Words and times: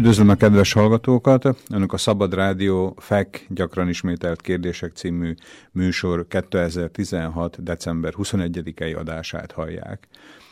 Üdvözlöm 0.00 0.28
a 0.28 0.34
kedves 0.34 0.72
hallgatókat! 0.72 1.44
Önök 1.72 1.92
a 1.92 1.96
Szabad 1.96 2.34
Rádió 2.34 2.96
FEK 2.98 3.46
gyakran 3.48 3.88
ismételt 3.88 4.40
kérdések 4.40 4.92
című 4.92 5.34
műsor 5.72 6.26
2016. 6.28 7.62
december 7.62 8.12
21-i 8.16 8.96
adását 8.98 9.52
hallják. 9.52 10.08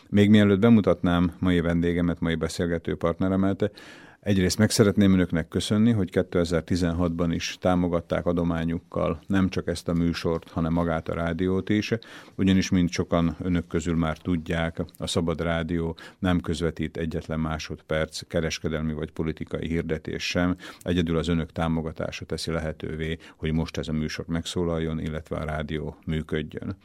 Még 0.09 0.31
mielőtt 0.31 0.59
bemutatnám 0.59 1.33
mai 1.39 1.61
vendégemet, 1.61 2.21
mai 2.21 2.35
beszélgető 2.35 2.97
partneremet, 2.97 3.71
Egyrészt 4.21 4.59
meg 4.59 4.71
szeretném 4.71 5.13
önöknek 5.13 5.49
köszönni, 5.49 5.93
hogy 5.93 6.09
2016-ban 6.13 7.29
is 7.31 7.57
támogatták 7.61 8.27
adományukkal 8.27 9.21
nem 9.27 9.49
csak 9.49 9.69
ezt 9.69 9.89
a 9.89 9.93
műsort, 9.93 10.51
hanem 10.51 10.73
magát 10.73 11.09
a 11.09 11.15
rádiót 11.15 11.69
is, 11.69 11.93
ugyanis 12.35 12.71
mint 12.71 12.91
sokan 12.91 13.37
önök 13.41 13.67
közül 13.67 13.97
már 13.97 14.19
tudják, 14.19 14.83
a 14.99 15.07
Szabad 15.07 15.41
Rádió 15.41 15.97
nem 16.19 16.41
közvetít 16.41 16.97
egyetlen 16.97 17.41
másodperc 17.41 18.27
kereskedelmi 18.27 18.93
vagy 18.93 19.11
politikai 19.11 19.69
hirdetés 19.69 20.27
sem, 20.27 20.57
egyedül 20.81 21.19
az 21.19 21.29
önök 21.29 21.53
támogatása 21.53 22.25
teszi 22.25 22.51
lehetővé, 22.51 23.19
hogy 23.37 23.53
most 23.53 23.77
ez 23.77 23.89
a 23.89 23.93
műsor 23.93 24.25
megszólaljon, 24.27 25.01
illetve 25.01 25.37
a 25.37 25.45
rádió 25.45 25.97
működjön. 26.07 26.77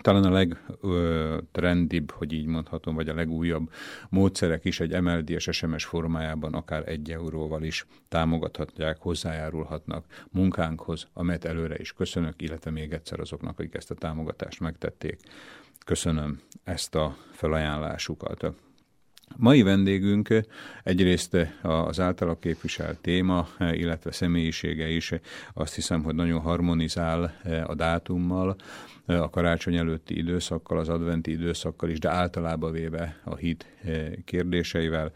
talán 0.00 0.24
a 0.24 0.30
legtrendibb, 0.30 2.10
hogy 2.10 2.32
így 2.32 2.46
mondhatom, 2.46 2.94
vagy 2.94 3.08
a 3.08 3.14
legújabb 3.14 3.70
módszerek 4.08 4.64
is 4.64 4.80
egy 4.80 5.00
MLDS 5.00 5.48
SMS 5.50 5.84
formájában 5.84 6.54
akár 6.54 6.88
egy 6.88 7.10
euróval 7.10 7.62
is 7.62 7.86
támogathatják, 8.08 8.98
hozzájárulhatnak 9.00 10.26
munkánkhoz, 10.30 11.08
amelyet 11.12 11.44
előre 11.44 11.76
is 11.78 11.92
köszönök, 11.92 12.42
illetve 12.42 12.70
még 12.70 12.92
egyszer 12.92 13.20
azoknak, 13.20 13.58
akik 13.58 13.74
ezt 13.74 13.90
a 13.90 13.94
támogatást 13.94 14.60
megtették. 14.60 15.20
Köszönöm 15.84 16.40
ezt 16.64 16.94
a 16.94 17.16
felajánlásukat. 17.30 18.54
Mai 19.36 19.62
vendégünk 19.62 20.28
egyrészt 20.82 21.36
az 21.62 22.00
általa 22.00 22.38
képviselt 22.38 22.98
téma, 22.98 23.48
illetve 23.72 24.12
személyisége 24.12 24.88
is 24.88 25.12
azt 25.54 25.74
hiszem, 25.74 26.02
hogy 26.02 26.14
nagyon 26.14 26.40
harmonizál 26.40 27.34
a 27.66 27.74
dátummal, 27.74 28.56
a 29.06 29.30
karácsony 29.30 29.76
előtti 29.76 30.18
időszakkal, 30.18 30.78
az 30.78 30.88
adventi 30.88 31.30
időszakkal 31.30 31.90
is, 31.90 31.98
de 31.98 32.10
általában 32.10 32.72
véve 32.72 33.20
a 33.24 33.36
hit 33.36 33.66
kérdéseivel. 34.24 35.12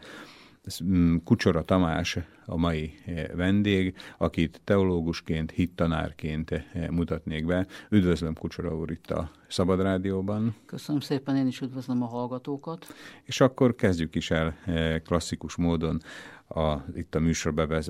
Mm, 0.83 1.15
Kucsora 1.23 1.63
Tamás 1.63 2.17
a 2.45 2.57
mai 2.57 2.93
eh, 3.05 3.25
vendég, 3.35 3.95
akit 4.17 4.61
teológusként, 4.63 5.51
hittanárként 5.51 6.51
eh, 6.51 6.87
mutatnék 6.89 7.45
be. 7.45 7.67
Üdvözlöm 7.89 8.33
Kucsora 8.33 8.75
úr 8.75 8.91
itt 8.91 9.11
a 9.11 9.31
Szabad 9.47 9.81
Rádióban. 9.81 10.55
Köszönöm 10.65 11.01
szépen, 11.01 11.35
én 11.35 11.47
is 11.47 11.61
üdvözlöm 11.61 12.03
a 12.03 12.05
hallgatókat. 12.05 12.85
És 13.23 13.41
akkor 13.41 13.75
kezdjük 13.75 14.15
is 14.15 14.31
el 14.31 14.55
eh, 14.65 14.99
klasszikus 14.99 15.55
módon 15.55 16.01
a, 16.47 16.75
itt 16.95 17.15
a 17.15 17.19
műsorban 17.19 17.83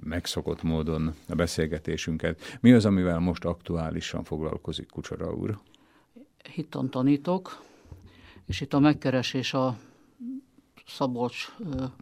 megszokott 0.00 0.62
módon 0.62 1.14
a 1.28 1.34
beszélgetésünket. 1.34 2.58
Mi 2.60 2.72
az, 2.72 2.84
amivel 2.84 3.18
most 3.18 3.44
aktuálisan 3.44 4.24
foglalkozik 4.24 4.86
Kucsora 4.86 5.32
úr? 5.32 5.58
Hittan 6.54 6.90
tanítok, 6.90 7.62
és 8.46 8.60
itt 8.60 8.72
a 8.72 8.78
megkeresés 8.78 9.54
a 9.54 9.78
Szabolcs 10.88 11.46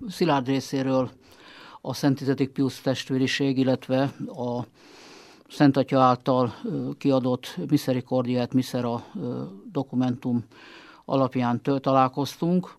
Szilárd 0.08 0.46
részéről 0.46 1.10
a 1.80 1.94
Szent 1.94 2.18
Tizedik 2.18 2.50
Piusz 2.50 2.80
testvériség, 2.80 3.58
illetve 3.58 4.02
a 4.26 4.64
Szent 5.48 5.76
Atya 5.76 6.00
által 6.00 6.54
kiadott 6.98 7.56
Misericordiát, 7.68 8.54
Misera 8.54 9.04
dokumentum 9.72 10.44
alapján 11.04 11.60
találkoztunk, 11.80 12.76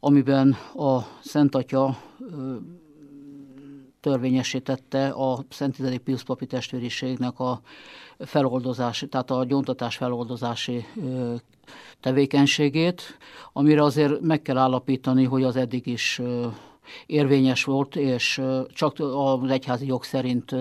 amiben 0.00 0.56
a 0.74 1.00
Szent 1.20 1.54
Atya 1.54 1.98
törvényesítette 4.00 5.08
a 5.08 5.44
Szent 5.48 5.74
Tizedik 5.74 6.00
Piusz 6.00 6.22
papi 6.22 6.46
testvériségnek 6.46 7.38
a 7.40 7.60
feloldozási, 8.18 9.08
tehát 9.08 9.30
a 9.30 9.44
gyóntatás 9.44 9.96
feloldozási 9.96 10.86
tevékenységét, 12.00 13.18
amire 13.52 13.82
azért 13.82 14.20
meg 14.20 14.42
kell 14.42 14.56
állapítani, 14.56 15.24
hogy 15.24 15.42
az 15.42 15.56
eddig 15.56 15.86
is 15.86 16.20
érvényes 17.06 17.64
volt, 17.64 17.96
és 17.96 18.42
csak 18.68 18.94
az 18.98 19.50
egyházi 19.50 19.86
jog 19.86 20.04
szerint 20.04 20.54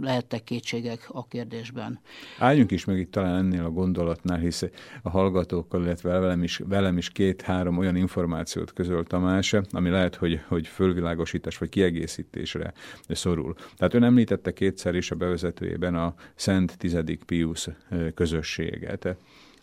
lehettek 0.00 0.44
kétségek 0.44 1.08
a 1.08 1.26
kérdésben. 1.26 2.00
Álljunk 2.38 2.70
is 2.70 2.84
meg 2.84 2.98
itt 2.98 3.10
talán 3.10 3.36
ennél 3.36 3.64
a 3.64 3.70
gondolatnál, 3.70 4.38
hisz 4.38 4.64
a 5.02 5.10
hallgatókkal, 5.10 5.82
illetve 5.82 6.18
velem 6.18 6.42
is, 6.42 6.60
velem 6.68 6.98
is 6.98 7.10
két-három 7.10 7.78
olyan 7.78 7.96
információt 7.96 8.72
közölt 8.72 9.08
Tamás, 9.08 9.54
ami 9.70 9.90
lehet, 9.90 10.14
hogy, 10.14 10.40
hogy 10.48 10.66
fölvilágosítás 10.66 11.58
vagy 11.58 11.68
kiegészítésre 11.68 12.72
szorul. 13.08 13.54
Tehát 13.76 13.94
ön 13.94 14.02
említette 14.02 14.52
kétszer 14.52 14.94
is 14.94 15.10
a 15.10 15.14
bevezetőjében 15.14 15.94
a 15.94 16.14
Szent 16.34 16.78
Tizedik 16.78 17.24
Pius 17.24 17.68
közösséget. 18.14 19.16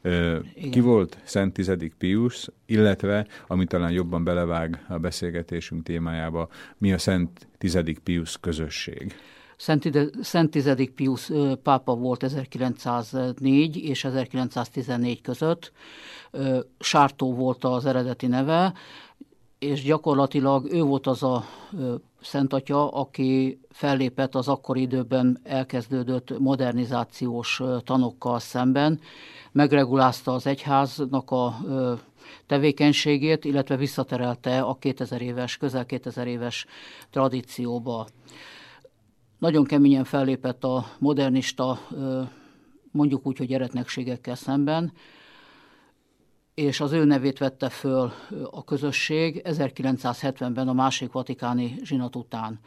Igen. 0.05 0.71
Ki 0.71 0.79
volt 0.79 1.17
Szent 1.23 1.53
Tizedik 1.53 1.93
Pius, 1.97 2.47
illetve, 2.65 3.27
ami 3.47 3.65
talán 3.65 3.91
jobban 3.91 4.23
belevág 4.23 4.85
a 4.89 4.97
beszélgetésünk 4.97 5.83
témájába, 5.83 6.49
mi 6.77 6.93
a 6.93 6.97
Szent 6.97 7.47
Tizedik 7.57 7.99
Pius 7.99 8.37
közösség? 8.39 9.15
Szent, 9.57 9.89
Szent 10.21 10.51
Tizedik 10.51 10.91
Pius 10.91 11.31
pápa 11.63 11.95
volt 11.95 12.23
1904 12.23 13.77
és 13.77 14.03
1914 14.03 15.21
között. 15.21 15.71
Sártó 16.79 17.33
volt 17.33 17.63
az 17.63 17.85
eredeti 17.85 18.27
neve, 18.27 18.73
és 19.59 19.83
gyakorlatilag 19.83 20.73
ő 20.73 20.81
volt 20.81 21.07
az 21.07 21.23
a 21.23 21.45
Szent 22.25 22.53
Atya, 22.53 22.89
aki 22.89 23.59
fellépett 23.69 24.35
az 24.35 24.47
akkori 24.47 24.81
időben 24.81 25.39
elkezdődött 25.43 26.39
modernizációs 26.39 27.61
tanokkal 27.83 28.39
szemben, 28.39 28.99
megregulázta 29.51 30.33
az 30.33 30.47
egyháznak 30.47 31.31
a 31.31 31.57
tevékenységét, 32.45 33.45
illetve 33.45 33.75
visszaterelte 33.75 34.61
a 34.61 34.75
2000 34.75 35.21
éves, 35.21 35.57
közel 35.57 35.85
2000 35.85 36.27
éves 36.27 36.65
tradícióba. 37.09 38.07
Nagyon 39.37 39.63
keményen 39.63 40.03
fellépett 40.03 40.63
a 40.63 40.85
modernista, 40.99 41.79
mondjuk 42.91 43.27
úgy, 43.27 43.37
hogy 43.37 43.53
eretnekségekkel 43.53 44.35
szemben, 44.35 44.93
és 46.55 46.79
az 46.79 46.91
ő 46.91 47.03
nevét 47.03 47.37
vette 47.37 47.69
föl 47.69 48.11
a 48.51 48.63
közösség 48.63 49.41
1970-ben 49.43 50.67
a 50.67 50.73
másik 50.73 51.11
vatikáni 51.11 51.75
zsinat 51.83 52.15
után 52.15 52.59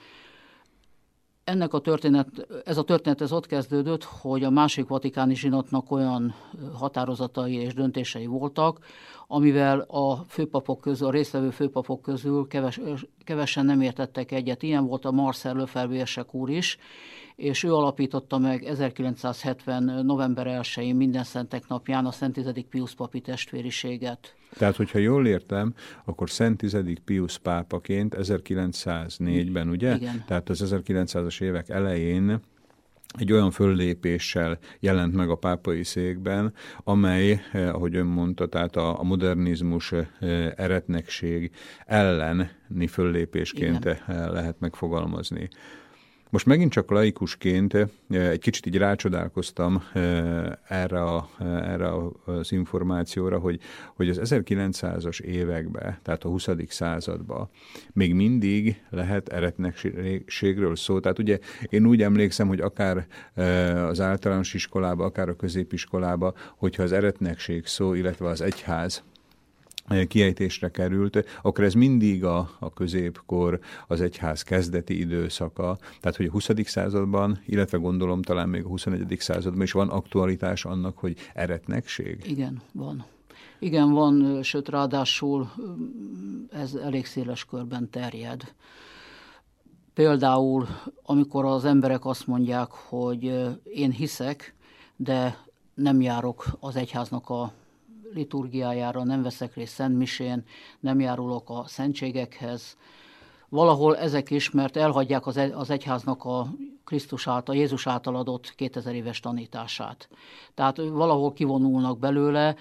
ennek 1.49 1.75
a 1.75 1.79
történet, 1.79 2.47
ez 2.65 2.77
a 2.77 2.83
történet 2.83 3.21
ez 3.21 3.33
ott 3.33 3.47
kezdődött, 3.47 4.05
hogy 4.05 4.45
a 4.45 4.51
másik 4.51 4.89
vatikáni 4.89 5.35
zsinatnak 5.35 5.91
olyan 5.91 6.35
határozatai 6.75 7.55
és 7.55 7.75
döntései 7.75 8.27
voltak, 8.27 8.79
amivel 9.27 9.81
a 9.81 10.17
főpapok 10.29 10.81
közül, 10.81 11.07
a 11.07 11.11
résztvevő 11.11 11.51
főpapok 11.51 12.03
közül 12.03 12.47
keves, 12.47 12.81
kevesen 13.25 13.65
nem 13.65 13.81
értettek 13.81 14.33
egyet. 14.33 14.63
Ilyen 14.63 14.87
volt 14.87 15.05
a 15.05 15.11
Marcel 15.11 15.55
Löfelbérsek 15.55 16.35
úr 16.35 16.51
is, 16.51 16.79
és 17.39 17.63
ő 17.63 17.75
alapította 17.75 18.39
meg 18.39 18.65
1970. 18.65 20.05
november 20.05 20.47
1-én 20.63 20.97
minden 20.97 21.25
szentek 21.25 21.69
napján 21.69 22.07
a 22.07 22.11
Szent 22.11 22.33
Tizedik 22.33 22.67
Pius 22.67 22.95
papi 22.95 23.21
testvériséget. 23.21 24.35
Tehát, 24.59 24.77
hogyha 24.77 24.99
jól 24.99 25.27
értem, 25.27 25.75
akkor 26.05 26.31
Szent 26.31 26.57
Tizedik 26.57 26.99
Pius 26.99 27.39
pápaként 27.39 28.17
1904-ben, 28.19 29.69
ugye? 29.69 29.95
Igen. 29.95 30.25
Tehát 30.27 30.49
az 30.49 30.75
1900-as 30.75 31.41
évek 31.43 31.69
elején 31.69 32.41
egy 33.19 33.33
olyan 33.33 33.51
föllépéssel 33.51 34.59
jelent 34.81 35.15
meg 35.15 35.31
a 35.31 35.35
pápai 35.35 35.85
székben, 35.85 36.53
amely, 36.85 37.43
eh, 37.53 37.75
ahogy 37.75 37.97
ön 37.97 38.07
mondta, 38.07 38.47
tehát 38.47 38.77
a, 38.77 39.01
a 39.01 39.03
modernizmus 39.03 39.93
eh, 39.93 40.07
eretnekség 40.57 41.51
elleni 41.87 42.87
föllépésként 42.87 43.85
Igen. 43.85 43.97
Eh, 44.07 44.29
lehet 44.31 44.61
megfogalmazni. 44.61 45.49
Most 46.31 46.47
megint 46.47 46.73
csak 46.73 46.91
laikusként 46.91 47.75
eh, 47.75 47.89
egy 48.09 48.41
kicsit 48.41 48.67
így 48.67 48.77
rácsodálkoztam 48.77 49.83
eh, 49.93 50.47
erre, 50.69 51.03
a, 51.03 51.29
erre 51.41 51.91
az 52.25 52.53
információra, 52.53 53.39
hogy, 53.39 53.61
hogy 53.95 54.09
az 54.09 54.21
1900-as 54.23 55.21
években, 55.21 55.99
tehát 56.03 56.25
a 56.25 56.29
20. 56.29 56.49
században 56.69 57.49
még 57.93 58.15
mindig 58.15 58.83
lehet 58.91 59.29
eretnekségről 59.29 60.77
szó. 60.77 61.01
Tehát 61.01 61.19
ugye 61.19 61.39
én 61.69 61.87
úgy 61.87 62.03
emlékszem, 62.03 62.49
hogy 62.49 62.61
akár 62.61 63.07
eh, 63.35 63.87
az 63.87 64.01
általános 64.01 64.55
iskolába, 64.55 65.05
akár 65.05 65.29
a 65.29 65.37
középiskolába, 65.37 66.35
hogyha 66.57 66.83
az 66.83 66.93
eretnekség 66.93 67.67
szó, 67.67 67.95
illetve 67.95 68.29
az 68.29 68.41
egyház 68.41 69.03
kiejtésre 70.09 70.71
került, 70.71 71.25
akkor 71.43 71.65
ez 71.65 71.75
mindig 71.75 72.25
a, 72.25 72.51
a 72.59 72.73
középkor, 72.73 73.59
az 73.87 74.01
egyház 74.01 74.43
kezdeti 74.43 74.99
időszaka, 74.99 75.79
tehát 76.01 76.17
hogy 76.17 76.27
a 76.27 76.31
20. 76.31 76.49
században, 76.65 77.41
illetve 77.47 77.79
gondolom 77.79 78.23
talán 78.23 78.49
még 78.49 78.65
a 78.65 78.69
21. 78.69 79.17
században 79.19 79.63
is 79.63 79.73
van 79.73 79.89
aktualitás 79.89 80.65
annak, 80.65 80.99
hogy 80.99 81.17
eretnekség? 81.35 82.25
Igen, 82.27 82.63
van. 82.73 83.05
Igen, 83.59 83.91
van, 83.91 84.43
sőt 84.43 84.69
ráadásul 84.69 85.51
ez 86.51 86.75
elég 86.75 87.07
széles 87.07 87.45
körben 87.45 87.91
terjed. 87.91 88.55
Például, 89.95 90.67
amikor 91.03 91.45
az 91.45 91.65
emberek 91.65 92.05
azt 92.05 92.27
mondják, 92.27 92.71
hogy 92.71 93.23
én 93.65 93.91
hiszek, 93.91 94.55
de 94.97 95.47
nem 95.75 96.01
járok 96.01 96.47
az 96.61 96.77
egyháznak 96.77 97.29
a 97.31 97.53
liturgiájára, 98.13 99.05
nem 99.05 99.23
veszek 99.23 99.55
részt 99.55 99.75
szentmisén, 99.75 100.45
nem 100.81 101.01
járulok 101.01 101.51
a 101.51 101.65
szentségekhez. 101.67 102.77
Valahol 103.49 103.97
ezek 103.97 104.31
is, 104.31 104.51
mert 104.51 104.77
elhagyják 104.77 105.27
az, 105.27 105.37
egy, 105.37 105.53
az 105.53 105.71
egyháznak 105.71 106.25
a 106.25 106.47
Krisztus 106.85 107.27
által, 107.27 107.55
Jézus 107.55 107.87
által 107.87 108.17
adott 108.17 108.55
2000 108.55 108.95
éves 108.95 109.21
tanítását. 109.21 110.09
Tehát 110.55 110.77
valahol 110.77 111.33
kivonulnak 111.33 111.99
belőle, 111.99 112.57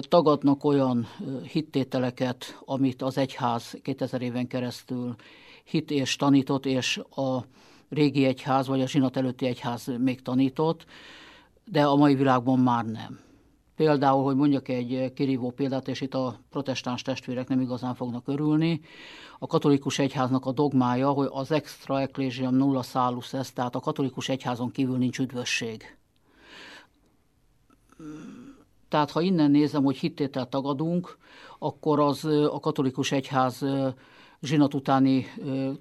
tagadnak 0.00 0.64
olyan 0.64 1.06
hittételeket, 1.52 2.62
amit 2.64 3.02
az 3.02 3.18
egyház 3.18 3.78
2000 3.82 4.22
éven 4.22 4.46
keresztül 4.46 5.14
hit 5.64 5.90
és 5.90 6.16
tanított, 6.16 6.66
és 6.66 7.00
a 7.16 7.44
régi 7.88 8.24
egyház, 8.24 8.66
vagy 8.66 8.80
a 8.80 8.88
zsinat 8.88 9.16
előtti 9.16 9.46
egyház 9.46 9.90
még 9.98 10.22
tanított, 10.22 10.84
de 11.64 11.84
a 11.84 11.96
mai 11.96 12.14
világban 12.14 12.58
már 12.58 12.84
nem. 12.84 13.20
Például, 13.76 14.22
hogy 14.22 14.36
mondjak 14.36 14.68
egy 14.68 15.12
kirívó 15.14 15.50
példát, 15.50 15.88
és 15.88 16.00
itt 16.00 16.14
a 16.14 16.38
protestáns 16.50 17.02
testvérek 17.02 17.48
nem 17.48 17.60
igazán 17.60 17.94
fognak 17.94 18.28
örülni, 18.28 18.80
a 19.38 19.46
katolikus 19.46 19.98
egyháznak 19.98 20.46
a 20.46 20.52
dogmája, 20.52 21.10
hogy 21.10 21.28
az 21.30 21.52
extra 21.52 22.00
ecclesiam 22.00 22.54
nulla 22.54 22.82
salus 22.82 23.32
est, 23.32 23.54
tehát 23.54 23.74
a 23.74 23.80
katolikus 23.80 24.28
egyházon 24.28 24.70
kívül 24.70 24.96
nincs 24.96 25.18
üdvösség. 25.18 25.96
Tehát 28.88 29.10
ha 29.10 29.20
innen 29.20 29.50
nézem, 29.50 29.84
hogy 29.84 29.96
hittételt 29.96 30.48
tagadunk, 30.50 31.18
akkor 31.58 32.00
az 32.00 32.24
a 32.24 32.60
katolikus 32.60 33.12
egyház 33.12 33.64
zsinat 34.42 34.74
utáni 34.74 35.26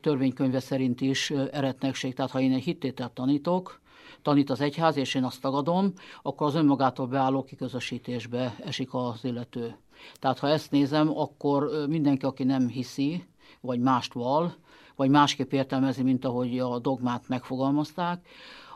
törvénykönyve 0.01 0.59
szerint 0.59 1.01
is 1.01 1.31
eretnekség. 1.31 2.13
Tehát 2.13 2.31
ha 2.31 2.39
én 2.39 2.53
egy 2.53 2.63
hittételt 2.63 3.11
tanítok, 3.11 3.81
tanít 4.23 4.49
az 4.49 4.61
egyház, 4.61 4.97
és 4.97 5.15
én 5.15 5.23
azt 5.23 5.41
tagadom, 5.41 5.93
akkor 6.21 6.47
az 6.47 6.55
önmagától 6.55 7.07
beálló 7.07 7.43
kiközösítésbe 7.43 8.55
esik 8.63 8.93
az 8.93 9.23
illető. 9.23 9.75
Tehát 10.19 10.39
ha 10.39 10.47
ezt 10.47 10.71
nézem, 10.71 11.17
akkor 11.17 11.85
mindenki, 11.87 12.25
aki 12.25 12.43
nem 12.43 12.67
hiszi, 12.67 13.25
vagy 13.61 13.79
mást 13.79 14.13
val, 14.13 14.55
vagy 14.95 15.09
másképp 15.09 15.51
értelmezi, 15.51 16.03
mint 16.03 16.25
ahogy 16.25 16.59
a 16.59 16.79
dogmát 16.79 17.27
megfogalmazták, 17.27 18.27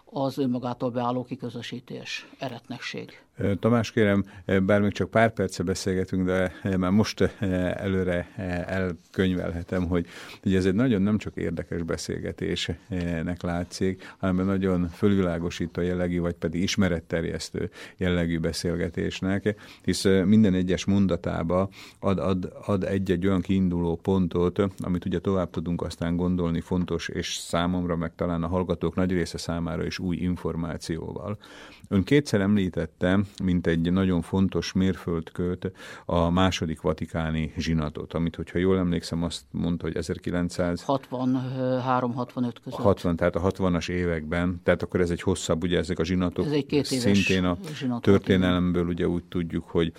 az 0.05 0.37
önmagától 0.37 0.89
beálló 0.89 1.23
kiközösítés, 1.23 2.27
eretnekség. 2.39 3.26
Tamás 3.59 3.91
kérem, 3.91 4.25
bár 4.63 4.81
még 4.81 4.91
csak 4.91 5.09
pár 5.09 5.33
perce 5.33 5.63
beszélgetünk, 5.63 6.25
de 6.25 6.53
már 6.77 6.91
most 6.91 7.21
előre 7.73 8.27
elkönyvelhetem, 8.67 9.87
hogy 9.87 10.05
ugye 10.45 10.57
ez 10.57 10.65
egy 10.65 10.73
nagyon 10.73 11.01
nem 11.01 11.17
csak 11.17 11.35
érdekes 11.35 11.83
beszélgetésnek 11.83 13.41
látszik, 13.41 14.13
hanem 14.17 14.45
nagyon 14.45 14.87
fölvilágosító 14.87 15.81
jellegű, 15.81 16.19
vagy 16.19 16.35
pedig 16.35 16.61
ismeretterjesztő 16.61 17.69
jellegű 17.97 18.39
beszélgetésnek, 18.39 19.55
hisz 19.83 20.03
minden 20.03 20.53
egyes 20.53 20.85
mondatába 20.85 21.69
ad, 21.99 22.19
ad, 22.19 22.53
ad 22.65 22.83
egy-egy 22.83 23.27
olyan 23.27 23.41
kiinduló 23.41 23.95
pontot, 23.95 24.61
amit 24.79 25.05
ugye 25.05 25.19
tovább 25.19 25.49
tudunk 25.49 25.81
aztán 25.81 26.15
gondolni 26.15 26.61
fontos, 26.61 27.07
és 27.07 27.33
számomra, 27.35 27.95
meg 27.95 28.15
talán 28.15 28.43
a 28.43 28.47
hallgatók 28.47 28.95
nagy 28.95 29.11
része 29.11 29.37
számára 29.37 29.85
is 29.85 29.99
új 29.99 30.15
információval. 30.15 31.37
Ön 31.87 32.03
kétszer 32.03 32.41
említette, 32.41 33.19
mint 33.43 33.67
egy 33.67 33.91
nagyon 33.91 34.21
fontos 34.21 34.71
mérföldköt 34.71 35.71
a 36.05 36.29
második 36.29 36.81
vatikáni 36.81 37.53
zsinatot, 37.57 38.13
amit, 38.13 38.35
hogyha 38.35 38.59
jól 38.59 38.77
emlékszem, 38.77 39.23
azt 39.23 39.43
mondta, 39.51 39.85
hogy 39.85 39.95
1963-65 39.99 42.53
között. 42.63 42.79
60, 42.79 43.15
tehát 43.15 43.35
a 43.35 43.41
60-as 43.41 43.89
években, 43.89 44.61
tehát 44.63 44.83
akkor 44.83 45.01
ez 45.01 45.09
egy 45.09 45.21
hosszabb, 45.21 45.63
ugye 45.63 45.77
ezek 45.77 45.99
a 45.99 46.03
zsinatok 46.03 46.45
ez 46.45 46.51
egy 46.51 46.65
két 46.65 46.85
szintén 46.85 47.43
a 47.43 47.57
történelemből 47.99 48.87
ugye 48.87 49.07
úgy 49.07 49.23
tudjuk, 49.23 49.69
hogy 49.69 49.91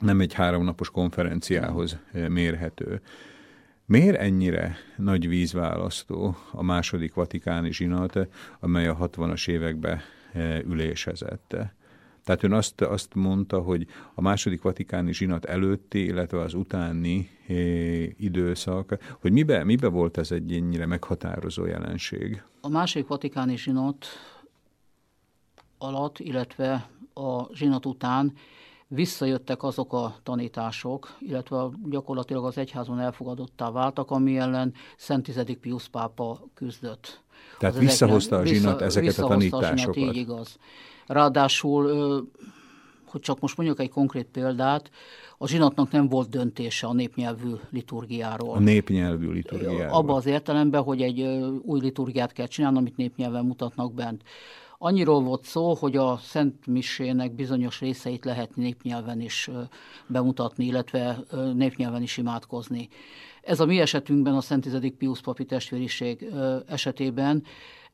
nem 0.00 0.20
egy 0.20 0.32
háromnapos 0.32 0.90
konferenciához 0.90 1.98
mérhető. 2.28 3.00
Miért 3.86 4.18
ennyire 4.18 4.76
nagy 4.96 5.28
vízválasztó 5.28 6.36
a 6.50 6.62
második 6.62 7.14
vatikáni 7.14 7.72
zsinat, 7.72 8.18
amely 8.60 8.88
a 8.88 8.96
60-as 8.96 9.48
években 9.48 10.00
ülésezett? 10.66 11.56
Tehát 12.24 12.42
ön 12.42 12.52
azt, 12.52 12.80
azt 12.80 13.14
mondta, 13.14 13.60
hogy 13.60 13.86
a 14.14 14.20
második 14.20 14.62
vatikáni 14.62 15.12
zsinat 15.12 15.44
előtti, 15.44 16.04
illetve 16.04 16.40
az 16.40 16.54
utáni 16.54 17.30
e, 17.48 17.52
időszak, 18.18 18.98
hogy 19.20 19.32
mibe, 19.32 19.64
mibe 19.64 19.88
volt 19.88 20.18
ez 20.18 20.30
egy 20.30 20.52
ennyire 20.52 20.86
meghatározó 20.86 21.64
jelenség? 21.64 22.42
A 22.60 22.68
második 22.68 23.06
vatikáni 23.06 23.56
zsinat 23.56 24.06
alatt, 25.78 26.18
illetve 26.18 26.88
a 27.14 27.54
zsinat 27.54 27.86
után 27.86 28.32
visszajöttek 28.88 29.62
azok 29.62 29.92
a 29.92 30.16
tanítások, 30.22 31.16
illetve 31.20 31.68
gyakorlatilag 31.90 32.44
az 32.44 32.58
egyházon 32.58 33.00
elfogadottá 33.00 33.70
váltak, 33.70 34.10
ami 34.10 34.38
ellen 34.38 34.74
Szent 34.96 35.22
Tizedik 35.22 35.58
Pius 35.58 35.88
pápa 35.88 36.40
küzdött. 36.54 37.22
Tehát 37.58 37.74
az 37.74 37.80
visszahozta 37.80 38.36
a 38.36 38.44
zsinat 38.44 38.72
vissza, 38.72 38.84
ezeket 38.84 39.18
a 39.18 39.26
tanításokat. 39.26 39.72
A 39.72 39.92
zsinat, 39.92 39.96
így 39.96 40.16
igaz. 40.16 40.58
Ráadásul, 41.06 41.84
hogy 43.04 43.20
csak 43.20 43.40
most 43.40 43.56
mondjuk 43.56 43.80
egy 43.80 43.90
konkrét 43.90 44.26
példát, 44.26 44.90
a 45.38 45.48
zsinatnak 45.48 45.90
nem 45.90 46.08
volt 46.08 46.28
döntése 46.28 46.86
a 46.86 46.92
népnyelvű 46.92 47.52
liturgiáról. 47.70 48.56
A 48.56 48.58
népnyelvű 48.58 49.30
liturgiáról. 49.30 49.94
Abba 49.94 50.14
az 50.14 50.26
értelemben, 50.26 50.82
hogy 50.82 51.02
egy 51.02 51.20
új 51.62 51.80
liturgiát 51.80 52.32
kell 52.32 52.46
csinálni, 52.46 52.78
amit 52.78 52.96
népnyelven 52.96 53.44
mutatnak 53.44 53.94
bent. 53.94 54.22
Annyiról 54.78 55.22
volt 55.22 55.44
szó, 55.44 55.74
hogy 55.74 55.96
a 55.96 56.16
Szent 56.22 56.66
Misének 56.66 57.34
bizonyos 57.34 57.80
részeit 57.80 58.24
lehet 58.24 58.56
népnyelven 58.56 59.20
is 59.20 59.50
bemutatni, 60.06 60.64
illetve 60.64 61.18
népnyelven 61.54 62.02
is 62.02 62.16
imádkozni. 62.16 62.88
Ez 63.42 63.60
a 63.60 63.66
mi 63.66 63.80
esetünkben, 63.80 64.34
a 64.34 64.40
Szent 64.40 64.62
Tizedik 64.62 64.94
Pius 64.94 65.20
papi 65.20 65.44
testvériség 65.44 66.26
esetében, 66.66 67.42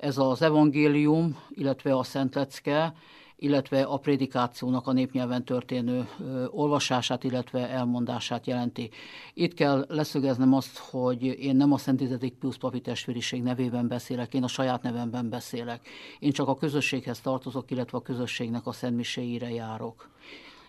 ez 0.01 0.19
az 0.19 0.43
evangélium, 0.43 1.39
illetve 1.51 1.97
a 1.97 2.03
Szent 2.03 2.35
Lecke, 2.35 2.95
illetve 3.37 3.83
a 3.83 3.97
prédikációnak 3.97 4.87
a 4.87 4.93
népnyelven 4.93 5.45
történő 5.45 6.09
olvasását, 6.51 7.25
illetve 7.25 7.69
elmondását 7.69 8.47
jelenti. 8.47 8.91
Itt 9.35 9.55
kell 9.55 9.85
leszögeznem 9.89 10.55
azt, 10.55 10.79
hogy 10.79 11.23
én 11.23 11.57
nem 11.57 11.73
a 11.73 11.79
Szent 11.79 11.99
Tizedik 11.99 12.35
Pius 12.35 12.57
papi 12.57 12.81
testvériség 12.81 13.43
nevében 13.43 13.89
beszélek, 13.89 14.35
én 14.35 14.43
a 14.43 14.49
saját 14.49 14.83
nevemben 14.83 15.29
beszélek. 15.29 15.89
Én 16.19 16.33
csak 16.33 16.49
a 16.49 16.57
közösséghez 16.57 17.21
tartozok, 17.21 17.71
illetve 17.71 17.99
a 17.99 18.03
közösségnek 18.03 18.67
a 18.67 18.73
szentmiséire 18.73 19.51
járok. 19.51 20.09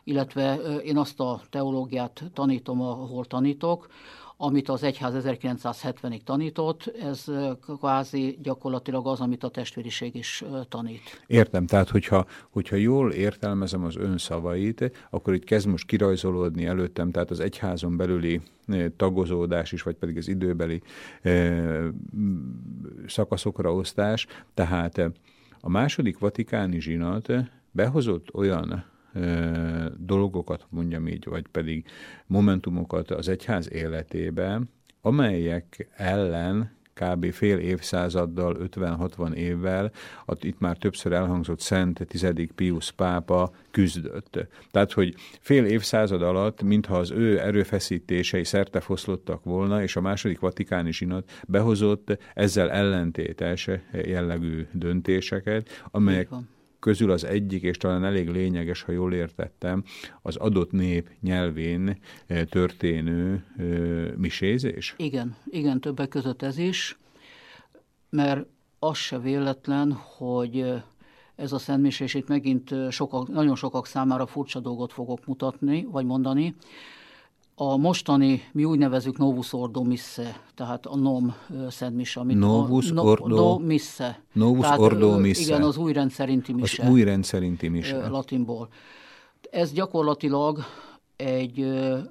Illetve 0.04 0.56
én 0.84 0.98
azt 0.98 1.20
a 1.20 1.42
teológiát 1.50 2.24
tanítom, 2.34 2.82
ahol 2.82 3.26
tanítok, 3.26 3.88
amit 4.44 4.70
az 4.70 4.84
egyház 4.84 5.14
1970-ig 5.18 6.22
tanított, 6.24 6.94
ez 7.02 7.26
kvázi 7.62 8.38
gyakorlatilag 8.42 9.08
az, 9.08 9.20
amit 9.20 9.44
a 9.44 9.50
testvériség 9.50 10.16
is 10.16 10.44
tanít. 10.70 11.24
Értem, 11.28 11.66
tehát 11.66 11.90
hogyha, 11.90 12.26
hogyha 12.50 12.76
jól 12.76 13.12
értelmezem 13.12 13.84
az 13.84 13.96
ön 13.96 14.18
szavait, 14.18 14.92
akkor 15.10 15.34
itt 15.34 15.44
kezd 15.44 15.68
most 15.68 15.86
kirajzolódni 15.86 16.66
előttem, 16.66 17.12
tehát 17.12 17.32
az 17.32 17.40
egyházon 17.40 17.98
belüli 17.98 18.42
tagozódás 18.96 19.72
is, 19.72 19.84
vagy 19.84 19.96
pedig 19.96 20.18
az 20.18 20.28
időbeli 20.28 20.82
szakaszokra 23.08 23.74
osztás, 23.74 24.28
tehát 24.54 25.12
a 25.60 25.70
második 25.70 26.20
vatikáni 26.20 26.80
zsinat 26.80 27.34
behozott 27.72 28.34
olyan 28.34 28.91
dolgokat, 29.98 30.66
mondjam 30.70 31.08
így, 31.08 31.26
vagy 31.26 31.48
pedig 31.48 31.86
momentumokat 32.26 33.12
az 33.12 33.28
egyház 33.28 33.72
életébe, 33.72 34.62
amelyek 35.02 35.88
ellen 35.96 36.80
kb. 36.94 37.32
fél 37.32 37.58
évszázaddal, 37.58 38.70
50-60 38.76 39.34
évvel, 39.34 39.92
itt 40.40 40.60
már 40.60 40.78
többször 40.78 41.12
elhangzott 41.12 41.60
Szent 41.60 42.06
tizedik 42.08 42.52
Pius 42.52 42.92
pápa 42.92 43.52
küzdött. 43.72 44.48
Tehát, 44.72 44.92
hogy 44.92 45.16
fél 45.40 45.66
évszázad 45.66 46.22
alatt, 46.22 46.62
mintha 46.62 46.98
az 46.98 47.12
ő 47.12 47.40
erőfeszítései 47.40 48.44
szertefoszlottak 48.44 49.44
volna, 49.44 49.82
és 49.82 49.96
a 49.96 50.02
második 50.02 50.40
vatikáni 50.40 50.94
zsinat 50.94 51.32
behozott 51.48 52.18
ezzel 52.34 52.72
ellentétes 52.72 53.70
jellegű 53.92 54.68
döntéseket, 54.72 55.70
amelyek 55.92 56.30
közül 56.82 57.12
az 57.12 57.24
egyik, 57.24 57.62
és 57.62 57.78
talán 57.78 58.04
elég 58.04 58.30
lényeges, 58.30 58.82
ha 58.82 58.92
jól 58.92 59.14
értettem, 59.14 59.84
az 60.22 60.36
adott 60.36 60.72
nép 60.72 61.10
nyelvén 61.22 61.98
történő 62.50 63.46
misézés? 64.18 64.94
Igen, 64.98 65.36
igen, 65.46 65.80
többek 65.80 66.08
között 66.08 66.42
ez 66.42 66.58
is, 66.58 66.98
mert 68.10 68.46
az 68.80 68.98
se 68.98 69.20
véletlen, 69.20 69.92
hogy 69.92 70.66
ez 71.36 71.52
a 71.52 71.58
szentmis, 71.58 72.00
és 72.00 72.14
itt 72.14 72.28
megint 72.28 72.74
sokak, 72.90 73.28
nagyon 73.28 73.56
sokak 73.56 73.88
számára 73.88 74.26
furcsa 74.26 74.60
dolgot 74.60 74.94
fogok 74.94 75.26
mutatni, 75.26 75.88
vagy 75.92 76.06
mondani. 76.06 76.56
A 77.56 77.78
mostani, 77.78 78.42
mi 78.52 78.64
úgy 78.64 78.78
nevezük 78.78 79.18
Novus 79.18 79.54
Ordo 79.54 79.84
Misse, 79.84 80.42
tehát 80.56 80.86
a 80.86 80.96
NOM 80.96 81.36
szentmis, 81.70 82.16
amit 82.16 82.38
Novus 82.38 82.92
a, 82.92 82.94
no, 82.94 83.04
Ordo 83.04 83.36
do 83.36 83.58
Misse. 83.58 84.24
Novus 84.32 84.62
tehát, 84.62 84.80
Ordo 84.80 85.18
Misse. 85.18 85.42
Igen, 85.42 85.62
az 85.62 85.78
új 85.78 85.94
rendszerinti 85.94 86.54
mise. 86.54 86.84
Az 86.84 86.90
új 86.90 87.04
rendszerinti 87.04 87.68
mise. 87.68 88.08
Latinból. 88.08 88.70
Ez 89.52 89.72
gyakorlatilag 89.72 90.60
egy 91.16 91.66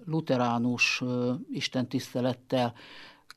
luteránus 0.07 1.03
istentisztelettel 1.51 2.73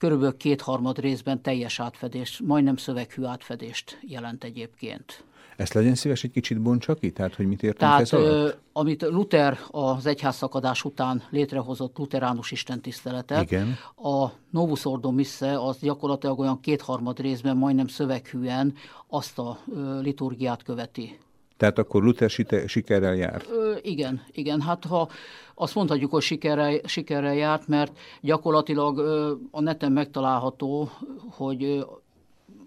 körülbelül 0.03 0.37
kétharmad 0.37 0.99
részben 0.99 1.41
teljes 1.41 1.79
átfedés, 1.79 2.41
majdnem 2.45 2.77
szöveghű 2.77 3.23
átfedést 3.23 3.99
jelent 4.01 4.43
egyébként. 4.43 5.23
Ezt 5.57 5.73
legyen 5.73 5.95
szíves 5.95 6.23
egy 6.23 6.31
kicsit 6.31 6.61
bontsa 6.61 6.93
ki? 6.93 7.11
Tehát, 7.11 7.35
hogy 7.35 7.45
mit 7.45 7.63
értünk 7.63 7.79
Tehát, 7.79 8.01
ez 8.01 8.13
alatt? 8.13 8.57
amit 8.73 9.01
Luther 9.01 9.59
az 9.71 10.05
egyházszakadás 10.05 10.83
után 10.83 11.23
létrehozott 11.29 11.97
luteránus 11.97 12.51
istentiszteletet, 12.51 13.41
Igen. 13.41 13.77
a 13.95 14.27
Novus 14.49 14.85
Ordo 14.85 15.11
Misse 15.11 15.59
az 15.59 15.77
gyakorlatilag 15.79 16.39
olyan 16.39 16.59
kétharmad 16.59 17.19
részben, 17.19 17.57
majdnem 17.57 17.87
szöveghűen 17.87 18.73
azt 19.07 19.39
a 19.39 19.57
liturgiát 20.01 20.63
követi. 20.63 21.17
Tehát 21.57 21.77
akkor 21.77 22.03
Luther 22.03 22.29
sikerrel 22.65 23.15
járt? 23.15 23.49
Ö, 23.49 23.75
igen, 23.81 24.21
igen. 24.31 24.61
Hát 24.61 24.85
ha 24.85 25.09
azt 25.55 25.75
mondhatjuk, 25.75 26.11
hogy 26.11 26.21
sikerrel, 26.21 26.79
sikerrel 26.85 27.35
járt, 27.35 27.67
mert 27.67 27.97
gyakorlatilag 28.21 28.97
ö, 28.97 29.33
a 29.51 29.61
neten 29.61 29.91
megtalálható, 29.91 30.89
hogy 31.29 31.85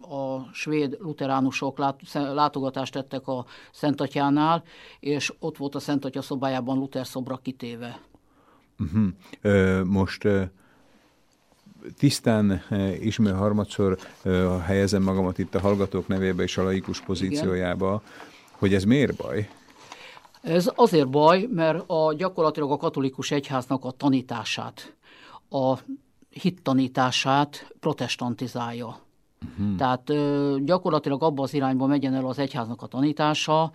a 0.08 0.48
svéd 0.52 0.96
luteránusok 1.00 1.78
lát, 1.78 2.00
látogatást 2.12 2.92
tettek 2.92 3.28
a 3.28 3.44
Szentatyánál, 3.72 4.62
és 5.00 5.32
ott 5.38 5.56
volt 5.56 5.74
a 5.74 5.80
Szentatya 5.80 6.22
szobájában 6.22 6.78
Luther 6.78 7.06
szobra 7.06 7.36
kitéve. 7.36 8.00
Uh-huh. 8.78 9.06
Ö, 9.40 9.84
most 9.84 10.24
ö, 10.24 10.42
tisztán 11.98 12.62
ismét 13.00 13.34
harmadszor 13.34 13.98
ö, 14.22 14.56
helyezem 14.64 15.02
magamat 15.02 15.38
itt 15.38 15.54
a 15.54 15.60
hallgatók 15.60 16.06
nevébe 16.06 16.42
és 16.42 16.56
a 16.56 16.62
laikus 16.62 17.00
pozíciójába, 17.00 17.86
Igen. 17.86 18.28
hogy 18.58 18.74
ez 18.74 18.84
miért 18.84 19.16
baj? 19.16 19.48
Ez 20.40 20.70
azért 20.74 21.10
baj, 21.10 21.48
mert 21.52 21.84
a, 21.86 22.14
gyakorlatilag 22.14 22.70
a 22.70 22.76
katolikus 22.76 23.30
egyháznak 23.30 23.84
a 23.84 23.90
tanítását, 23.90 24.94
a 25.50 25.78
hittanítását 26.30 27.74
protestantizálja. 27.80 29.05
Uh-huh. 29.58 29.76
Tehát 29.76 30.10
ö, 30.10 30.56
gyakorlatilag 30.64 31.22
abba 31.22 31.42
az 31.42 31.54
irányba 31.54 31.86
megyen 31.86 32.14
el 32.14 32.26
az 32.26 32.38
egyháznak 32.38 32.82
a 32.82 32.86
tanítása, 32.86 33.70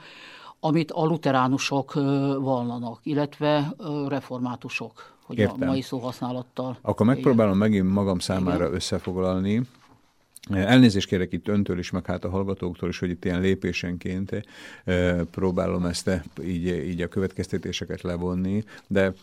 amit 0.59 0.91
a 0.91 1.03
luteránusok 1.05 1.95
ö, 1.95 2.37
vallanak, 2.39 2.99
illetve 3.03 3.73
ö, 3.77 4.05
reformátusok, 4.07 5.13
hogy 5.25 5.37
Értem. 5.37 5.61
a 5.61 5.65
mai 5.65 5.81
szóhasználattal. 5.81 6.77
Akkor 6.81 7.05
megpróbálom 7.05 7.55
Igen. 7.55 7.69
megint 7.69 7.93
magam 7.93 8.19
számára 8.19 8.63
Igen. 8.63 8.73
összefoglalni. 8.73 9.61
Elnézést 10.49 11.07
kérek 11.07 11.33
itt 11.33 11.47
öntől 11.47 11.79
is, 11.79 11.91
meg 11.91 12.05
hát 12.05 12.23
a 12.23 12.29
hallgatóktól 12.29 12.89
is, 12.89 12.99
hogy 12.99 13.09
itt 13.09 13.25
ilyen 13.25 13.41
lépésenként 13.41 14.47
próbálom 15.31 15.85
ezt 15.85 16.21
így, 16.43 16.65
így 16.67 17.01
a 17.01 17.07
következtetéseket 17.07 18.01
levonni, 18.01 18.63
de 18.87 19.13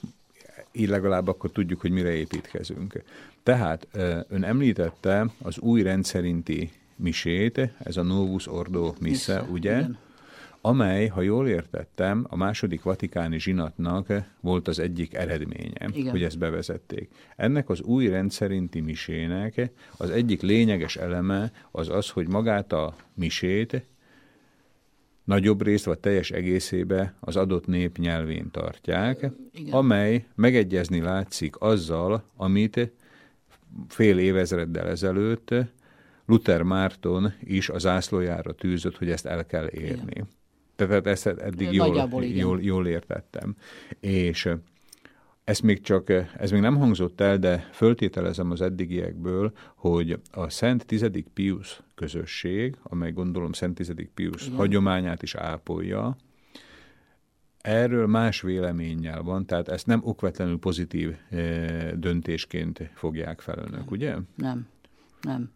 így 0.78 0.88
legalább 0.88 1.28
akkor 1.28 1.50
tudjuk, 1.50 1.80
hogy 1.80 1.90
mire 1.90 2.11
építkezünk. 2.11 3.02
Tehát 3.42 3.87
ön 4.28 4.44
említette 4.44 5.26
az 5.42 5.58
új 5.58 5.82
rendszerinti 5.82 6.70
misét, 6.97 7.70
ez 7.78 7.97
a 7.97 8.02
Novus 8.02 8.47
Ordo 8.47 8.94
Misse, 9.00 9.42
ugye? 9.42 9.76
Igen. 9.76 9.99
amely, 10.61 11.06
ha 11.06 11.20
jól 11.20 11.49
értettem, 11.49 12.26
a 12.28 12.37
második 12.37 12.82
vatikáni 12.82 13.38
zsinatnak 13.38 14.12
volt 14.40 14.68
az 14.68 14.78
egyik 14.78 15.14
eredménye, 15.14 15.88
Igen. 15.92 16.11
hogy 16.11 16.23
ezt 16.23 16.38
bevezették. 16.38 17.08
Ennek 17.37 17.68
az 17.68 17.80
új 17.80 18.08
rendszerinti 18.08 18.80
misének 18.80 19.70
az 19.97 20.11
egyik 20.11 20.42
lényeges 20.42 20.97
eleme 20.97 21.52
az 21.70 21.88
az, 21.88 22.11
hogy 22.11 22.28
magát 22.28 22.73
a 22.73 22.94
misét 23.14 23.82
nagyobb 25.28 25.62
részt 25.62 25.85
vagy 25.85 25.99
teljes 25.99 26.30
egészébe 26.30 27.14
az 27.20 27.37
adott 27.37 27.66
nép 27.66 27.99
nyelvén 27.99 28.50
tartják, 28.50 29.30
Igen. 29.52 29.73
amely 29.73 30.26
megegyezni 30.35 31.00
látszik 31.00 31.61
azzal, 31.61 32.25
amit 32.37 32.92
fél 33.88 34.18
évezreddel 34.18 34.88
ezelőtt 34.88 35.54
Luther 36.26 36.62
Márton 36.62 37.32
is 37.40 37.68
az 37.68 37.87
ászlójára 37.87 38.52
tűzött, 38.52 38.97
hogy 38.97 39.11
ezt 39.11 39.26
el 39.26 39.47
kell 39.47 39.68
érni. 39.70 40.11
Igen. 40.11 40.28
Tehát 40.76 41.06
ezt 41.06 41.26
eddig 41.26 41.73
jól, 41.73 42.08
jól, 42.20 42.62
jól 42.62 42.87
értettem. 42.87 43.54
És 44.00 44.49
ez 45.49 45.59
még 45.59 45.81
csak, 45.81 46.09
ez 46.37 46.50
még 46.50 46.61
nem 46.61 46.76
hangzott 46.76 47.21
el, 47.21 47.38
de 47.38 47.69
föltételezem 47.73 48.50
az 48.50 48.61
eddigiekből, 48.61 49.53
hogy 49.75 50.20
a 50.33 50.49
Szent 50.51 50.87
Tizedik 50.87 51.29
Pius 51.29 51.83
közösség, 51.94 52.77
amely 52.83 53.12
gondolom 53.12 53.53
Szent 53.53 53.75
Tizedik 53.75 54.11
Pius 54.14 54.46
Igen. 54.46 54.57
hagyományát 54.57 55.22
is 55.22 55.35
ápolja, 55.35 56.16
erről 57.61 58.07
más 58.07 58.40
véleménnyel 58.40 59.22
van, 59.22 59.46
tehát 59.46 59.68
ezt 59.68 59.87
nem 59.87 60.01
okvetlenül 60.05 60.59
pozitív 60.59 61.16
e, 61.31 61.37
döntésként 61.96 62.90
fogják 62.94 63.40
fel 63.40 63.59
önök, 63.59 63.70
nem. 63.70 63.87
ugye? 63.88 64.16
Nem, 64.35 64.66
nem. 65.20 65.51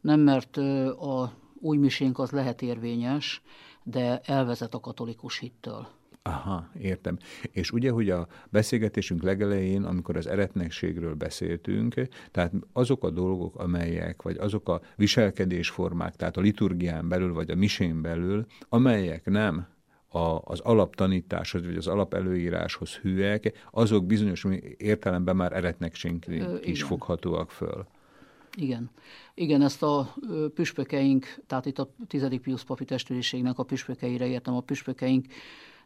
Nem, 0.00 0.20
mert 0.20 0.56
a 0.96 1.32
új 1.60 1.76
misénk 1.76 2.18
az 2.18 2.30
lehet 2.30 2.62
érvényes, 2.62 3.42
de 3.82 4.20
elvezet 4.24 4.74
a 4.74 4.80
katolikus 4.80 5.38
hittől. 5.38 5.88
Aha, 6.22 6.70
értem. 6.80 7.18
És 7.50 7.70
ugye, 7.70 7.90
hogy 7.90 8.10
a 8.10 8.26
beszélgetésünk 8.50 9.22
legelején, 9.22 9.82
amikor 9.82 10.16
az 10.16 10.26
eretnekségről 10.26 11.14
beszéltünk, 11.14 11.94
tehát 12.30 12.52
azok 12.72 13.04
a 13.04 13.10
dolgok, 13.10 13.56
amelyek, 13.56 14.22
vagy 14.22 14.36
azok 14.36 14.68
a 14.68 14.80
viselkedésformák, 14.96 16.16
tehát 16.16 16.36
a 16.36 16.40
liturgián 16.40 17.08
belül, 17.08 17.32
vagy 17.32 17.50
a 17.50 17.54
misén 17.54 18.02
belül, 18.02 18.46
amelyek 18.68 19.24
nem 19.24 19.66
a, 20.08 20.38
az 20.44 20.60
alaptanításhoz, 20.60 21.64
vagy 21.64 21.76
az 21.76 21.86
alapelőíráshoz 21.86 22.94
hűek, 22.94 23.66
azok 23.70 24.06
bizonyos 24.06 24.46
értelemben 24.76 25.36
már 25.36 25.52
eretnekségként 25.52 26.66
is 26.66 26.82
foghatóak 26.82 27.50
föl. 27.50 27.86
Igen. 28.56 28.90
Igen, 29.34 29.62
ezt 29.62 29.82
a 29.82 30.14
püspökeink, 30.54 31.26
tehát 31.46 31.66
itt 31.66 31.78
a 31.78 31.90
tizedik 32.06 32.40
Pius 32.40 32.64
papi 32.64 32.84
testvériségnek 32.84 33.58
a 33.58 33.62
püspökeire 33.62 34.26
értem, 34.26 34.54
a 34.54 34.60
püspökeink 34.60 35.26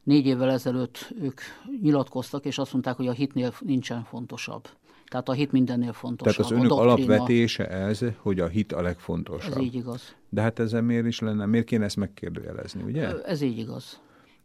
négy 0.02 0.26
évvel 0.26 0.50
ezelőtt 0.50 1.12
ők 1.20 1.40
nyilatkoztak, 1.80 2.44
és 2.44 2.58
azt 2.58 2.72
mondták, 2.72 2.96
hogy 2.96 3.06
a 3.06 3.12
hitnél 3.12 3.52
nincsen 3.60 4.04
fontosabb. 4.04 4.68
Tehát 5.12 5.28
a 5.28 5.32
hit 5.32 5.52
mindennél 5.52 5.92
fontosabb. 5.92 6.34
Tehát 6.34 6.52
az 6.52 6.58
önök 6.58 6.72
alapvetése 6.78 7.68
ez, 7.68 8.00
hogy 8.18 8.40
a 8.40 8.46
hit 8.46 8.72
a 8.72 8.82
legfontosabb. 8.82 9.52
Ez 9.52 9.62
így 9.62 9.74
igaz. 9.74 10.14
De 10.28 10.40
hát 10.40 10.58
ezzel 10.58 10.82
miért 10.82 11.06
is 11.06 11.18
lenne, 11.18 11.46
miért 11.46 11.66
kéne 11.66 11.84
ezt 11.84 11.96
megkérdőjelezni, 11.96 12.82
ugye? 12.82 13.22
Ez 13.22 13.40
így 13.40 13.58
igaz. 13.58 14.00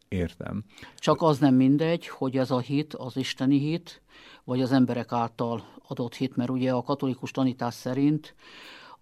Értem. 0.08 0.64
Csak 0.96 1.22
az 1.22 1.38
nem 1.38 1.54
mindegy, 1.54 2.08
hogy 2.08 2.36
ez 2.36 2.50
a 2.50 2.58
hit, 2.58 2.94
az 2.94 3.16
isteni 3.16 3.58
hit, 3.58 4.02
vagy 4.44 4.60
az 4.60 4.72
emberek 4.72 5.12
által 5.12 5.64
adott 5.88 6.14
hit, 6.14 6.36
mert 6.36 6.50
ugye 6.50 6.72
a 6.72 6.82
katolikus 6.82 7.30
tanítás 7.30 7.74
szerint 7.74 8.34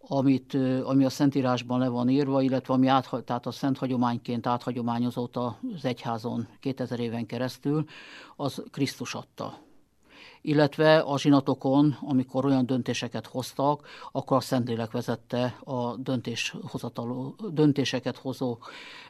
amit, 0.09 0.55
ami 0.85 1.05
a 1.05 1.11
Szentírásban 1.11 1.79
le 1.79 1.89
van 1.89 2.09
írva, 2.09 2.43
illetve 2.43 2.75
ami 2.75 2.87
át, 2.87 3.11
tehát 3.25 3.47
a 3.47 3.51
szent 3.51 3.79
hagyományként 3.79 4.47
áthagyományozott 4.47 5.37
az 5.37 5.85
egyházon 5.85 6.49
2000 6.61 7.01
éven 7.01 7.27
keresztül, 7.27 7.85
az 8.37 8.63
Krisztus 8.71 9.15
adta. 9.15 9.59
Illetve 10.41 10.99
a 10.99 11.19
zsinatokon, 11.19 11.99
amikor 12.01 12.45
olyan 12.45 12.67
döntéseket 12.67 13.27
hoztak, 13.27 13.87
akkor 14.13 14.37
a 14.37 14.41
Szentlélek 14.41 14.91
vezette 14.91 15.59
a 15.65 15.97
döntéshozataló, 15.97 17.35
döntéseket 17.51 18.17
hozó 18.17 18.59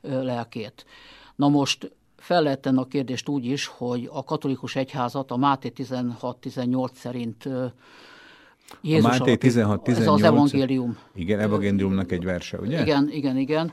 lelkét. 0.00 0.86
Na 1.34 1.48
most 1.48 1.92
fel 2.16 2.42
lehet 2.42 2.60
tenni 2.60 2.78
a 2.78 2.84
kérdést 2.84 3.28
úgy 3.28 3.44
is, 3.44 3.66
hogy 3.66 4.08
a 4.12 4.24
katolikus 4.24 4.76
egyházat 4.76 5.30
a 5.30 5.36
Máté 5.36 5.72
16-18 5.76 6.92
szerint 6.92 7.48
Jézus 8.80 9.04
a 9.04 9.08
Máté 9.08 9.36
16, 9.36 9.82
18, 9.82 10.20
ez 10.20 10.26
az 10.26 10.32
evangélium. 10.32 10.98
Igen, 11.14 11.40
evangéliumnak 11.40 12.12
egy 12.12 12.24
verse, 12.24 12.58
ugye? 12.58 12.80
Igen, 12.80 13.10
igen, 13.10 13.36
igen. 13.36 13.70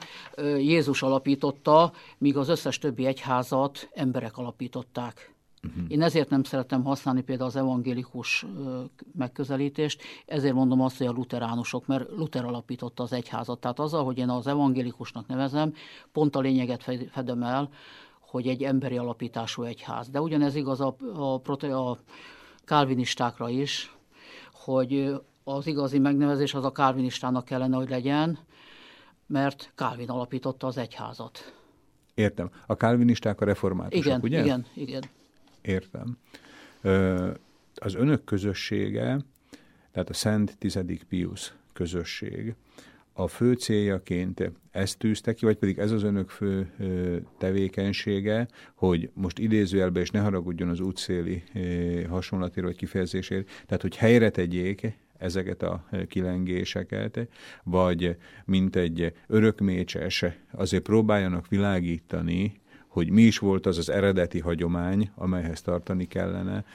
Jézus 0.57 1.01
alapította, 1.03 1.91
míg 2.17 2.37
az 2.37 2.49
összes 2.49 2.77
többi 2.77 3.05
egyházat 3.05 3.89
emberek 3.93 4.37
alapították. 4.37 5.33
Uh-huh. 5.67 5.83
Én 5.87 6.01
ezért 6.01 6.29
nem 6.29 6.43
szeretem 6.43 6.83
használni 6.83 7.21
például 7.21 7.49
az 7.49 7.55
evangélikus 7.55 8.45
megközelítést, 9.17 10.01
ezért 10.25 10.53
mondom 10.53 10.81
azt, 10.81 10.97
hogy 10.97 11.07
a 11.07 11.11
luteránusok, 11.11 11.87
mert 11.87 12.09
Luther 12.09 12.45
alapította 12.45 13.03
az 13.03 13.13
egyházat. 13.13 13.59
Tehát 13.59 13.79
azzal, 13.79 14.03
hogy 14.03 14.17
én 14.17 14.29
az 14.29 14.47
evangélikusnak 14.47 15.27
nevezem, 15.27 15.73
pont 16.11 16.35
a 16.35 16.39
lényeget 16.39 16.83
fedem 17.11 17.43
el, 17.43 17.69
hogy 18.19 18.47
egy 18.47 18.63
emberi 18.63 18.97
alapítású 18.97 19.63
egyház. 19.63 20.09
De 20.09 20.21
ugyanez 20.21 20.55
igaz 20.55 20.81
a, 20.81 20.95
a, 21.15 21.51
a 21.65 21.97
kálvinistákra 22.65 23.49
is, 23.49 23.95
hogy 24.63 25.21
az 25.43 25.67
igazi 25.67 25.99
megnevezés 25.99 26.53
az 26.53 26.63
a 26.63 26.71
kálvinistának 26.71 27.45
kellene, 27.45 27.75
hogy 27.75 27.89
legyen, 27.89 28.39
mert 29.27 29.71
Kálvin 29.75 30.09
alapította 30.09 30.67
az 30.67 30.77
egyházat. 30.77 31.53
Értem. 32.13 32.49
A 32.65 32.75
kálvinisták 32.75 33.41
a 33.41 33.45
reformátusok, 33.45 34.05
igen, 34.05 34.19
ugye? 34.21 34.43
Igen, 34.43 34.65
igen. 34.73 35.03
Értem. 35.61 36.17
Az 37.75 37.95
önök 37.95 38.23
közössége, 38.23 39.19
tehát 39.91 40.09
a 40.09 40.13
Szent 40.13 40.57
Tizedik 40.57 41.03
Pius 41.03 41.53
közösség, 41.73 42.55
a 43.13 43.27
fő 43.27 43.53
céljaként 43.53 44.51
ezt 44.71 44.97
tűzte 44.97 45.33
ki, 45.33 45.45
vagy 45.45 45.57
pedig 45.57 45.77
ez 45.77 45.91
az 45.91 46.03
önök 46.03 46.29
fő 46.29 46.71
tevékenysége, 47.37 48.47
hogy 48.75 49.09
most 49.13 49.39
idézőjelbe, 49.39 49.99
és 49.99 50.09
ne 50.09 50.19
haragudjon 50.19 50.69
az 50.69 50.79
útszéli 50.79 51.43
hasonlatért 52.09 52.65
vagy 52.65 52.75
kifejezésért, 52.75 53.47
tehát 53.65 53.81
hogy 53.81 53.95
helyre 53.95 54.29
tegyék 54.29 54.97
ezeket 55.17 55.63
a 55.63 55.85
kilengéseket, 56.07 57.27
vagy 57.63 58.17
mint 58.45 58.75
egy 58.75 59.13
örökmécses, 59.27 60.25
azért 60.51 60.83
próbáljanak 60.83 61.47
világítani, 61.47 62.61
hogy 62.87 63.09
mi 63.09 63.21
is 63.21 63.37
volt 63.37 63.65
az 63.65 63.77
az 63.77 63.89
eredeti 63.89 64.39
hagyomány, 64.39 65.11
amelyhez 65.15 65.61
tartani 65.61 66.07
kellene, 66.07 66.65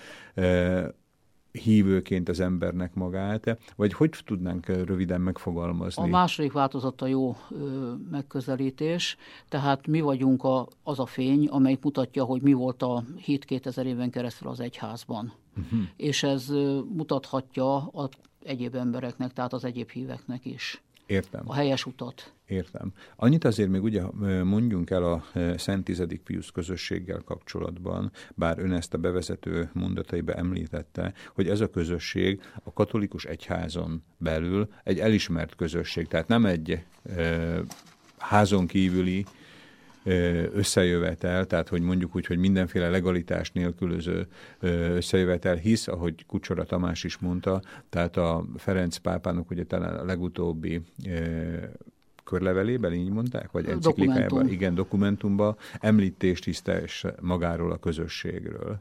hívőként 1.58 2.28
az 2.28 2.40
embernek 2.40 2.94
magát, 2.94 3.58
vagy 3.76 3.92
hogy 3.92 4.14
tudnánk 4.24 4.66
röviden 4.66 5.20
megfogalmazni? 5.20 6.02
A 6.02 6.06
második 6.06 6.52
változata 6.52 7.06
jó 7.06 7.36
ö, 7.50 7.92
megközelítés, 8.10 9.16
tehát 9.48 9.86
mi 9.86 10.00
vagyunk 10.00 10.44
a, 10.44 10.68
az 10.82 10.98
a 10.98 11.06
fény, 11.06 11.46
amely 11.46 11.78
mutatja, 11.82 12.24
hogy 12.24 12.42
mi 12.42 12.52
volt 12.52 12.82
a 12.82 13.04
hit 13.16 13.44
2000 13.44 13.86
éven 13.86 14.10
keresztül 14.10 14.48
az 14.48 14.60
egyházban. 14.60 15.32
Uh-huh. 15.56 15.80
És 15.96 16.22
ez 16.22 16.50
ö, 16.50 16.80
mutathatja 16.96 17.76
a 17.76 18.08
egyéb 18.44 18.74
embereknek, 18.74 19.32
tehát 19.32 19.52
az 19.52 19.64
egyéb 19.64 19.90
híveknek 19.90 20.44
is. 20.44 20.82
Értem. 21.08 21.42
A 21.46 21.54
helyes 21.54 21.86
utat. 21.86 22.32
Értem. 22.46 22.92
Annyit 23.16 23.44
azért 23.44 23.68
még 23.68 23.82
ugye 23.82 24.02
mondjunk 24.42 24.90
el 24.90 25.04
a 25.04 25.24
Szent 25.56 25.84
Tizedik 25.84 26.20
Pius 26.20 26.50
közösséggel 26.50 27.22
kapcsolatban, 27.24 28.12
bár 28.34 28.58
ön 28.58 28.72
ezt 28.72 28.94
a 28.94 28.98
bevezető 28.98 29.70
mondataiba 29.72 30.32
említette, 30.32 31.12
hogy 31.34 31.48
ez 31.48 31.60
a 31.60 31.70
közösség 31.70 32.40
a 32.62 32.72
katolikus 32.72 33.24
egyházon 33.24 34.02
belül 34.16 34.68
egy 34.84 34.98
elismert 34.98 35.54
közösség, 35.54 36.08
tehát 36.08 36.28
nem 36.28 36.46
egy 36.46 36.84
e, 37.16 37.60
házon 38.18 38.66
kívüli 38.66 39.24
összejövetel, 40.52 41.46
tehát 41.46 41.68
hogy 41.68 41.82
mondjuk 41.82 42.16
úgy, 42.16 42.26
hogy 42.26 42.38
mindenféle 42.38 42.88
legalitás 42.88 43.52
nélkülöző 43.52 44.26
összejövetel, 44.94 45.54
hisz, 45.54 45.88
ahogy 45.88 46.26
Kucsora 46.26 46.64
Tamás 46.64 47.04
is 47.04 47.18
mondta, 47.18 47.62
tehát 47.88 48.16
a 48.16 48.44
Ferenc 48.56 48.96
pápának 48.96 49.50
ugye 49.50 49.64
talán 49.64 49.94
a 49.94 50.04
legutóbbi 50.04 50.80
körlevelében, 52.24 52.92
így 52.92 53.10
mondták, 53.10 53.50
vagy 53.50 53.66
enciklikájában, 53.66 54.22
Dokumentum. 54.22 54.52
igen, 54.52 54.74
dokumentumban 54.74 55.56
említést 55.80 56.46
is 56.46 56.62
magáról 57.20 57.72
a 57.72 57.76
közösségről. 57.76 58.80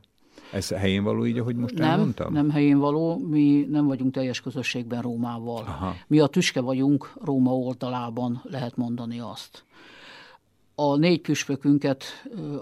Ez 0.51 0.69
helyén 0.69 1.03
való 1.03 1.25
így, 1.25 1.37
ahogy 1.37 1.55
most 1.55 1.77
nem, 1.77 1.89
elmondtam? 1.89 2.33
Nem 2.33 2.49
helyén 2.49 2.77
való, 2.77 3.17
mi 3.17 3.67
nem 3.69 3.85
vagyunk 3.85 4.13
teljes 4.13 4.41
közösségben 4.41 5.01
Rómával. 5.01 5.61
Aha. 5.61 5.95
Mi 6.07 6.19
a 6.19 6.27
tüske 6.27 6.61
vagyunk 6.61 7.13
Róma 7.25 7.57
oldalában, 7.57 8.41
lehet 8.43 8.77
mondani 8.77 9.19
azt 9.19 9.65
a 10.79 10.95
négy 10.95 11.21
püspökünket 11.21 12.03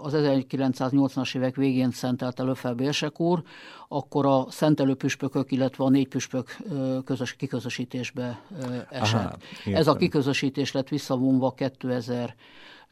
az 0.01 0.13
1980-as 0.15 1.35
évek 1.35 1.55
végén 1.55 1.91
szentelt 1.91 2.39
el 2.39 2.47
Öfelbérsek 2.47 3.19
úr, 3.19 3.43
akkor 3.87 4.25
a 4.25 4.45
szentelő 4.49 4.93
püspökök, 4.93 5.51
illetve 5.51 5.83
a 5.83 5.89
négy 5.89 6.07
püspök 6.07 6.57
közös 7.05 7.35
kiközösítésbe 7.35 8.41
esett. 8.89 9.37
Aha, 9.65 9.77
Ez 9.77 9.87
a 9.87 9.95
kiközösítés 9.95 10.71
lett 10.71 10.89
visszavonva 10.89 11.51
2000, 11.51 12.35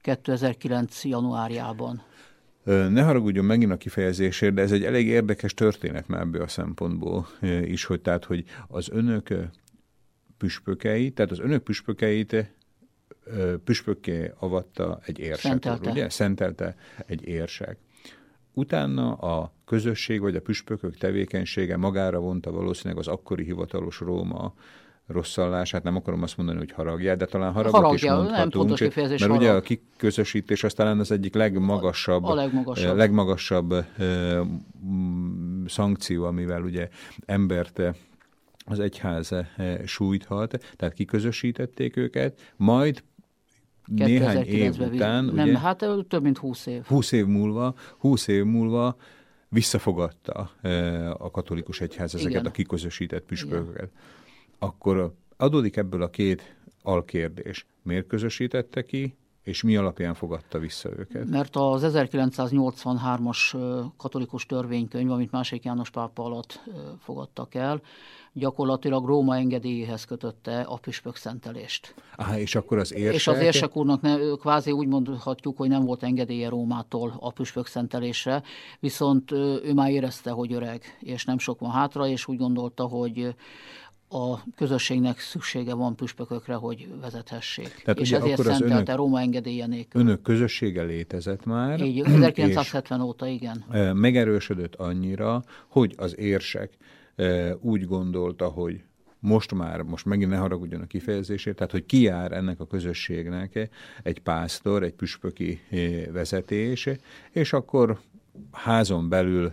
2009. 0.02 1.04
januárjában. 1.04 2.02
Ne 2.66 3.04
haragudjon 3.04 3.46
megint 3.46 3.72
a 3.72 3.78
kifejezésért, 3.78 4.54
de 4.54 4.62
ez 4.62 4.72
egy 4.72 4.84
elég 4.84 5.08
érdekes 5.08 5.54
történet 5.54 6.08
már 6.08 6.22
ebből 6.22 6.42
a 6.42 6.48
szempontból 6.48 7.28
is, 7.64 7.86
hogy 7.86 8.02
tehát, 8.02 8.26
hogy 8.26 8.44
az 8.68 8.90
önök 8.90 9.34
püspökei, 10.38 11.12
tehát 11.12 11.32
az 11.32 11.40
önök 11.40 11.64
püspökeit 11.64 12.54
püspökké 13.64 14.32
avatta 14.40 15.00
egy 15.06 15.20
érsek, 15.20 15.40
Szentelte. 15.40 15.90
ugye? 15.90 16.10
Szentelte 16.10 16.76
egy 17.06 17.26
érsek. 17.28 17.78
Utána 18.54 19.14
a 19.14 19.54
közösség 19.66 20.22
vagy 20.22 20.36
a 20.36 20.42
püspökök 20.42 20.98
tevékenysége 20.98 21.78
magára 21.78 22.20
vonta 22.20 22.52
valószínűleg 22.52 22.98
az 22.98 23.08
akkori 23.08 23.44
hivatalos 23.44 24.00
Róma 24.00 24.54
rosszallását, 25.08 25.84
nem 25.84 25.96
akarom 25.96 26.24
azt 26.24 26.38
mondani, 26.38 26.58
hogy 26.58 26.72
haragját, 26.72 27.18
de 27.18 27.26
talán 27.26 27.54
haragot 27.54 27.76
haragja, 27.76 27.96
is 27.96 28.04
mondhatunk, 28.04 28.80
nem 28.80 28.90
mert 28.92 29.22
harag. 29.22 29.38
ugye 29.38 29.52
a 29.52 29.62
kiközösítés 29.62 30.64
az 30.64 30.74
talán 30.74 31.00
az 31.00 31.12
egyik 31.12 31.34
legmagasabb, 31.34 32.24
a 32.24 32.34
legmagasabb, 32.34 32.98
legmagasabb 32.98 33.86
szankció, 35.66 36.24
amivel 36.24 36.62
ugye 36.62 36.90
embert 37.26 37.82
az 38.66 38.80
egyház 38.80 39.32
sújthat, 39.86 40.74
tehát 40.76 40.94
kiközösítették 40.94 41.98
őket, 41.98 42.54
majd 42.56 43.04
néhány 43.86 44.44
év 44.46 44.80
után, 44.80 45.26
nem, 45.26 45.48
ugye, 45.48 45.60
hát 45.60 45.86
több 46.08 46.24
mint 46.24 46.38
húsz 46.38 46.66
év. 46.66 46.84
Húsz 46.86 47.12
év 47.12 47.26
múlva, 47.26 47.74
húsz 47.98 48.28
év 48.28 48.44
múlva 48.44 48.96
visszafogadta 49.50 50.52
a 51.18 51.32
katolikus 51.32 51.82
egyház 51.82 52.16
ezeket 52.16 52.32
Igen. 52.32 52.46
a 52.46 52.52
kiközösített 52.52 53.26
püspököket. 53.26 53.90
Akkor 54.60 55.14
adódik 55.38 55.78
ebből 55.78 56.02
a 56.02 56.10
két 56.10 56.56
alkérdés. 56.82 57.66
Miért 57.82 58.08
közösítette 58.08 58.86
ki, 58.86 59.16
és 59.44 59.64
mi 59.64 59.76
alapján 59.76 60.14
fogadta 60.14 60.60
vissza 60.60 60.90
őket? 60.98 61.30
Mert 61.30 61.56
az 61.56 61.84
1983-as 61.96 63.58
katolikus 63.98 64.46
törvénykönyv, 64.46 65.12
amit 65.12 65.32
második 65.32 65.64
János 65.64 65.90
pápa 65.90 66.24
alatt 66.24 66.64
fogadtak 67.00 67.56
el, 67.56 67.82
gyakorlatilag 68.34 69.06
Róma 69.06 69.36
engedélyéhez 69.36 70.06
kötötte 70.06 70.62
a 70.62 70.78
püspök 70.78 71.16
szentelést. 71.16 71.94
Aha, 72.16 72.40
és 72.40 72.56
akkor 72.56 72.78
az 72.78 72.94
érsek... 72.94 73.14
És 73.14 73.28
az 73.28 73.40
érsek 73.40 73.76
úrnak 73.78 74.02
ne, 74.02 74.16
kvázi 74.40 74.72
úgy 74.72 74.88
mondhatjuk, 74.88 75.58
hogy 75.58 75.70
nem 75.70 75.86
volt 75.86 76.04
engedélye 76.04 76.50
Rómától 76.50 77.14
a 77.20 77.32
püspök 77.32 77.68
szentelésre, 77.68 78.44
viszont 78.80 79.32
ő 79.32 79.74
már 79.74 79.92
érezte, 79.92 80.32
hogy 80.32 80.54
öreg, 80.54 80.82
és 81.00 81.26
nem 81.26 81.38
sok 81.38 81.60
van 81.60 81.72
hátra, 81.72 82.08
és 82.08 82.28
úgy 82.28 82.38
gondolta, 82.38 82.84
hogy 82.84 83.36
a 84.10 84.40
közösségnek 84.56 85.20
szüksége 85.20 85.74
van 85.74 85.96
püspökökre, 85.96 86.54
hogy 86.54 86.88
vezethessék. 87.02 87.82
Tehát 87.84 88.00
és 88.00 88.12
ezért 88.12 88.42
szentelte 88.42 88.76
önök, 88.76 88.96
Róma 88.96 89.20
engedélye 89.20 89.68
nélkül. 89.68 90.02
Önök 90.02 90.22
közössége 90.22 90.84
létezett 90.84 91.46
már. 91.46 91.82
Így, 91.82 92.00
1970 92.00 93.02
óta, 93.02 93.28
igen. 93.28 93.64
Megerősödött 93.94 94.76
annyira, 94.76 95.44
hogy 95.68 95.94
az 95.98 96.18
érsek 96.18 96.78
úgy 97.60 97.86
gondolta, 97.86 98.48
hogy 98.48 98.84
most 99.20 99.54
már, 99.54 99.82
most 99.82 100.06
megint 100.06 100.32
ne 100.32 100.38
haragudjon 100.38 100.82
a 100.82 100.88
kifejezésért, 100.88 101.56
tehát 101.56 101.72
hogy 101.72 101.86
jár 101.88 102.32
ennek 102.32 102.60
a 102.60 102.68
közösségnek 102.68 103.70
egy 104.04 104.20
pásztor, 104.20 104.84
egy 104.84 104.94
püspöki 104.94 105.60
vezetés, 106.12 106.90
és 107.32 107.54
akkor 107.54 108.00
házon 108.52 109.10
belül 109.10 109.52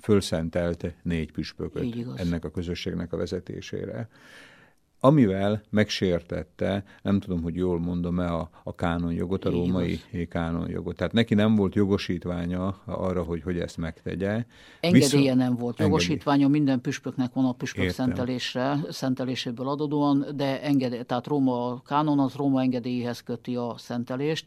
fölszentelte 0.00 0.94
négy 1.02 1.32
püspököt 1.32 1.96
ennek 2.16 2.44
a 2.44 2.50
közösségnek 2.50 3.12
a 3.12 3.16
vezetésére 3.16 4.08
amivel 5.04 5.62
megsértette, 5.70 6.84
nem 7.02 7.20
tudom, 7.20 7.42
hogy 7.42 7.54
jól 7.56 7.80
mondom-e 7.80 8.32
a, 8.32 8.50
a 8.62 8.74
kánonjogot, 8.74 9.44
a 9.44 9.50
római 9.50 10.00
kánonjogot. 10.28 10.96
Tehát 10.96 11.12
neki 11.12 11.34
nem 11.34 11.54
volt 11.54 11.74
jogosítványa 11.74 12.80
arra, 12.84 13.22
hogy, 13.22 13.42
hogy 13.42 13.58
ezt 13.58 13.76
megtegye. 13.76 14.44
Engedélye 14.80 15.20
Viszont, 15.20 15.36
nem 15.36 15.56
volt. 15.56 15.78
Jogosítványa 15.78 16.48
minden 16.48 16.80
püspöknek 16.80 17.32
van 17.32 17.44
a 17.44 17.52
püspök 17.52 17.84
Értem. 17.84 18.06
szentelésre, 18.06 18.78
szenteléséből 18.90 19.68
adódóan, 19.68 20.26
de 20.34 20.62
engedély, 20.62 21.02
tehát 21.02 21.26
Róma, 21.26 21.66
a 21.66 21.82
kánon 21.86 22.18
az 22.18 22.34
Róma 22.34 22.60
engedélyéhez 22.60 23.20
köti 23.20 23.56
a 23.56 23.74
szentelést, 23.78 24.46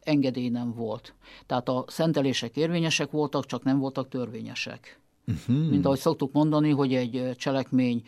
engedély 0.00 0.48
nem 0.48 0.74
volt. 0.74 1.14
Tehát 1.46 1.68
a 1.68 1.84
szentelések 1.86 2.56
érvényesek 2.56 3.10
voltak, 3.10 3.46
csak 3.46 3.62
nem 3.62 3.78
voltak 3.78 4.08
törvényesek. 4.08 5.00
Uh-huh. 5.26 5.70
Mint 5.70 5.84
ahogy 5.84 5.98
szoktuk 5.98 6.32
mondani, 6.32 6.70
hogy 6.70 6.94
egy 6.94 7.34
cselekmény 7.36 8.02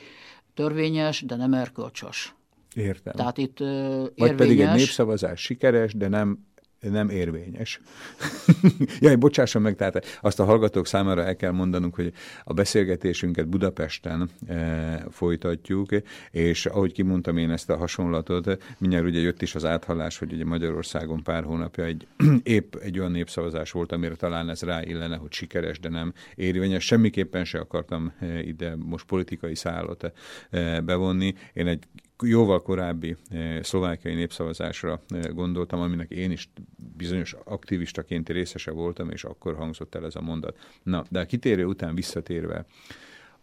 törvényes, 0.60 1.22
de 1.22 1.36
nem 1.36 1.54
erkölcsös. 1.54 2.34
Értem. 2.74 3.14
Tehát 3.14 3.38
itt 3.38 3.60
uh, 3.60 3.68
érvényes... 3.68 4.10
Vagy 4.16 4.34
pedig 4.34 4.60
egy 4.60 4.74
népszavazás 4.74 5.40
sikeres, 5.40 5.94
de 5.94 6.08
nem 6.08 6.38
nem 6.80 7.08
érvényes. 7.08 7.80
Jaj, 9.00 9.16
bocsásson 9.16 9.62
meg, 9.62 9.76
tehát 9.76 10.18
azt 10.20 10.40
a 10.40 10.44
hallgatók 10.44 10.86
számára 10.86 11.24
el 11.24 11.36
kell 11.36 11.50
mondanunk, 11.50 11.94
hogy 11.94 12.12
a 12.44 12.52
beszélgetésünket 12.52 13.48
Budapesten 13.48 14.30
e, 14.46 15.04
folytatjuk, 15.10 15.88
és 16.30 16.66
ahogy 16.66 16.92
kimondtam 16.92 17.36
én 17.36 17.50
ezt 17.50 17.70
a 17.70 17.76
hasonlatot, 17.76 18.62
mindjárt 18.78 19.04
ugye 19.04 19.20
jött 19.20 19.42
is 19.42 19.54
az 19.54 19.64
áthallás, 19.64 20.18
hogy 20.18 20.32
ugye 20.32 20.44
Magyarországon 20.44 21.22
pár 21.22 21.44
hónapja 21.44 21.84
egy, 21.84 22.06
épp 22.42 22.74
egy 22.74 22.98
olyan 22.98 23.10
népszavazás 23.10 23.70
volt, 23.70 23.92
amire 23.92 24.14
talán 24.14 24.48
ez 24.48 24.62
ráillene, 24.62 25.16
hogy 25.16 25.32
sikeres, 25.32 25.80
de 25.80 25.88
nem 25.88 26.12
érvényes. 26.34 26.84
Semmiképpen 26.84 27.44
se 27.44 27.58
akartam 27.58 28.12
e, 28.20 28.42
ide 28.42 28.76
most 28.76 29.06
politikai 29.06 29.54
szállot 29.54 30.12
e, 30.50 30.80
bevonni. 30.80 31.34
Én 31.52 31.66
egy 31.66 31.84
jóval 32.22 32.62
korábbi 32.62 33.16
eh, 33.30 33.62
szlovákiai 33.62 34.14
népszavazásra 34.14 35.00
eh, 35.08 35.22
gondoltam, 35.22 35.80
aminek 35.80 36.10
én 36.10 36.30
is 36.30 36.50
bizonyos 36.96 37.36
aktivistaként 37.44 38.28
részese 38.28 38.70
voltam, 38.70 39.10
és 39.10 39.24
akkor 39.24 39.54
hangzott 39.54 39.94
el 39.94 40.04
ez 40.04 40.16
a 40.16 40.20
mondat. 40.20 40.58
Na, 40.82 41.04
de 41.10 41.20
a 41.20 41.26
kitérő 41.26 41.64
után 41.64 41.94
visszatérve 41.94 42.64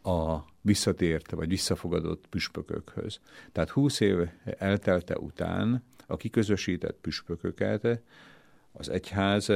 a 0.04 0.38
visszatért, 0.62 1.32
vagy 1.32 1.48
visszafogadott 1.48 2.28
püspökökhöz. 2.30 3.20
Tehát 3.52 3.70
húsz 3.70 4.00
év 4.00 4.18
eltelte 4.58 5.18
után 5.18 5.84
a 6.08 6.18
kiközösített 6.18 6.98
püspököket 7.02 8.02
az 8.72 8.90
egyház 8.90 9.52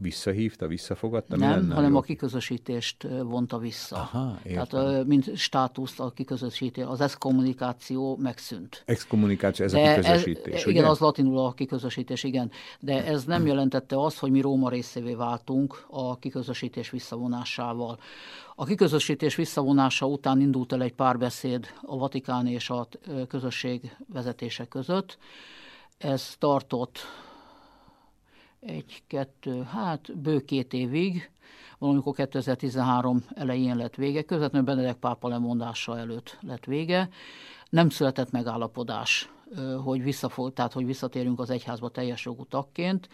visszahívta, 0.00 0.66
visszafogadta? 0.66 1.36
Nem, 1.36 1.70
hanem 1.70 1.90
jó? 1.90 1.96
a 1.96 2.00
kiközösítést 2.00 3.06
vonta 3.22 3.58
vissza. 3.58 3.96
Aha, 3.96 4.38
értem. 4.44 4.66
Tehát 4.66 5.06
mint 5.06 5.36
státuszt 5.36 6.00
a 6.00 6.10
kiközösítés, 6.10 6.84
az 6.84 7.00
exkommunikáció 7.00 8.16
megszűnt. 8.16 8.82
Exkommunikáció, 8.84 9.64
ez 9.64 9.72
De 9.72 9.90
a 9.90 9.94
kiközösítés, 9.94 10.62
ez, 10.62 10.70
Igen, 10.70 10.84
az 10.84 10.98
latinul 10.98 11.38
a 11.38 11.52
kiközösítés, 11.52 12.24
igen. 12.24 12.50
De 12.80 13.04
ez 13.04 13.24
nem 13.24 13.46
jelentette 13.46 14.00
azt, 14.00 14.18
hogy 14.18 14.30
mi 14.30 14.40
Róma 14.40 14.68
részévé 14.68 15.14
váltunk 15.14 15.84
a 15.90 16.18
kiközösítés 16.18 16.90
visszavonásával. 16.90 17.98
A 18.54 18.64
kiközösítés 18.64 19.34
visszavonása 19.34 20.06
után 20.06 20.40
indult 20.40 20.72
el 20.72 20.82
egy 20.82 20.94
párbeszéd 20.94 21.66
a 21.82 21.98
Vatikán 21.98 22.46
és 22.46 22.70
a 22.70 22.88
közösség 23.28 23.96
vezetése 24.12 24.64
között. 24.64 25.18
Ez 25.98 26.34
tartott 26.38 26.98
egy, 28.66 29.02
kettő, 29.06 29.62
hát 29.62 30.18
bő 30.18 30.40
két 30.40 30.72
évig, 30.72 31.30
valamikor 31.78 32.14
2013 32.14 33.24
elején 33.34 33.76
lett 33.76 33.94
vége, 33.94 34.22
közvetlenül 34.22 34.66
Benedek 34.66 34.96
pápa 34.96 35.28
lemondása 35.28 35.98
előtt 35.98 36.38
lett 36.40 36.64
vége. 36.64 37.08
Nem 37.70 37.88
született 37.88 38.30
megállapodás, 38.30 39.30
hogy, 39.84 40.02
visszafog, 40.02 40.52
tehát, 40.52 40.72
hogy 40.72 40.86
visszatérünk 40.86 41.40
az 41.40 41.50
egyházba 41.50 41.88
teljes 41.88 42.24
jogú 42.24 42.44
tagként. 42.44 43.08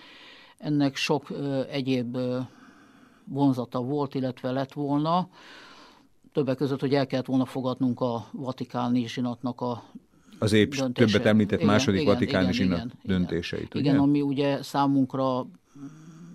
Ennek 0.58 0.96
sok 0.96 1.32
egyéb 1.70 2.18
vonzata 3.24 3.80
volt, 3.80 4.14
illetve 4.14 4.50
lett 4.50 4.72
volna. 4.72 5.28
Többek 6.32 6.56
között, 6.56 6.80
hogy 6.80 6.94
el 6.94 7.06
kellett 7.06 7.26
volna 7.26 7.44
fogadnunk 7.44 8.00
a 8.00 8.28
vatikáni 8.32 9.06
zsinatnak 9.06 9.60
a 9.60 9.82
az 10.40 10.53
épp 10.53 10.72
döntése. 10.72 11.07
többet 11.07 11.26
említett 11.26 11.61
igen, 11.61 11.72
második 11.72 12.00
igen, 12.00 12.12
vatikáni 12.12 12.55
igen, 12.55 12.66
igen, 12.66 12.92
döntéseit. 13.03 13.74
Igen, 13.74 13.94
ugye? 13.94 14.03
ami 14.03 14.20
ugye 14.20 14.62
számunkra 14.62 15.46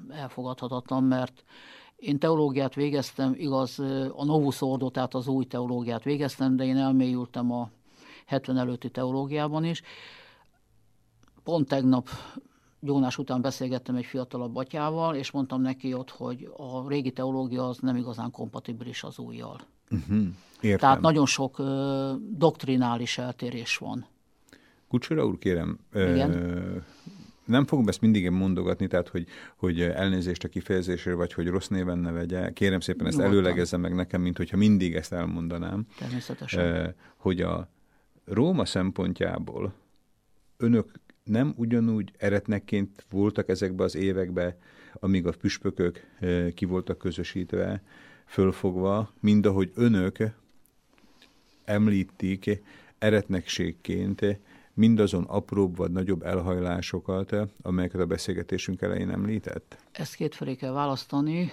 elfogadhatatlan, 0.10 1.04
mert 1.04 1.44
én 1.96 2.20
teológiát 2.20 2.76
végeztem, 2.76 3.34
igaz, 3.38 3.80
a 4.16 4.26
Novus 4.26 4.62
Ordo, 4.62 4.90
tehát 4.90 5.14
az 5.14 5.28
új 5.28 5.46
teológiát 5.46 6.04
végeztem, 6.04 6.56
de 6.56 6.66
én 6.66 6.78
elmélyültem 6.78 7.52
a 7.52 7.70
70 8.26 8.58
előtti 8.58 8.90
teológiában 8.90 9.64
is. 9.64 9.82
Pont 11.44 11.68
tegnap 11.68 12.10
gyónás 12.80 13.18
után 13.18 13.42
beszélgettem 13.42 13.96
egy 13.96 14.06
fiatalabb 14.06 14.52
batyával, 14.52 15.16
és 15.16 15.32
mondtam 15.32 15.62
neki 15.62 15.94
ott, 15.94 16.10
hogy 16.10 16.50
a 16.58 16.88
régi 16.88 17.12
teológia 17.12 17.68
az 17.68 17.78
nem 17.78 17.96
igazán 17.96 18.32
kompatibilis 18.32 19.04
az 19.04 19.20
újjal. 19.20 19.60
Uh-huh. 19.92 20.26
Értem. 20.66 20.80
Tehát 20.80 21.02
nagyon 21.02 21.26
sok 21.26 21.60
ö, 21.60 22.12
doktrinális 22.30 23.18
eltérés 23.18 23.78
van. 23.78 24.06
Kucsora 24.88 25.26
úr, 25.26 25.38
kérem, 25.38 25.80
Igen? 25.94 26.32
Ö, 26.32 26.78
nem 27.46 27.66
fogom 27.66 27.88
ezt 27.88 28.02
mindig 28.02 28.30
mondogatni, 28.30 28.88
tehát 28.88 29.08
hogy, 29.08 29.28
hogy 29.56 29.82
elnézést 29.82 30.44
a 30.44 30.48
kifejezésről, 30.48 31.16
vagy 31.16 31.34
hogy 31.34 31.48
rossz 31.48 31.68
néven 31.68 31.98
ne 31.98 32.12
vegye. 32.12 32.54
Kérem 32.54 32.80
szépen 32.80 33.08
ezt 33.08 33.20
előlegezze 33.20 33.78
meg 33.78 33.96
nekem, 33.96 34.22
mint 34.22 34.38
hogyha 34.38 34.58
mindig 34.58 34.96
ezt 34.96 35.14
elmondanám. 35.14 35.86
Természetesen. 35.98 36.96
Hogy 37.16 37.42
a 37.42 37.70
Róma 38.26 38.66
szempontjából 38.66 39.74
önök 40.58 40.92
nem 41.24 41.54
ugyanúgy 41.58 42.12
eretnekként 42.18 43.06
voltak 43.10 43.50
ezekbe 43.50 43.84
az 43.84 43.96
évekbe, 43.96 44.58
amíg 44.94 45.28
a 45.28 45.32
püspökök 45.32 46.08
ki 46.54 46.66
voltak 46.66 46.98
közösítve, 46.98 47.82
fölfogva, 48.26 49.12
mind 49.20 49.46
ahogy 49.46 49.72
önök 49.76 50.18
említik 51.66 52.62
eretnekségként 52.98 54.40
mindazon 54.74 55.24
apróbb 55.24 55.78
vagy 55.78 55.92
nagyobb 55.92 56.24
elhajlásokat, 56.24 57.36
amelyeket 57.62 58.02
a 58.02 58.06
beszélgetésünk 58.06 58.82
elején 58.82 59.10
említett? 59.10 59.78
Ezt 59.92 60.16
kétfelé 60.16 60.56
kell 60.56 60.72
választani. 60.72 61.52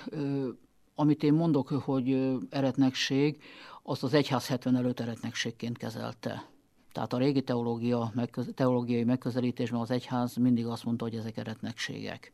Amit 0.95 1.23
én 1.23 1.33
mondok, 1.33 1.69
hogy 1.69 2.39
eretnekség, 2.51 3.43
azt 3.83 4.03
az 4.03 4.15
egyház 4.15 4.47
70 4.47 4.77
előtt 4.77 5.01
eretnekségként 5.01 5.79
kezelte. 5.79 6.51
Tehát 6.93 7.13
a 7.13 7.19
régi 7.19 7.43
teológia, 7.43 8.13
teológiai 8.55 9.05
megközelítésben 9.05 9.81
az 9.81 9.91
egyház 9.91 10.37
mindig 10.37 10.67
azt 10.67 10.85
mondta, 10.85 11.05
hogy 11.05 11.17
ezek 11.17 11.37
eretnekségek. 11.37 12.33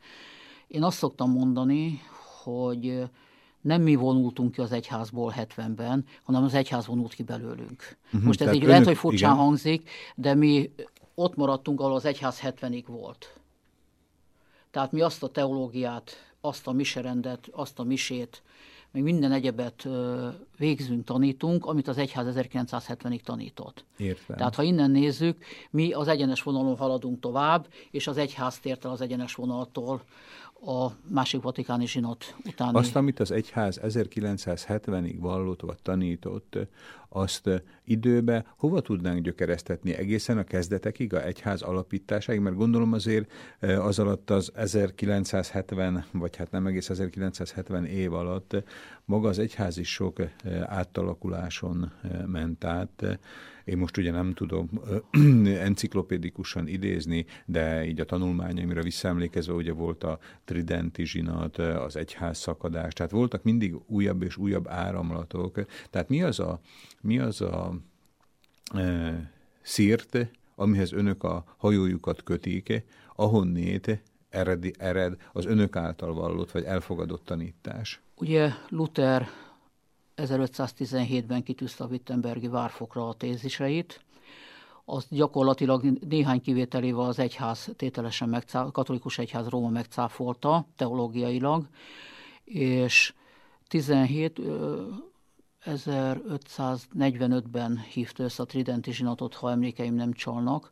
Én 0.66 0.82
azt 0.82 0.98
szoktam 0.98 1.30
mondani, 1.30 2.00
hogy 2.42 3.02
nem 3.68 3.82
mi 3.82 3.94
vonultunk 3.94 4.52
ki 4.52 4.60
az 4.60 4.72
egyházból 4.72 5.34
70-ben, 5.36 6.04
hanem 6.22 6.44
az 6.44 6.54
egyház 6.54 6.86
vonult 6.86 7.14
ki 7.14 7.22
belőlünk. 7.22 7.96
Uh-huh, 8.06 8.22
Most 8.22 8.40
ez 8.40 8.48
így 8.48 8.56
önök, 8.56 8.68
lehet, 8.68 8.84
hogy 8.84 8.96
furcsán 8.96 9.32
igen. 9.32 9.44
hangzik, 9.44 9.90
de 10.14 10.34
mi 10.34 10.70
ott 11.14 11.36
maradtunk, 11.36 11.80
ahol 11.80 11.94
az 11.94 12.04
egyház 12.04 12.40
70-ig 12.42 12.84
volt. 12.86 13.40
Tehát 14.70 14.92
mi 14.92 15.00
azt 15.00 15.22
a 15.22 15.28
teológiát, 15.28 16.12
azt 16.40 16.66
a 16.66 16.72
miserendet, 16.72 17.48
azt 17.52 17.78
a 17.78 17.82
misét, 17.82 18.42
még 18.90 19.02
minden 19.02 19.32
egyebet 19.32 19.88
végzünk, 20.56 21.04
tanítunk, 21.04 21.66
amit 21.66 21.88
az 21.88 21.98
egyház 21.98 22.34
1970-ig 22.36 23.20
tanított. 23.20 23.84
Értem. 23.96 24.36
Tehát 24.36 24.54
ha 24.54 24.62
innen 24.62 24.90
nézzük, 24.90 25.44
mi 25.70 25.92
az 25.92 26.08
egyenes 26.08 26.42
vonalon 26.42 26.76
haladunk 26.76 27.20
tovább, 27.20 27.66
és 27.90 28.06
az 28.06 28.16
egyház 28.16 28.58
tért 28.58 28.84
el 28.84 28.90
az 28.90 29.00
egyenes 29.00 29.34
vonaltól 29.34 30.02
a 30.60 30.90
másik 31.08 31.42
vatikáni 31.42 31.86
zsinat 31.86 32.36
után. 32.44 32.74
Azt, 32.74 32.96
amit 32.96 33.20
az 33.20 33.30
egyház 33.30 33.80
1970-ig 33.82 35.16
vallott 35.20 35.60
vagy 35.60 35.82
tanított, 35.82 36.58
azt 37.08 37.62
időbe 37.84 38.44
hova 38.56 38.80
tudnánk 38.80 39.22
gyökeresztetni 39.22 39.94
egészen 39.94 40.38
a 40.38 40.44
kezdetekig, 40.44 41.14
a 41.14 41.24
egyház 41.24 41.62
alapításáig, 41.62 42.40
mert 42.40 42.56
gondolom 42.56 42.92
azért 42.92 43.32
az 43.60 43.98
alatt 43.98 44.30
az 44.30 44.52
1970, 44.54 46.04
vagy 46.12 46.36
hát 46.36 46.50
nem 46.50 46.66
egész 46.66 46.90
1970 46.90 47.84
év 47.84 48.12
alatt 48.12 48.62
maga 49.04 49.28
az 49.28 49.38
egyház 49.38 49.78
is 49.78 49.92
sok 49.92 50.22
átalakuláson 50.66 51.92
ment 52.26 52.64
át, 52.64 53.18
én 53.68 53.78
most 53.78 53.96
ugye 53.96 54.10
nem 54.10 54.32
tudom 54.32 54.70
enciklopédikusan 55.46 56.68
idézni, 56.68 57.26
de 57.46 57.84
így 57.86 58.00
a 58.00 58.04
tanulmányaimra 58.04 58.82
visszaemlékezve 58.82 59.52
ugye 59.52 59.72
volt 59.72 60.04
a 60.04 60.18
tridenti 60.44 61.06
zsinat, 61.06 61.58
az 61.58 61.96
egyház 61.96 62.38
szakadás, 62.38 62.92
tehát 62.92 63.12
voltak 63.12 63.42
mindig 63.42 63.74
újabb 63.86 64.22
és 64.22 64.36
újabb 64.36 64.68
áramlatok. 64.68 65.64
Tehát 65.90 66.08
mi 66.08 66.22
az 66.22 66.40
a, 66.40 66.60
mi 67.00 67.18
az 67.18 67.40
a 67.40 67.74
e, 68.74 69.32
szírt, 69.62 70.28
amihez 70.54 70.92
önök 70.92 71.22
a 71.22 71.44
hajójukat 71.56 72.22
kötik, 72.22 72.82
ahonnét 73.14 74.02
ered, 74.28 74.64
ered 74.78 75.16
az 75.32 75.46
önök 75.46 75.76
által 75.76 76.14
vallott 76.14 76.50
vagy 76.50 76.64
elfogadott 76.64 77.24
tanítás? 77.24 78.00
Ugye 78.16 78.50
Luther 78.68 79.28
1517-ben 80.18 81.42
kitűzte 81.42 81.84
a 81.84 81.86
Wittenbergi 81.86 82.48
várfokra 82.48 83.08
a 83.08 83.14
téziseit, 83.14 84.00
azt 84.84 85.06
gyakorlatilag 85.10 85.84
néhány 86.08 86.40
kivételével 86.40 87.04
az 87.04 87.18
egyház 87.18 87.68
tételesen 87.76 88.28
megcá- 88.28 88.72
katolikus 88.72 89.18
egyház 89.18 89.48
Róma 89.48 89.68
megcáfolta 89.68 90.66
teológiailag, 90.76 91.66
és 92.44 93.14
17 93.68 94.40
1545-ben 95.64 97.78
hívta 97.78 98.22
össze 98.22 98.42
a 98.42 98.46
Tridenti 98.46 98.92
zsinatot, 98.92 99.34
ha 99.34 99.50
emlékeim 99.50 99.94
nem 99.94 100.12
csalnak, 100.12 100.70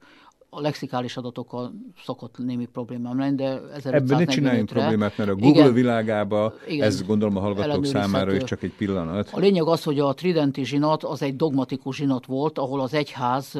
a 0.56 0.60
lexikális 0.60 1.16
adatokkal 1.16 1.72
szokott 2.04 2.38
némi 2.38 2.66
problémám 2.66 3.18
lenni, 3.18 3.34
de 3.34 3.60
Ebben 3.84 4.18
ne 4.18 4.24
csináljunk 4.24 4.68
problémát, 4.68 5.16
mert 5.16 5.30
a 5.30 5.34
Google 5.34 5.60
igen, 5.60 5.72
világába 5.72 6.54
igen, 6.68 6.86
ez 6.86 7.02
gondolom 7.02 7.36
a 7.36 7.40
hallgatók 7.40 7.84
számára 7.86 8.34
is 8.34 8.44
csak 8.44 8.62
egy 8.62 8.72
pillanat. 8.72 9.28
A 9.32 9.38
lényeg 9.38 9.66
az, 9.66 9.82
hogy 9.82 9.98
a 9.98 10.14
Tridenti 10.14 10.64
zsinat 10.64 11.04
az 11.04 11.22
egy 11.22 11.36
dogmatikus 11.36 11.96
zsinat 11.96 12.26
volt, 12.26 12.58
ahol 12.58 12.80
az 12.80 12.94
egyház 12.94 13.58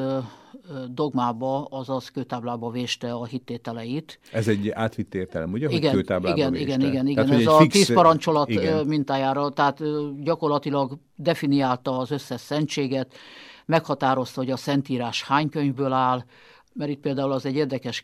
dogmába, 0.91 1.63
azaz 1.69 2.09
kőtáblába 2.09 2.69
véste 2.69 3.11
a 3.11 3.25
hittételeit. 3.25 4.19
Ez 4.31 4.47
egy 4.47 4.69
átvitt 4.69 5.15
értelem, 5.15 5.51
ugye? 5.51 5.67
Igen, 5.69 5.91
hogy 5.91 5.99
kőtáblába 5.99 6.37
igen, 6.37 6.51
véste? 6.51 6.65
igen, 6.65 6.81
igen, 6.81 7.07
igen. 7.07 7.25
Tehát, 7.25 7.41
Ez 7.41 7.47
a 7.47 7.57
fix... 7.57 7.73
tíz 7.73 7.93
parancsolat 7.93 8.49
igen. 8.49 8.85
mintájára, 8.85 9.49
tehát 9.49 9.81
gyakorlatilag 10.23 10.97
definiálta 11.15 11.97
az 11.97 12.11
összes 12.11 12.41
szentséget, 12.41 13.13
meghatározta, 13.67 14.39
hogy 14.39 14.51
a 14.51 14.57
Szentírás 14.57 15.23
hány 15.23 15.49
könyvből 15.49 15.91
áll, 15.91 16.23
mert 16.77 16.91
itt 16.91 16.99
például 16.99 17.31
az 17.31 17.45
egy 17.45 17.55
érdekes 17.55 18.03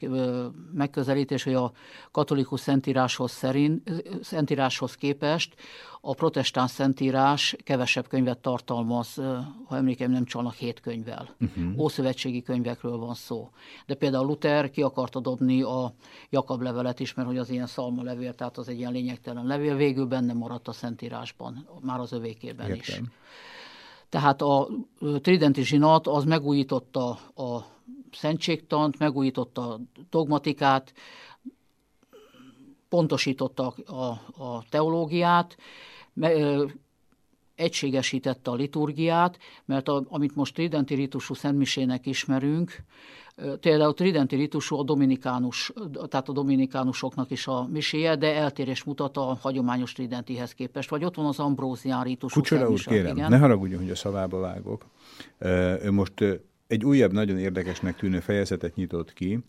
megközelítés, 0.74 1.44
hogy 1.44 1.54
a 1.54 1.72
katolikus 2.12 2.60
szentíráshoz, 2.60 3.32
szerint, 3.32 4.04
szentíráshoz 4.22 4.96
képest 4.96 5.56
a 6.02 6.14
protestáns 6.14 6.72
szentírás 6.72 7.56
kevesebb 7.64 8.08
könyvet 8.08 8.38
tartalmaz, 8.38 9.22
ha 9.66 9.76
emlékeim 9.76 10.12
nem 10.12 10.26
csalnak, 10.26 10.54
hét 10.54 10.80
könyvvel. 10.80 11.36
Uh-huh. 11.40 11.80
Ószövetségi 11.80 12.42
könyvekről 12.42 12.98
van 12.98 13.14
szó. 13.14 13.50
De 13.86 13.96
például 13.96 14.26
Luther 14.26 14.70
ki 14.70 14.82
akarta 14.82 15.20
dobni 15.20 15.62
a 15.62 15.94
Jakab 16.30 16.62
levelet 16.62 17.00
is, 17.00 17.14
mert 17.14 17.28
hogy 17.28 17.38
az 17.38 17.50
ilyen 17.50 17.68
szalma 17.68 18.04
levél, 18.04 18.34
tehát 18.34 18.58
az 18.58 18.68
egy 18.68 18.78
ilyen 18.78 18.92
lényegtelen 18.92 19.46
levél, 19.46 19.76
végül 19.76 20.06
benne 20.06 20.34
maradt 20.34 20.68
a 20.68 20.72
szentírásban, 20.72 21.68
már 21.82 22.00
az 22.00 22.12
övékében 22.12 22.70
Értem. 22.70 23.04
is. 23.04 23.12
Tehát 24.10 24.42
a 24.42 24.68
tridenti 25.22 25.64
zsinat 25.64 26.08
az 26.08 26.24
megújította 26.24 27.10
a 27.36 27.72
szentségtant, 28.16 29.00
megújította 29.00 29.74
a 29.74 29.80
dogmatikát, 30.10 30.94
pontosította 32.90 33.74
a, 33.86 34.04
a 34.44 34.64
teológiát, 34.70 35.58
egységesítette 37.56 38.52
a 38.52 38.56
liturgiát, 38.56 39.38
mert 39.66 39.88
a, 39.88 40.04
amit 40.08 40.36
most 40.36 40.54
tridenti 40.54 40.96
ritusú 40.96 41.34
szentmisének 41.34 42.06
ismerünk, 42.06 42.84
például 43.36 43.90
a 43.90 43.94
tridenti 43.94 44.36
ritusú 44.36 44.78
a 44.78 44.84
dominikánus, 44.84 45.74
tehát 46.10 46.30
a 46.30 46.32
dominikánusoknak 46.32 47.32
is 47.32 47.48
a 47.48 47.68
miséje, 47.72 48.16
de 48.16 48.36
eltérés 48.36 48.84
mutat 48.84 49.18
a 49.18 49.38
hagyományos 49.42 49.92
tridentihez 49.94 50.54
képest. 50.54 50.90
Vagy 50.90 51.04
ott 51.04 51.16
van 51.16 51.26
az 51.26 51.40
ambrózián 51.40 52.04
ritusú 52.04 52.40
Kucsora 52.40 52.70
úr, 52.70 52.80
kérem, 52.80 53.16
igen. 53.18 53.30
ne 53.30 53.38
haragudjon, 53.38 53.80
hogy 53.80 53.90
a 53.90 53.96
szavába 53.96 54.40
vágok. 54.40 54.86
Ő 55.84 55.92
most 55.92 56.14
egy 56.74 56.86
újabb, 56.86 57.12
nagyon 57.12 57.38
érdekesnek 57.38 57.96
tűnő 57.96 58.20
fejezetet 58.20 58.76
nyitott 58.76 59.14
ki. 59.14 59.40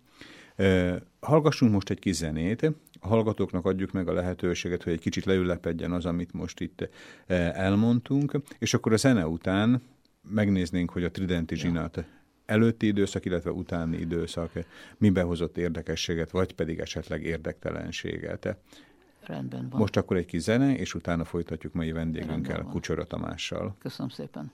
Hallgassunk 1.21 1.73
most 1.73 1.91
egy 1.91 1.99
kis 1.99 2.15
zenét, 2.15 2.73
a 3.01 3.09
hallgatóknak 3.09 3.67
adjuk 3.67 3.93
meg 3.93 4.09
a 4.09 4.13
lehetőséget, 4.13 4.83
hogy 4.83 4.93
egy 4.93 5.01
kicsit 5.01 5.25
leülepedjen 5.25 5.93
az, 5.93 6.07
amit 6.07 6.33
most 6.33 6.61
itt 6.61 6.89
elmondtunk, 7.27 8.41
és 8.59 8.75
akkor 8.75 8.93
a 8.93 8.97
zene 8.97 9.27
után 9.27 9.83
megnéznénk, 10.31 10.91
hogy 10.91 11.05
a 11.05 11.11
Tridenti 11.11 11.57
zsinat 11.57 12.05
előtti 12.47 12.87
időszak, 12.87 13.25
illetve 13.25 13.51
utáni 13.51 13.97
időszak 13.97 14.53
mibe 14.99 15.23
hozott 15.23 15.59
érdekességet, 15.59 16.31
vagy 16.31 16.53
pedig 16.53 16.79
esetleg 16.79 17.23
érdektelenséget. 17.23 18.57
Rendben 19.27 19.69
van. 19.71 19.81
Most 19.81 19.97
akkor 19.97 20.17
egy 20.17 20.27
kis 20.27 20.41
zene, 20.41 20.77
és 20.77 20.95
utána 20.95 21.25
folytatjuk 21.25 21.73
mai 21.73 21.93
vendégünkkel, 21.93 22.63
Kucsora 22.63 23.05
Tamással. 23.05 23.77
Köszönöm 23.79 24.09
szépen. 24.11 24.53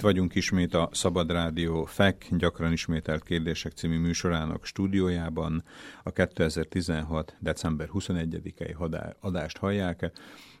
Vagyunk 0.00 0.34
ismét 0.34 0.74
a 0.74 0.88
Szabad 0.92 1.30
Rádió 1.30 1.84
FEK 1.84 2.26
gyakran 2.30 2.72
ismételt 2.72 3.22
kérdések 3.22 3.72
című 3.72 3.98
műsorának 3.98 4.64
stúdiójában. 4.64 5.64
A 6.02 6.10
2016. 6.10 7.36
december 7.40 7.88
21-i 7.92 9.14
adást 9.20 9.56
hallják. 9.56 10.10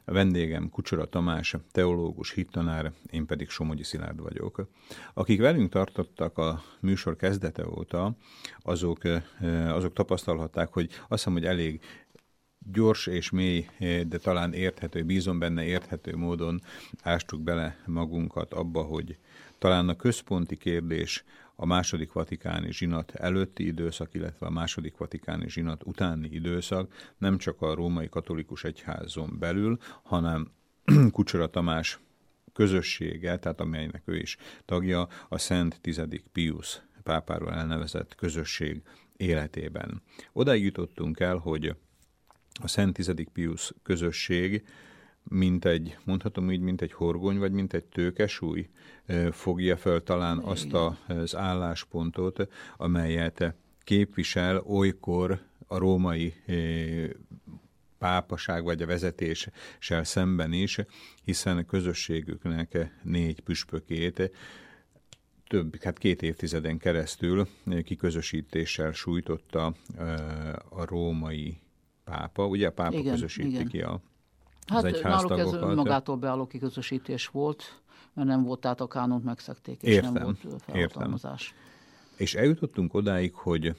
A 0.04 0.12
vendégem 0.12 0.70
Kucsora 0.70 1.04
Tamás, 1.04 1.56
teológus, 1.72 2.32
hittanár, 2.32 2.92
én 3.10 3.26
pedig 3.26 3.48
Somogyi 3.48 3.82
Szilárd 3.82 4.20
vagyok. 4.20 4.68
Akik 5.14 5.40
velünk 5.40 5.70
tartottak 5.70 6.38
a 6.38 6.62
műsor 6.80 7.16
kezdete 7.16 7.66
óta, 7.66 8.16
azok, 8.58 9.04
eh, 9.04 9.76
azok 9.76 9.92
tapasztalhatták, 9.92 10.72
hogy 10.72 10.88
azt 10.90 11.06
hiszem, 11.08 11.32
hogy 11.32 11.44
elég 11.44 11.80
gyors 12.72 13.06
és 13.06 13.30
mély, 13.30 13.66
de 14.06 14.18
talán 14.18 14.52
érthető, 14.52 15.02
bízom 15.02 15.38
benne 15.38 15.64
érthető 15.64 16.16
módon 16.16 16.60
ástuk 17.02 17.40
bele 17.40 17.76
magunkat 17.86 18.52
abba, 18.52 18.82
hogy 18.82 19.18
talán 19.58 19.88
a 19.88 19.96
központi 19.96 20.56
kérdés 20.56 21.24
a 21.56 21.66
második 21.66 22.12
vatikáni 22.12 22.72
zsinat 22.72 23.14
előtti 23.14 23.66
időszak, 23.66 24.14
illetve 24.14 24.46
a 24.46 24.50
második 24.50 24.96
vatikáni 24.96 25.48
zsinat 25.48 25.82
utáni 25.84 26.28
időszak 26.28 27.14
nem 27.18 27.38
csak 27.38 27.62
a 27.62 27.74
római 27.74 28.08
katolikus 28.08 28.64
egyházon 28.64 29.36
belül, 29.38 29.78
hanem 30.02 30.50
Kucsora 31.12 31.46
Tamás 31.46 31.98
közössége, 32.52 33.38
tehát 33.38 33.60
amelynek 33.60 34.02
ő 34.04 34.16
is 34.16 34.36
tagja, 34.64 35.08
a 35.28 35.38
Szent 35.38 35.80
Tizedik 35.80 36.24
Pius 36.32 36.82
pápáról 37.02 37.52
elnevezett 37.52 38.14
közösség 38.14 38.82
életében. 39.16 40.02
Odáig 40.32 40.64
jutottunk 40.64 41.20
el, 41.20 41.36
hogy 41.36 41.76
a 42.60 42.68
Szent 42.68 42.92
Tizedik 42.92 43.28
Pius 43.28 43.72
közösség 43.82 44.64
mint 45.30 45.64
egy, 45.64 45.98
mondhatom 46.04 46.50
így, 46.50 46.60
mint 46.60 46.82
egy 46.82 46.92
horgony, 46.92 47.38
vagy 47.38 47.52
mint 47.52 47.72
egy 47.72 47.84
tőkesúly 47.84 48.68
fogja 49.30 49.76
fel 49.76 50.00
talán 50.00 50.38
azt 50.38 50.72
az 50.72 51.36
álláspontot, 51.36 52.48
amelyet 52.76 53.54
képvisel 53.84 54.58
olykor 54.58 55.40
a 55.66 55.78
római 55.78 56.34
pápaság 57.98 58.64
vagy 58.64 58.82
a 58.82 58.86
vezetéssel 58.86 60.04
szemben 60.04 60.52
is, 60.52 60.78
hiszen 61.24 61.56
a 61.56 61.64
közösségüknek 61.64 62.90
négy 63.02 63.40
püspökét 63.40 64.30
több, 65.46 65.82
hát 65.82 65.98
két 65.98 66.22
évtizeden 66.22 66.78
keresztül 66.78 67.48
kiközösítéssel 67.84 68.92
sújtotta 68.92 69.74
a 70.68 70.84
római 70.84 71.60
pápa. 72.08 72.46
Ugye 72.46 72.66
a 72.66 72.72
pápa 72.72 72.96
igen, 72.96 73.12
közösíti 73.12 73.48
igen. 73.48 73.68
ki 73.68 73.80
a 73.80 74.00
Hát 74.68 75.02
náluk 75.02 75.38
ez 75.38 75.50
magától 75.52 76.16
beálló 76.16 76.46
kiközösítés 76.46 77.26
volt, 77.26 77.80
mert 78.14 78.28
nem 78.28 78.42
volt, 78.42 78.60
tehát 78.60 78.80
a 78.80 78.86
kánont 78.86 79.24
megszekték, 79.24 79.82
és 79.82 79.94
értem, 79.94 80.12
nem 80.12 80.22
volt 80.22 80.62
felhatalmazás. 80.62 81.42
Értem. 81.42 81.66
És 82.16 82.34
eljutottunk 82.34 82.94
odáig, 82.94 83.34
hogy 83.34 83.76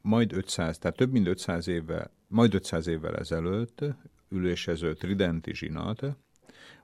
majd 0.00 0.32
500, 0.32 0.78
tehát 0.78 0.96
több 0.96 1.12
mint 1.12 1.26
500 1.26 1.68
évvel, 1.68 2.10
majd 2.28 2.54
500 2.54 2.86
évvel 2.86 3.16
ezelőtt 3.16 3.84
ülésező 4.28 4.94
Tridenti 4.94 5.54
zsinat 5.54 6.06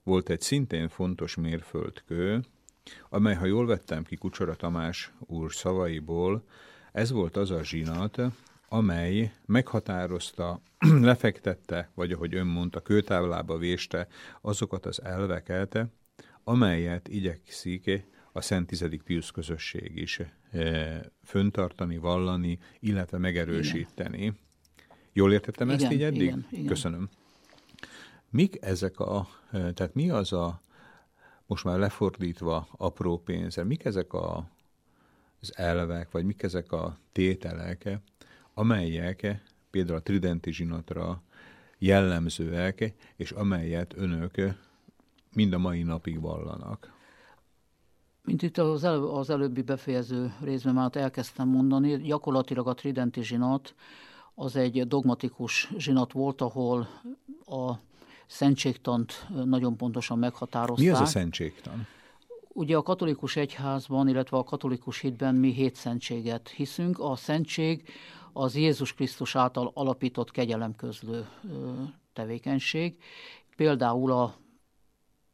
volt 0.03 0.29
egy 0.29 0.41
szintén 0.41 0.89
fontos 0.89 1.35
mérföldkő, 1.35 2.45
amely, 3.09 3.35
ha 3.35 3.45
jól 3.45 3.67
vettem 3.67 4.05
ki 4.05 4.17
Kucsora 4.17 4.55
Tamás 4.55 5.12
úr 5.19 5.53
szavaiból, 5.53 6.43
ez 6.93 7.11
volt 7.11 7.37
az 7.37 7.51
a 7.51 7.64
zsinat, 7.64 8.21
amely 8.69 9.33
meghatározta, 9.47 10.61
lefektette, 11.01 11.91
vagy 11.95 12.12
ahogy 12.12 12.35
ön 12.35 12.47
mondta, 12.47 12.81
kőtáblába 12.81 13.59
véste 13.59 14.07
azokat 14.41 14.87
az 14.87 15.03
elveket, 15.03 15.79
amelyet 16.45 17.09
igyekszik 17.09 18.07
a 18.33 18.41
Szent 18.41 18.67
Tizedik 18.67 19.03
Pius 19.03 19.31
közösség 19.31 19.97
is 19.97 20.21
e, 20.51 21.01
föntartani, 21.25 21.97
vallani, 21.97 22.59
illetve 22.81 23.19
megerősíteni. 23.19 24.21
Igen. 24.21 24.39
Jól 25.12 25.33
értettem 25.33 25.69
igen, 25.69 25.81
ezt 25.83 25.93
így 25.93 26.03
eddig? 26.03 26.21
Igen, 26.21 26.47
igen. 26.51 26.67
Köszönöm. 26.67 27.09
Mik 28.31 28.62
ezek 28.62 29.01
a, 29.01 29.29
e, 29.53 29.73
tehát 29.73 29.95
mi 29.95 30.11
az 30.11 30.33
a, 30.33 30.62
most 31.47 31.64
már 31.64 31.79
lefordítva 31.79 32.69
apró 32.77 33.19
pénzre, 33.19 33.64
mik 33.64 33.85
ezek 33.85 34.12
a, 34.12 34.51
az 35.41 35.57
elvek, 35.57 36.11
vagy 36.11 36.25
mik 36.25 36.43
ezek 36.43 36.73
a 36.73 36.99
tételek, 37.12 37.89
amelyek 38.59 39.43
például 39.71 39.99
a 39.99 40.03
tridenti 40.03 40.53
zsinatra 40.53 41.23
jellemzőek, 41.79 42.95
és 43.17 43.31
amelyet 43.31 43.95
önök 43.97 44.55
mind 45.33 45.53
a 45.53 45.59
mai 45.59 45.83
napig 45.83 46.21
vallanak. 46.21 46.93
Mint 48.23 48.43
itt 48.43 48.59
az, 48.59 48.85
elő, 48.85 49.05
az 49.05 49.31
előbbi 49.31 49.63
befejező 49.63 50.35
részben 50.41 50.75
már 50.75 50.91
elkezdtem 50.93 51.49
mondani, 51.49 51.97
gyakorlatilag 51.97 52.67
a 52.67 52.75
tridenti 52.75 53.23
zsinat 53.23 53.75
az 54.35 54.57
egy 54.57 54.87
dogmatikus 54.87 55.71
zsinat 55.77 56.13
volt, 56.13 56.41
ahol 56.41 56.89
a 57.47 57.73
szentségtant 58.27 59.27
nagyon 59.45 59.77
pontosan 59.77 60.19
meghatározták. 60.19 60.87
Mi 60.87 60.93
az 60.93 61.01
a 61.01 61.05
szentségtan? 61.05 61.87
Ugye 62.49 62.77
a 62.77 62.83
katolikus 62.83 63.37
egyházban, 63.37 64.09
illetve 64.09 64.37
a 64.37 64.45
katolikus 64.45 65.01
hitben 65.01 65.35
mi 65.35 65.53
hét 65.53 65.75
szentséget 65.75 66.49
hiszünk. 66.49 66.99
A 66.99 67.17
szentség 67.17 67.89
az 68.39 68.55
Jézus 68.55 68.95
Krisztus 68.95 69.37
által 69.37 69.70
alapított 69.74 70.30
kegyelemközlő 70.30 71.28
tevékenység, 72.12 73.03
például 73.57 74.12
a 74.12 74.37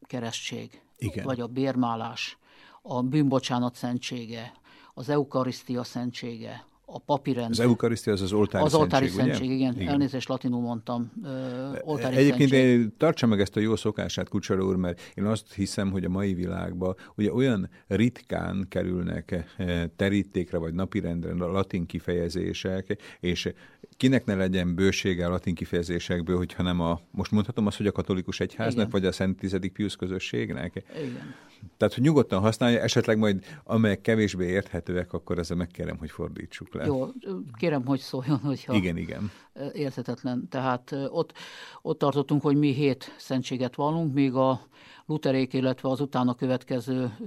keresztség, 0.01 0.81
Igen. 0.97 1.25
vagy 1.25 1.39
a 1.39 1.47
bérmálás, 1.47 2.37
a 2.81 3.01
bűnbocsánat 3.01 3.75
szentsége, 3.75 4.53
az 4.93 5.09
eukarisztia 5.09 5.83
szentsége, 5.83 6.65
a 6.85 6.99
papirend. 6.99 7.49
Az 7.49 7.59
eukarisztia 7.59 8.13
az 8.13 8.21
az 8.21 8.33
oltári 8.33 8.65
Az 8.65 8.73
oltári 8.73 9.07
szentség, 9.07 9.25
szentség 9.25 9.49
igen. 9.49 9.73
igen. 9.75 9.87
Elnézést, 9.87 10.27
latinul 10.27 10.61
mondtam. 10.61 11.11
oltári 11.81 12.15
Egyébként 12.15 12.49
szentség. 12.49 12.97
tartsa 12.97 13.27
meg 13.27 13.39
ezt 13.39 13.55
a 13.55 13.59
jó 13.59 13.75
szokását, 13.75 14.29
Kucsar 14.29 14.59
úr, 14.59 14.75
mert 14.75 15.11
én 15.15 15.25
azt 15.25 15.53
hiszem, 15.53 15.91
hogy 15.91 16.03
a 16.03 16.09
mai 16.09 16.33
világban 16.33 16.95
ugye 17.15 17.33
olyan 17.33 17.69
ritkán 17.87 18.65
kerülnek 18.69 19.55
terítékre 19.95 20.57
vagy 20.57 20.73
napirendre 20.73 21.31
a 21.31 21.51
latin 21.51 21.85
kifejezések, 21.85 22.97
és 23.19 23.53
kinek 23.97 24.25
ne 24.25 24.35
legyen 24.35 24.75
bősége 24.75 25.25
a 25.25 25.29
latin 25.29 25.55
kifejezésekből, 25.55 26.37
hogyha 26.37 26.63
nem 26.63 26.79
a, 26.79 26.99
most 27.11 27.31
mondhatom 27.31 27.67
azt, 27.67 27.77
hogy 27.77 27.87
a 27.87 27.91
katolikus 27.91 28.39
egyháznak, 28.39 28.87
Igen. 28.87 28.89
vagy 28.89 29.05
a 29.05 29.11
Szent 29.11 29.37
Tizedik 29.37 29.71
Pius 29.71 29.95
közösségnek? 29.95 30.83
Igen. 30.95 31.35
Tehát, 31.77 31.93
hogy 31.93 32.03
nyugodtan 32.03 32.39
használja, 32.39 32.79
esetleg 32.79 33.17
majd 33.17 33.43
amelyek 33.63 34.01
kevésbé 34.01 34.47
érthetőek, 34.47 35.13
akkor 35.13 35.37
ezzel 35.37 35.57
megkérem, 35.57 35.97
hogy 35.97 36.11
fordítsuk 36.11 36.73
le. 36.73 36.82
Jó, 36.85 37.07
kérem, 37.57 37.85
hogy 37.85 37.99
szóljon, 37.99 38.39
hogyha 38.39 38.73
igen, 38.73 38.97
igen. 38.97 39.31
érthetetlen. 39.73 40.47
Tehát 40.49 40.95
ott, 41.09 41.33
ott 41.81 41.97
tartottunk, 41.97 42.41
hogy 42.41 42.55
mi 42.55 42.73
hét 42.73 43.15
szentséget 43.17 43.75
vallunk, 43.75 44.13
míg 44.13 44.33
a 44.33 44.61
luterék, 45.05 45.53
illetve 45.53 45.89
az 45.89 46.01
utána 46.01 46.33
következő 46.33 47.17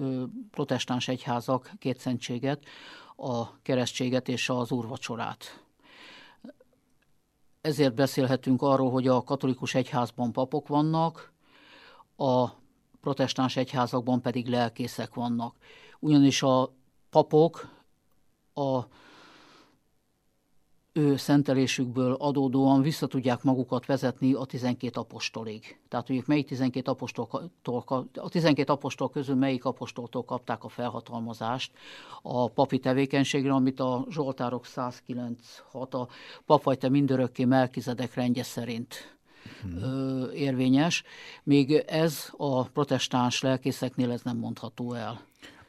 protestáns 0.50 1.08
egyházak 1.08 1.70
két 1.78 1.98
szentséget, 1.98 2.64
a 3.16 3.60
keresztséget 3.62 4.28
és 4.28 4.48
az 4.48 4.70
úrvacsorát 4.72 5.66
ezért 7.66 7.94
beszélhetünk 7.94 8.62
arról, 8.62 8.90
hogy 8.90 9.08
a 9.08 9.22
katolikus 9.22 9.74
egyházban 9.74 10.32
papok 10.32 10.68
vannak, 10.68 11.32
a 12.16 12.48
protestáns 13.00 13.56
egyházakban 13.56 14.20
pedig 14.20 14.48
lelkészek 14.48 15.14
vannak. 15.14 15.56
Ugyanis 15.98 16.42
a 16.42 16.72
papok 17.10 17.68
a 18.54 18.80
ő 20.96 21.16
szentelésükből 21.16 22.12
adódóan 22.12 22.82
vissza 22.82 23.06
tudják 23.06 23.42
magukat 23.42 23.86
vezetni 23.86 24.32
a 24.32 24.44
12 24.44 25.00
apostolig. 25.00 25.78
Tehát, 25.88 26.06
hogy 26.06 26.22
melyik 26.26 26.46
12 26.46 26.90
apostoltól, 26.90 28.06
a 28.14 28.28
12 28.28 28.72
apostol 28.72 29.10
közül 29.10 29.34
melyik 29.34 29.64
apostoltól 29.64 30.24
kapták 30.24 30.64
a 30.64 30.68
felhatalmazást 30.68 31.72
a 32.22 32.48
papi 32.48 32.78
tevékenységre, 32.78 33.52
amit 33.52 33.80
a 33.80 34.06
Zsoltárok 34.10 34.66
109.6 34.76 35.90
a 35.90 36.08
pap 36.46 36.62
vagy 36.62 36.78
te 36.78 36.88
mindörökké 36.88 37.44
Melkizedek 37.44 38.14
rendje 38.14 38.42
szerint 38.42 39.18
hmm. 39.62 40.30
érvényes, 40.34 41.02
még 41.42 41.72
ez 41.72 42.28
a 42.36 42.62
protestáns 42.62 43.42
lelkészeknél 43.42 44.10
ez 44.10 44.22
nem 44.22 44.36
mondható 44.36 44.92
el. 44.92 45.20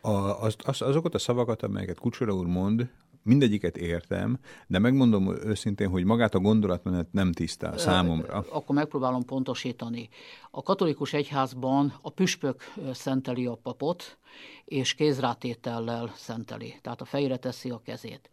A, 0.02 0.42
az, 0.42 0.56
az, 0.64 0.82
azokat 0.82 1.16
a 1.16 1.20
szavakat, 1.20 1.64
amelyeket 1.64 2.00
Kucsora 2.00 2.34
úr 2.34 2.46
mond, 2.46 2.90
mindegyiket 3.28 3.78
értem, 3.78 4.40
de 4.68 4.80
megmondom 4.80 5.36
őszintén, 5.46 5.90
hogy 5.90 6.04
magát 6.04 6.36
a 6.36 6.40
gondolatmenet 6.40 7.08
nem 7.12 7.32
tisztá 7.32 7.78
számomra. 7.78 8.46
Akkor 8.50 8.76
megpróbálom 8.76 9.26
pontosítani. 9.26 10.10
A 10.52 10.64
katolikus 10.64 11.14
egyházban 11.14 11.94
a 12.02 12.10
püspök 12.10 12.62
szenteli 12.94 13.46
a 13.46 13.56
papot, 13.56 14.18
és 14.66 14.94
kézrátétellel 14.94 16.12
szenteli, 16.16 16.74
tehát 16.82 17.02
a 17.02 17.06
fejére 17.06 17.38
teszi 17.38 17.70
a 17.70 17.82
kezét. 17.86 18.30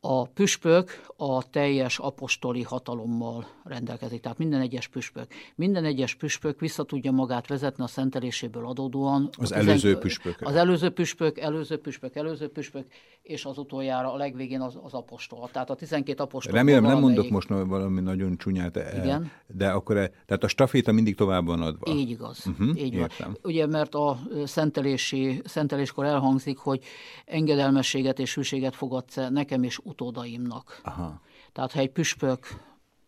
A 0.00 0.26
püspök 0.26 1.06
a 1.16 1.50
teljes 1.50 1.98
apostoli 1.98 2.62
hatalommal 2.62 3.46
rendelkezik, 3.64 4.20
tehát 4.20 4.38
minden 4.38 4.60
egyes 4.60 4.88
püspök. 4.88 5.26
Minden 5.54 5.84
egyes 5.84 6.14
püspök 6.14 6.60
vissza 6.60 6.82
tudja 6.82 7.10
magát 7.10 7.46
vezetni 7.46 7.84
a 7.84 7.86
szenteléséből 7.86 8.66
adódóan. 8.66 9.28
Az 9.38 9.52
előző 9.52 9.98
püspök. 9.98 10.36
Az 10.40 10.54
előző 10.54 10.90
püspök, 10.90 11.38
előző 11.38 11.78
püspök, 11.78 12.16
előző 12.16 12.48
püspök, 12.48 12.86
és 13.22 13.44
az 13.44 13.58
utoljára 13.58 14.12
a 14.12 14.16
legvégén 14.16 14.60
az, 14.60 14.78
az 14.82 14.92
apostol. 14.92 15.48
Tehát 15.52 15.70
a 15.70 15.74
12 15.74 16.22
apostol. 16.22 16.54
Remélem 16.54 16.82
nem 16.82 16.98
mondok 16.98 17.28
most 17.28 17.48
valami 17.48 18.00
nagyon 18.00 18.36
csúnyát, 18.36 18.76
e, 18.76 19.02
Igen. 19.02 19.30
de 19.46 19.70
akkor 19.70 19.96
e, 19.96 20.10
tehát 20.26 20.44
a 20.44 20.48
staféta 20.48 20.92
mindig 20.92 21.14
tovább 21.14 21.46
van 21.46 21.62
adva. 21.62 21.92
Így 21.92 22.10
igaz. 22.10 22.46
Uh-huh, 22.46 22.82
így 22.82 22.94
értem. 22.94 23.26
van. 23.26 23.38
Ugye, 23.42 23.66
mert 23.66 23.94
a 23.94 24.18
szentelési, 24.44 25.42
szenteléskor 25.44 26.04
elhangzik, 26.04 26.58
hogy 26.58 26.84
engedelmességet 27.24 28.18
és 28.18 28.34
hűséget 28.34 28.74
fogadsz 28.74 29.16
nekem 29.30 29.62
és 29.62 29.78
utódaimnak. 29.88 30.80
Aha. 30.82 31.20
Tehát 31.52 31.72
ha 31.72 31.80
egy 31.80 31.90
püspök 31.90 32.46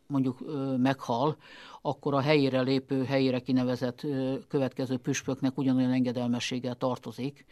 mondjuk 0.06 0.38
meghal, 0.78 1.36
akkor 1.82 2.14
a 2.14 2.20
helyére 2.20 2.60
lépő, 2.60 3.04
helyére 3.04 3.40
kinevezett 3.40 4.06
következő 4.48 4.96
püspöknek 4.96 5.58
ugyanolyan 5.58 5.92
engedelmességgel 5.92 6.74
tartozik 6.74 7.46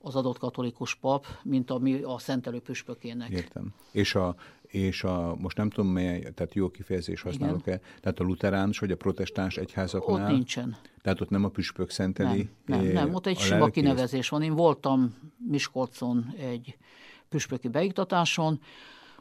az 0.00 0.16
adott 0.16 0.38
katolikus 0.38 0.94
pap, 0.94 1.26
mint 1.42 1.70
ami 1.70 2.02
a 2.02 2.18
szentelő 2.18 2.60
püspökének. 2.60 3.30
Értem. 3.30 3.74
És 3.92 4.14
a, 4.14 4.34
és 4.62 5.04
a, 5.04 5.34
most 5.38 5.56
nem 5.56 5.70
tudom, 5.70 5.90
mely, 5.90 6.20
tehát 6.20 6.54
jó 6.54 6.70
kifejezés 6.70 7.20
használok-e, 7.20 7.80
tehát 8.00 8.20
a 8.20 8.24
luteráns 8.24 8.78
vagy 8.78 8.90
a 8.90 8.96
protestáns 8.96 9.56
egyházaknál? 9.56 10.24
Ott 10.24 10.30
nincsen. 10.30 10.76
Tehát 11.02 11.20
ott 11.20 11.30
nem 11.30 11.44
a 11.44 11.48
püspök 11.48 11.90
szenteli? 11.90 12.48
Nem, 12.66 12.80
nem, 12.80 12.92
nem 12.92 13.14
ott 13.14 13.26
egy 13.26 13.38
sima 13.38 13.58
lelkész? 13.58 13.82
kinevezés 13.82 14.28
van. 14.28 14.42
Én 14.42 14.54
voltam 14.54 15.14
Miskolcon 15.48 16.34
egy 16.38 16.76
püspöki 17.28 17.68
beiktatáson, 17.68 18.60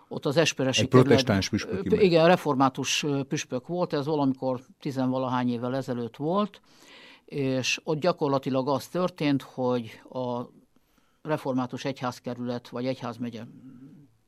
ott 0.08 0.26
az 0.26 0.38
Esperesi 0.38 0.82
Egy 0.82 0.88
protestáns 0.88 1.49
püspök. 1.49 2.01
Igen, 2.01 2.28
református 2.28 3.05
püspök 3.28 3.68
volt, 3.68 3.93
ez 3.93 4.05
valamikor 4.05 4.62
tizenvalahány 4.80 5.49
évvel 5.49 5.76
ezelőtt 5.76 6.16
volt, 6.16 6.62
és 7.26 7.80
ott 7.84 7.99
gyakorlatilag 7.99 8.70
az 8.70 8.88
történt, 8.88 9.41
hogy 9.41 10.01
a 10.10 10.41
református 11.22 11.86
egyházkerület, 11.86 12.70
vagy 12.70 12.86
egyházmegye, 12.86 13.43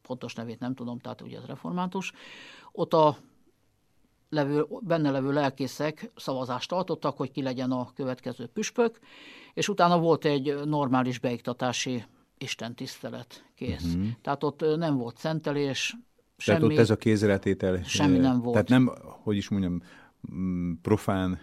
pontos 0.02 0.34
nevét 0.34 0.60
nem 0.60 0.76
tudom, 0.76 1.00
tehát 1.00 1.22
ugye 1.22 1.38
ez 1.38 1.46
református, 1.46 2.12
ott 2.72 2.94
a 2.94 3.18
levő, 4.30 4.66
benne 4.80 5.12
levő 5.12 5.32
lelkészek 5.32 6.12
szavazást 6.16 6.70
tartottak, 6.70 7.18
hogy 7.18 7.32
ki 7.32 7.42
legyen 7.42 7.72
a 7.72 7.92
következő 7.96 8.46
püspök, 8.46 9.00
és 9.54 9.70
utána 9.70 10.00
volt 10.00 10.26
egy 10.26 10.60
normális 10.66 11.20
beiktatási 11.20 12.04
istentisztelet 12.40 13.44
kész. 13.56 13.84
Uh-huh. 13.84 14.08
Tehát 14.22 14.44
ott 14.44 14.78
nem 14.78 14.98
volt 14.98 15.18
szentelés, 15.18 15.96
semmi. 16.38 16.60
Tehát 16.60 16.74
ott 16.74 16.80
ez 16.80 16.90
a 16.90 16.96
kézretétel. 16.96 17.84
Semmi 17.84 18.18
nem 18.18 18.42
volt. 18.42 18.54
Tehát 18.54 18.70
nem, 18.70 18.92
hogy 19.24 19.38
is 19.38 19.50
mondjam, 19.50 19.82
profán 20.82 21.40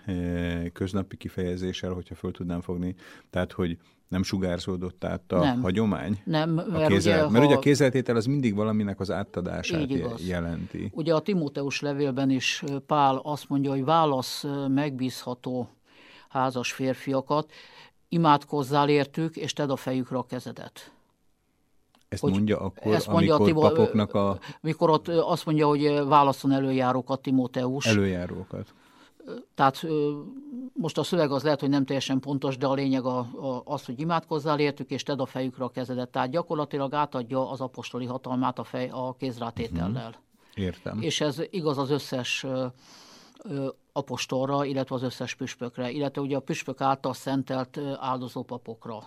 köznapi 0.72 1.16
kifejezéssel, 1.16 1.92
hogyha 1.92 2.14
föl 2.14 2.32
tudnám 2.32 2.61
fogni, 2.61 2.94
tehát 3.30 3.53
hogy 3.53 3.78
nem 4.09 4.22
sugárzódott 4.22 5.05
át 5.05 5.32
a 5.32 5.38
nem. 5.38 5.61
hagyomány? 5.61 6.20
Nem, 6.24 6.51
mert, 6.51 6.68
a 6.68 6.86
kézzel, 6.86 7.18
ugye, 7.18 7.30
mert 7.30 7.44
ha... 7.44 7.47
ugye 7.47 7.57
a 7.57 7.59
kézzeltétel 7.59 8.16
az 8.16 8.26
mindig 8.26 8.55
valaminek 8.55 9.01
az 9.01 9.11
átadását 9.11 9.92
jelenti. 10.26 10.90
Ugye 10.94 11.14
a 11.14 11.20
Timóteus 11.20 11.80
levélben 11.80 12.30
is 12.30 12.64
Pál 12.86 13.16
azt 13.16 13.49
mondja, 13.49 13.70
hogy 13.70 13.84
válasz 13.84 14.44
megbízható 14.68 15.68
házas 16.28 16.72
férfiakat, 16.72 17.53
imádkozzál 18.09 18.88
értük, 18.88 19.36
és 19.36 19.52
tedd 19.52 19.70
a 19.70 19.76
fejükre 19.76 20.16
a 20.16 20.22
kezedet. 20.22 20.92
Ezt 22.09 22.22
hogy 22.22 22.32
mondja 22.32 22.61
akkor, 22.61 22.94
ezt 22.94 23.09
mondja 23.09 23.34
amikor 23.34 23.64
a 23.64 23.68
Timo, 23.68 23.74
papoknak 23.74 24.14
a... 24.14 24.38
Mikor 24.61 24.90
ott 24.90 25.09
azt 25.09 25.46
mondja, 25.46 25.66
hogy 25.66 26.04
válaszon 26.07 26.52
előjárókat 26.52 27.22
Timóteus. 27.22 27.86
Előjárókat. 27.86 28.74
Tehát 29.54 29.86
most 30.72 30.98
a 30.98 31.02
szöveg 31.02 31.30
az 31.30 31.42
lehet, 31.42 31.61
hogy 31.61 31.68
nem 31.68 31.84
teljesen 31.84 32.20
pontos, 32.20 32.57
de 32.57 32.66
a 32.66 32.74
lényeg 32.74 33.04
a, 33.04 33.18
a, 33.18 33.62
az, 33.64 33.84
hogy 33.84 34.00
imádkozzál 34.00 34.59
értük, 34.59 34.90
és 34.90 35.02
tedd 35.02 35.18
a 35.18 35.26
fejükre 35.26 35.64
a 35.64 35.68
kezedet. 35.68 36.09
Tehát 36.09 36.30
gyakorlatilag 36.30 36.94
átadja 36.94 37.50
az 37.50 37.61
apostoli 37.61 38.04
hatalmát 38.04 38.59
a, 38.59 38.64
fej, 38.64 38.88
a 38.88 39.14
kézrátétellel. 39.18 40.09
Uh-huh. 40.09 40.64
Értem. 40.64 41.00
És 41.00 41.20
ez 41.20 41.42
igaz 41.50 41.78
az 41.78 41.90
összes 41.90 42.46
apostolra, 43.97 44.64
illetve 44.64 44.94
az 44.94 45.03
összes 45.03 45.34
püspökre, 45.34 45.90
illetve 45.90 46.20
ugye 46.20 46.36
a 46.36 46.40
püspök 46.40 46.80
által 46.80 47.14
szentelt 47.14 47.78
áldozópapokra, 47.99 49.03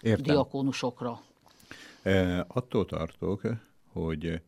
Értem. 0.00 0.22
diakónusokra. 0.22 1.20
E, 2.02 2.44
attól 2.48 2.84
tartok, 2.84 3.42
hogy 3.92 4.40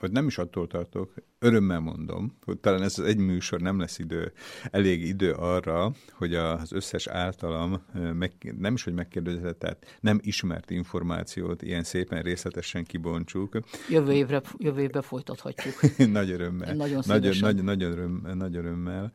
vagy 0.00 0.12
nem 0.12 0.26
is 0.26 0.38
attól 0.38 0.66
tartok, 0.66 1.14
örömmel 1.38 1.80
mondom, 1.80 2.36
hogy 2.44 2.58
talán 2.58 2.82
ez 2.82 2.98
az 2.98 3.04
egy 3.04 3.16
műsor 3.16 3.60
nem 3.60 3.78
lesz 3.78 3.98
idő, 3.98 4.32
elég 4.70 5.06
idő 5.06 5.32
arra, 5.32 5.92
hogy 6.12 6.34
az 6.34 6.72
összes 6.72 7.06
általam 7.06 7.82
meg, 7.92 8.54
nem 8.58 8.74
is, 8.74 8.84
hogy 8.84 8.94
megkérdezett, 8.94 9.58
tehát 9.58 9.98
nem 10.00 10.18
ismert 10.22 10.70
információt 10.70 11.62
ilyen 11.62 11.82
szépen 11.82 12.22
részletesen 12.22 12.84
kibontsuk. 12.84 13.58
Jövő 13.90 14.12
évre, 14.12 14.42
jövő 14.56 14.80
évre 14.80 15.02
folytathatjuk. 15.02 15.74
nagy 16.12 16.30
örömmel. 16.30 16.74
Nagyon 16.74 17.02
nagy, 17.06 17.40
nagy, 17.40 17.62
nagy, 17.62 17.82
öröm, 17.82 18.28
nagy 18.34 18.56
örömmel. 18.56 19.12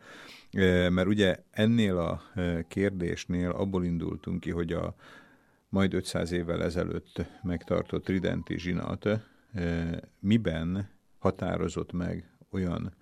Mert 0.89 1.07
ugye 1.07 1.43
ennél 1.51 1.97
a 1.97 2.21
kérdésnél 2.67 3.49
abból 3.49 3.85
indultunk 3.85 4.39
ki, 4.39 4.51
hogy 4.51 4.71
a 4.71 4.95
majd 5.69 5.93
500 5.93 6.31
évvel 6.31 6.63
ezelőtt 6.63 7.25
megtartott 7.43 8.03
Tridenti 8.03 8.59
zsinat 8.59 9.07
miben 10.19 10.89
határozott 11.19 11.91
meg 11.91 12.31
olyan 12.51 12.93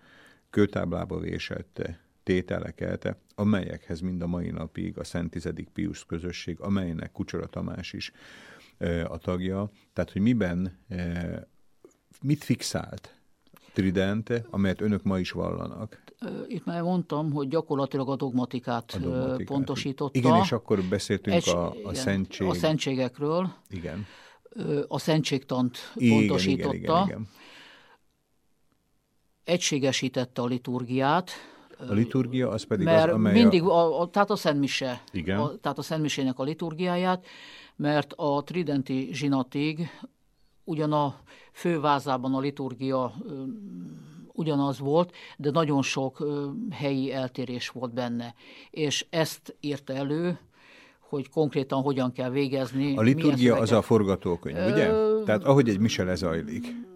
kőtáblába 0.50 1.20
vésett 1.20 1.82
tételeket, 2.24 3.16
amelyekhez 3.36 4.00
mind 4.00 4.22
a 4.22 4.28
mai 4.28 4.50
napig 4.50 4.98
a 4.98 5.04
Szent 5.04 5.32
Tizedik 5.32 5.70
Pius 5.70 6.06
közösség, 6.06 6.60
amelynek 6.60 7.12
Kucsora 7.12 7.46
Tamás 7.46 7.94
is 7.94 8.12
a 9.08 9.18
tagja, 9.18 9.70
tehát 9.94 10.12
hogy 10.12 10.22
miben, 10.22 10.78
mit 12.22 12.44
fixált 12.44 13.14
Tridente, 13.74 14.46
amelyet 14.50 14.82
önök 14.82 15.04
ma 15.04 15.20
is 15.20 15.32
vallanak? 15.32 16.04
Itt 16.48 16.66
már 16.66 16.82
mondtam, 16.82 17.32
hogy 17.32 17.48
gyakorlatilag 17.48 18.10
a 18.10 18.16
dogmatikát, 18.16 18.92
a 18.92 19.00
dogmatikát. 19.00 19.48
pontosította. 19.48 20.18
Igen, 20.20 20.36
és 20.36 20.52
akkor 20.52 20.84
beszéltünk 20.90 21.36
Egy, 21.36 21.50
a, 21.50 21.70
a 21.70 21.76
igen, 21.76 21.94
szentség. 21.94 22.48
A 22.48 22.54
szentségekről. 22.54 23.54
Igen 23.70 24.06
a 24.88 25.00
szentségtant 25.00 25.78
pontosította. 25.94 26.74
Igen, 26.74 26.92
igen, 26.92 27.08
igen. 27.08 27.28
Egységesítette 29.44 30.42
a 30.42 30.46
liturgiát. 30.46 31.32
A 31.90 31.94
liturgia 31.94 32.50
az 32.50 32.64
pedig 32.64 32.86
mert 32.86 33.08
az, 33.08 33.14
amely 33.14 33.34
mindig, 33.34 33.64
a, 33.64 34.02
a, 34.02 34.10
tehát 34.10 34.30
a 34.30 34.36
Szentmise, 34.36 35.04
igen. 35.12 35.40
A, 35.40 35.58
tehát 35.62 35.78
a 35.78 35.82
Szentmisének 35.82 36.40
a 36.40 36.44
liturgiáját, 36.44 37.26
mert 37.76 38.14
a 38.16 38.44
Tridenti 38.44 39.10
zsinatig 39.12 39.90
ugyan 40.64 40.94
a 40.94 41.20
fővázában 41.52 42.34
a 42.34 42.40
liturgia 42.40 43.16
ugyanaz 44.40 44.80
volt, 44.80 45.16
de 45.38 45.52
nagyon 45.52 45.82
sok 45.82 46.28
helyi 46.72 47.14
eltérés 47.14 47.70
volt 47.70 47.94
benne. 47.94 48.34
És 48.70 49.06
ezt 49.10 49.56
írta 49.60 49.94
elő 49.94 50.40
hogy 51.10 51.30
konkrétan 51.30 51.82
hogyan 51.82 52.12
kell 52.12 52.30
végezni. 52.30 52.98
A 52.98 53.02
liturgia 53.02 53.56
az 53.56 53.72
a 53.72 53.82
forgatókönyv, 53.82 54.72
ugye? 54.72 54.90
Ö... 54.90 55.22
Tehát 55.26 55.44
ahogy 55.44 55.70
egy 55.70 55.80
mise 55.80 56.04
lezajlik. 56.04 56.88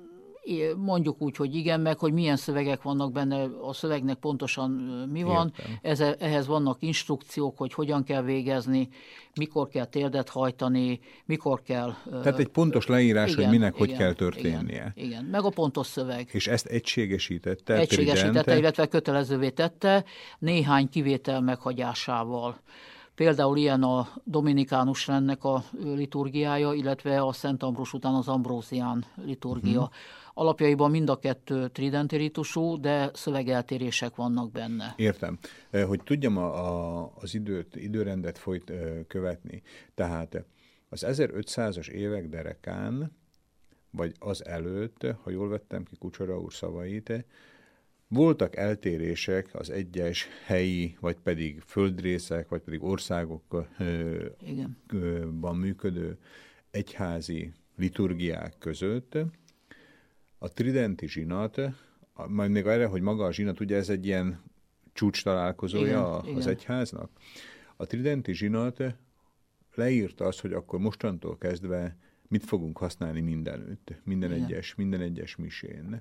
Mondjuk 0.77 1.21
úgy, 1.21 1.35
hogy 1.35 1.55
igen, 1.55 1.79
meg 1.79 1.97
hogy 1.97 2.13
milyen 2.13 2.35
szövegek 2.35 2.81
vannak 2.81 3.11
benne, 3.11 3.49
a 3.61 3.73
szövegnek 3.73 4.17
pontosan 4.17 4.71
mi 5.11 5.23
van. 5.23 5.53
Ez, 5.81 5.99
ehhez 5.99 6.47
vannak 6.47 6.77
instrukciók, 6.79 7.57
hogy 7.57 7.73
hogyan 7.73 8.03
kell 8.03 8.21
végezni, 8.21 8.89
mikor 9.35 9.67
kell 9.67 9.85
térdet 9.85 10.29
hajtani, 10.29 10.99
mikor 11.25 11.61
kell... 11.61 11.93
Tehát 12.21 12.39
egy 12.39 12.47
pontos 12.47 12.87
leírás, 12.87 13.31
igen, 13.31 13.43
hogy 13.43 13.53
minek 13.53 13.75
igen, 13.75 13.87
hogy 13.87 13.97
kell 13.97 14.13
történnie. 14.13 14.61
Igen, 14.61 14.91
igen, 14.95 15.23
meg 15.23 15.43
a 15.43 15.49
pontos 15.49 15.87
szöveg. 15.87 16.29
És 16.31 16.47
ezt 16.47 16.65
egységesítette? 16.65 17.73
Egységesítette, 17.73 18.29
tridente. 18.29 18.57
illetve 18.57 18.87
kötelezővé 18.87 19.49
tette 19.49 20.03
néhány 20.39 20.89
kivétel 20.89 21.41
meghagyásával. 21.41 22.61
Például 23.15 23.57
ilyen 23.57 23.83
a 23.83 24.07
Dominikánus 24.23 25.07
rendnek 25.07 25.43
a 25.43 25.63
liturgiája, 25.83 26.73
illetve 26.73 27.21
a 27.21 27.31
Szent 27.31 27.63
Ambrus 27.63 27.93
után 27.93 28.13
az 28.13 28.27
Ambrózián 28.27 29.05
liturgia. 29.25 29.79
Uh-huh. 29.79 29.93
Alapjaiban 30.33 30.91
mind 30.91 31.09
a 31.09 31.19
kettő 31.19 31.67
tridenti 31.67 32.15
ritusú, 32.15 32.79
de 32.79 33.09
szövegeltérések 33.13 34.15
vannak 34.15 34.51
benne. 34.51 34.93
Értem. 34.97 35.37
Hogy 35.87 36.01
tudjam 36.03 36.37
a, 36.37 36.67
a, 36.67 37.11
az 37.15 37.35
időt, 37.35 37.75
időrendet 37.75 38.37
folyt 38.37 38.71
követni. 39.07 39.61
Tehát 39.95 40.45
az 40.89 41.05
1500-as 41.07 41.87
évek 41.87 42.29
derekán, 42.29 43.11
vagy 43.91 44.13
az 44.19 44.45
előtt, 44.45 45.05
ha 45.23 45.29
jól 45.29 45.49
vettem 45.49 45.83
ki 45.83 45.95
Kucsora 45.95 46.39
úr 46.39 46.53
szavait, 46.53 47.25
voltak 48.13 48.55
eltérések 48.55 49.49
az 49.53 49.69
egyes 49.69 50.27
helyi, 50.45 50.97
vagy 50.99 51.15
pedig 51.15 51.59
földrészek, 51.59 52.49
vagy 52.49 52.61
pedig 52.61 52.83
országokban 52.83 53.67
működő 55.55 56.17
egyházi 56.71 57.53
liturgiák 57.77 58.57
között. 58.59 59.17
A 60.37 60.49
tridenti 60.49 61.07
zsinat, 61.07 61.61
majd 62.27 62.51
még 62.51 62.65
erre, 62.65 62.85
hogy 62.85 63.01
maga 63.01 63.25
a 63.25 63.33
zsinat, 63.33 63.59
ugye 63.59 63.75
ez 63.75 63.89
egy 63.89 64.05
ilyen 64.05 64.41
csúcs 64.93 65.23
találkozója 65.23 66.19
igen, 66.23 66.35
az 66.35 66.41
igen. 66.43 66.57
egyháznak. 66.57 67.09
A 67.75 67.85
tridenti 67.85 68.33
zsinat 68.33 68.83
leírta 69.75 70.25
azt, 70.25 70.39
hogy 70.39 70.53
akkor 70.53 70.79
mostantól 70.79 71.37
kezdve 71.37 71.97
mit 72.27 72.45
fogunk 72.45 72.77
használni 72.77 73.21
mindenütt, 73.21 73.93
minden 74.03 74.31
igen. 74.31 74.43
egyes, 74.43 74.75
minden 74.75 75.01
egyes 75.01 75.35
misén 75.35 75.99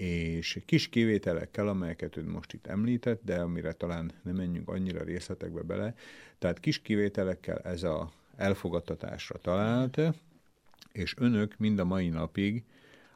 és 0.00 0.58
kis 0.66 0.88
kivételekkel, 0.88 1.68
amelyeket 1.68 2.16
ön 2.16 2.24
most 2.24 2.52
itt 2.52 2.66
említett, 2.66 3.20
de 3.24 3.40
amire 3.40 3.72
talán 3.72 4.12
nem 4.22 4.34
menjünk 4.34 4.68
annyira 4.68 5.02
részletekbe 5.02 5.62
bele, 5.62 5.94
tehát 6.38 6.60
kis 6.60 6.82
kivételekkel 6.82 7.58
ez 7.58 7.82
a 7.82 8.12
elfogadtatásra 8.36 9.38
talált, 9.38 10.00
és 10.92 11.14
önök 11.18 11.56
mind 11.58 11.78
a 11.78 11.84
mai 11.84 12.08
napig, 12.08 12.64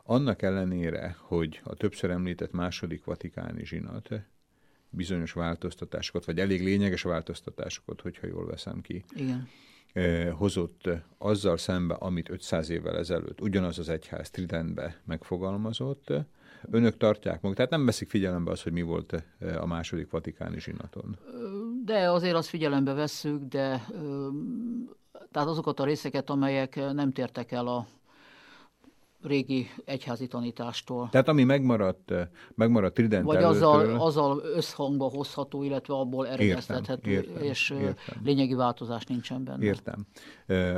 annak 0.02 0.42
ellenére, 0.42 1.16
hogy 1.18 1.60
a 1.62 1.74
többször 1.74 2.10
említett 2.10 2.52
második 2.52 3.04
vatikáni 3.04 3.64
zsinat 3.64 4.08
bizonyos 4.90 5.32
változtatásokat, 5.32 6.24
vagy 6.24 6.38
elég 6.40 6.62
lényeges 6.62 7.02
változtatásokat, 7.02 8.00
hogyha 8.00 8.26
jól 8.26 8.46
veszem 8.46 8.80
ki, 8.80 9.04
Igen. 9.16 9.48
hozott 10.32 10.88
azzal 11.18 11.56
szembe, 11.56 11.94
amit 11.94 12.28
500 12.28 12.68
évvel 12.68 12.98
ezelőtt 12.98 13.40
ugyanaz 13.40 13.78
az 13.78 13.88
egyház 13.88 14.30
Tridentbe 14.30 15.00
megfogalmazott, 15.04 16.12
önök 16.70 16.96
tartják 16.96 17.34
magukat, 17.34 17.56
tehát 17.56 17.70
nem 17.70 17.84
veszik 17.84 18.08
figyelembe 18.08 18.50
az, 18.50 18.62
hogy 18.62 18.72
mi 18.72 18.82
volt 18.82 19.12
eh, 19.12 19.62
a 19.62 19.66
második 19.66 20.10
vatikáni 20.10 20.60
zsinaton. 20.60 21.18
De 21.84 22.10
azért 22.10 22.34
azt 22.34 22.48
figyelembe 22.48 22.92
vesszük, 22.92 23.42
de 23.42 23.86
tehát 25.32 25.48
azokat 25.48 25.80
a 25.80 25.84
részeket, 25.84 26.30
amelyek 26.30 26.92
nem 26.92 27.12
tértek 27.12 27.52
el 27.52 27.66
a 27.66 27.86
régi 29.24 29.66
egyházi 29.84 30.26
tanítástól. 30.26 31.08
Tehát 31.10 31.28
ami 31.28 31.44
megmaradt, 31.44 32.12
megmaradt 32.54 32.94
Trident 32.94 33.24
Vagy 33.24 33.42
azzal, 33.42 34.00
azzal 34.00 34.40
összhangba 34.44 35.04
hozható, 35.08 35.62
illetve 35.62 35.94
abból 35.94 36.28
eredeztethető, 36.28 37.10
értem, 37.10 37.42
és 37.42 37.70
értem. 37.70 38.22
lényegi 38.24 38.54
változás 38.54 39.04
nincsen 39.04 39.44
benne. 39.44 39.64
Értem. 39.64 40.06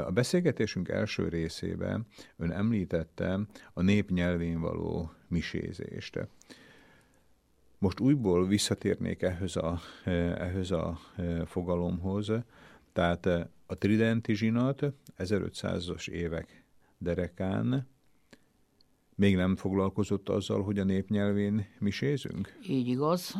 A 0.06 0.10
beszélgetésünk 0.10 0.88
első 0.88 1.28
részében 1.28 2.06
ön 2.36 2.50
említette 2.50 3.40
a 3.72 3.82
nép 3.82 4.10
nyelvén 4.10 4.60
való 4.60 5.10
misézést. 5.28 6.28
Most 7.78 8.00
újból 8.00 8.46
visszatérnék 8.46 9.22
ehhez 9.22 9.56
a, 9.56 9.80
ehhez 10.38 10.70
a 10.70 10.98
fogalomhoz, 11.44 12.32
tehát 12.92 13.26
a 13.66 13.78
tridenti 13.78 14.34
zsinat 14.34 14.82
1500-as 15.18 16.08
évek 16.08 16.64
derekán 16.98 17.88
még 19.16 19.36
nem 19.36 19.56
foglalkozott 19.56 20.28
azzal, 20.28 20.62
hogy 20.62 20.78
a 20.78 20.84
népnyelvén 20.84 21.66
misézünk? 21.78 22.58
Így 22.68 22.88
igaz. 22.88 23.34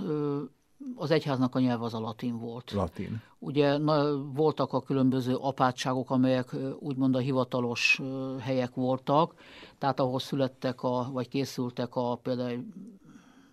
Az 0.95 1.11
egyháznak 1.11 1.55
a 1.55 1.61
nyelv 1.61 1.83
az 1.83 1.95
a 1.95 2.01
latin 2.01 2.39
volt. 2.39 2.73
Latin. 2.73 3.23
Ugye 3.39 3.77
na, 3.79 4.23
voltak 4.23 4.73
a 4.73 4.81
különböző 4.81 5.35
apátságok, 5.35 6.11
amelyek 6.11 6.57
úgymond 6.79 7.15
a 7.15 7.19
hivatalos 7.19 8.01
helyek 8.41 8.75
voltak, 8.75 9.35
tehát 9.79 10.01
ahol 10.01 10.19
születtek, 10.19 10.83
a, 10.83 11.09
vagy 11.13 11.29
készültek 11.29 11.97
a 11.97 12.19
például 12.23 12.65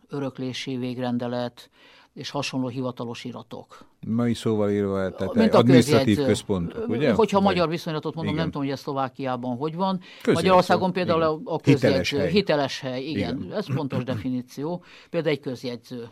öröklési 0.07 0.78
végrendelet, 0.78 1.69
és 2.14 2.30
hasonló 2.30 2.68
hivatalos 2.68 3.24
iratok. 3.24 3.86
Mai 4.07 4.34
szóval 4.34 4.72
írva, 4.72 5.16
tehát 5.16 5.34
Mint 5.34 5.53
adminisztratív 5.53 6.18
központok, 6.18 6.88
ugye? 6.88 7.14
Hogyha 7.14 7.38
Vagy? 7.38 7.47
magyar 7.47 7.70
viszonylatot 7.70 8.16
mondom, 8.16 8.34
igen. 8.34 8.43
nem 8.43 8.51
tudom, 8.51 8.68
hogy 8.68 8.76
ez 8.78 8.82
Szlovákiában 8.82 9.57
hogy 9.57 9.76
van. 9.76 9.97
Közjegyző. 9.97 10.32
Magyarországon 10.34 10.93
például 10.93 11.22
igen. 11.22 11.41
a 11.45 11.59
közjegyző, 11.59 11.88
hiteles 11.88 12.11
hely, 12.11 12.30
hiteles 12.32 12.80
hely 12.80 13.03
igen, 13.03 13.41
igen. 13.41 13.57
ez 13.57 13.74
pontos 13.76 14.03
definíció. 14.14 14.84
Például 15.09 15.36
egy 15.36 15.41
közjegyző 15.41 16.09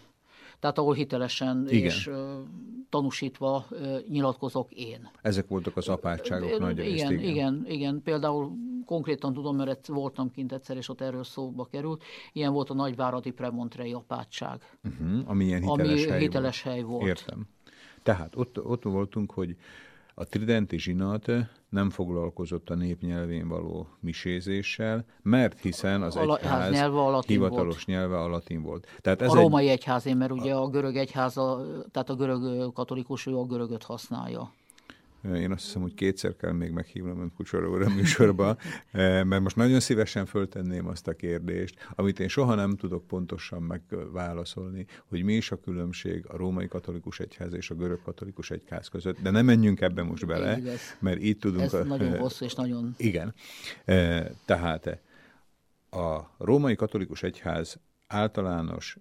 tehát 0.61 0.77
ahol 0.77 0.93
hitelesen 0.93 1.65
Igen. 1.69 1.83
és 1.83 2.09
tanúsítva 2.89 3.65
nyilatkozok 4.07 4.71
én. 4.71 5.09
Ezek 5.21 5.47
voltak 5.47 5.77
az 5.77 5.87
apátságok 5.87 6.59
nagy 6.59 6.77
részt, 6.77 6.93
igen, 6.95 7.11
igen, 7.11 7.23
igen, 7.23 7.65
igen. 7.67 8.01
Például 8.03 8.51
konkrétan 8.85 9.33
tudom, 9.33 9.55
mert 9.55 9.87
voltam 9.87 10.31
kint 10.31 10.51
egyszer, 10.51 10.77
és 10.77 10.89
ott 10.89 11.01
erről 11.01 11.23
szóba 11.23 11.65
került. 11.65 12.03
Ilyen 12.33 12.53
volt 12.53 12.69
a 12.69 12.73
nagyváradi 12.73 13.31
premontrei 13.31 13.93
apátság. 13.93 14.77
Uh-huh, 14.83 15.29
ami 15.29 15.45
ilyen 15.45 15.61
hiteles, 15.61 16.01
ami 16.01 16.09
hely, 16.09 16.19
hiteles 16.19 16.63
volt. 16.63 16.75
hely 16.75 16.83
volt. 16.83 17.07
Értem. 17.07 17.47
Tehát 18.03 18.35
ott, 18.35 18.63
ott 18.63 18.83
voltunk, 18.83 19.31
hogy 19.31 19.55
a 20.13 20.25
tridenti 20.25 20.79
zsinat 20.79 21.31
nem 21.71 21.89
foglalkozott 21.89 22.69
a 22.69 22.75
népnyelvén 22.75 23.47
való 23.47 23.87
misézéssel, 23.99 25.05
mert 25.21 25.59
hiszen 25.59 26.01
az 26.01 26.15
a 26.15 26.37
egyház 26.37 26.71
nyelve 26.71 26.99
a 26.99 27.21
hivatalos 27.27 27.73
volt. 27.73 27.85
nyelve 27.85 28.19
a 28.19 28.27
latin 28.27 28.61
volt. 28.61 28.87
Tehát 29.01 29.21
ez 29.21 29.31
a 29.31 29.35
római 29.35 29.65
egy... 29.67 29.71
egyházé, 29.71 30.13
mert 30.13 30.31
ugye 30.31 30.53
a 30.53 30.69
görög 30.69 30.95
egyház, 30.95 31.33
tehát 31.91 32.09
a 32.09 32.15
görög 32.15 32.73
katolikus, 32.73 33.25
ő 33.25 33.37
a 33.37 33.45
görögöt 33.45 33.83
használja. 33.83 34.53
Én 35.23 35.51
azt 35.51 35.63
hiszem, 35.63 35.81
hogy 35.81 35.93
kétszer 35.93 36.35
kell 36.35 36.51
még 36.51 36.71
meghívnom 36.71 37.21
önt 37.21 37.33
Kucsora 37.33 37.69
úr 37.69 37.81
a 37.81 37.89
műsorba, 37.89 38.57
eh, 38.91 39.23
mert 39.23 39.41
most 39.41 39.55
nagyon 39.55 39.79
szívesen 39.79 40.25
föltenném 40.25 40.87
azt 40.87 41.07
a 41.07 41.13
kérdést, 41.13 41.75
amit 41.95 42.19
én 42.19 42.27
soha 42.27 42.55
nem 42.55 42.75
tudok 42.75 43.07
pontosan 43.07 43.61
megválaszolni, 43.61 44.85
hogy 45.05 45.23
mi 45.23 45.33
is 45.33 45.51
a 45.51 45.59
különbség 45.59 46.25
a 46.27 46.37
római 46.37 46.67
katolikus 46.67 47.19
egyház 47.19 47.53
és 47.53 47.69
a 47.69 47.75
görög 47.75 48.01
katolikus 48.01 48.51
egyház 48.51 48.87
között, 48.87 49.17
de 49.21 49.29
nem 49.29 49.45
menjünk 49.45 49.81
ebbe 49.81 50.03
most 50.03 50.25
bele, 50.25 50.59
mert 50.99 51.21
itt 51.21 51.39
tudunk... 51.39 51.63
Ez 51.63 51.73
a, 51.73 51.83
nagyon 51.83 52.17
hosszú 52.17 52.45
és 52.45 52.53
nagyon... 52.53 52.93
Igen. 52.97 53.33
Eh, 53.85 54.25
tehát 54.45 54.99
a 55.89 56.19
római 56.37 56.75
katolikus 56.75 57.23
egyház 57.23 57.79
általános 58.07 58.97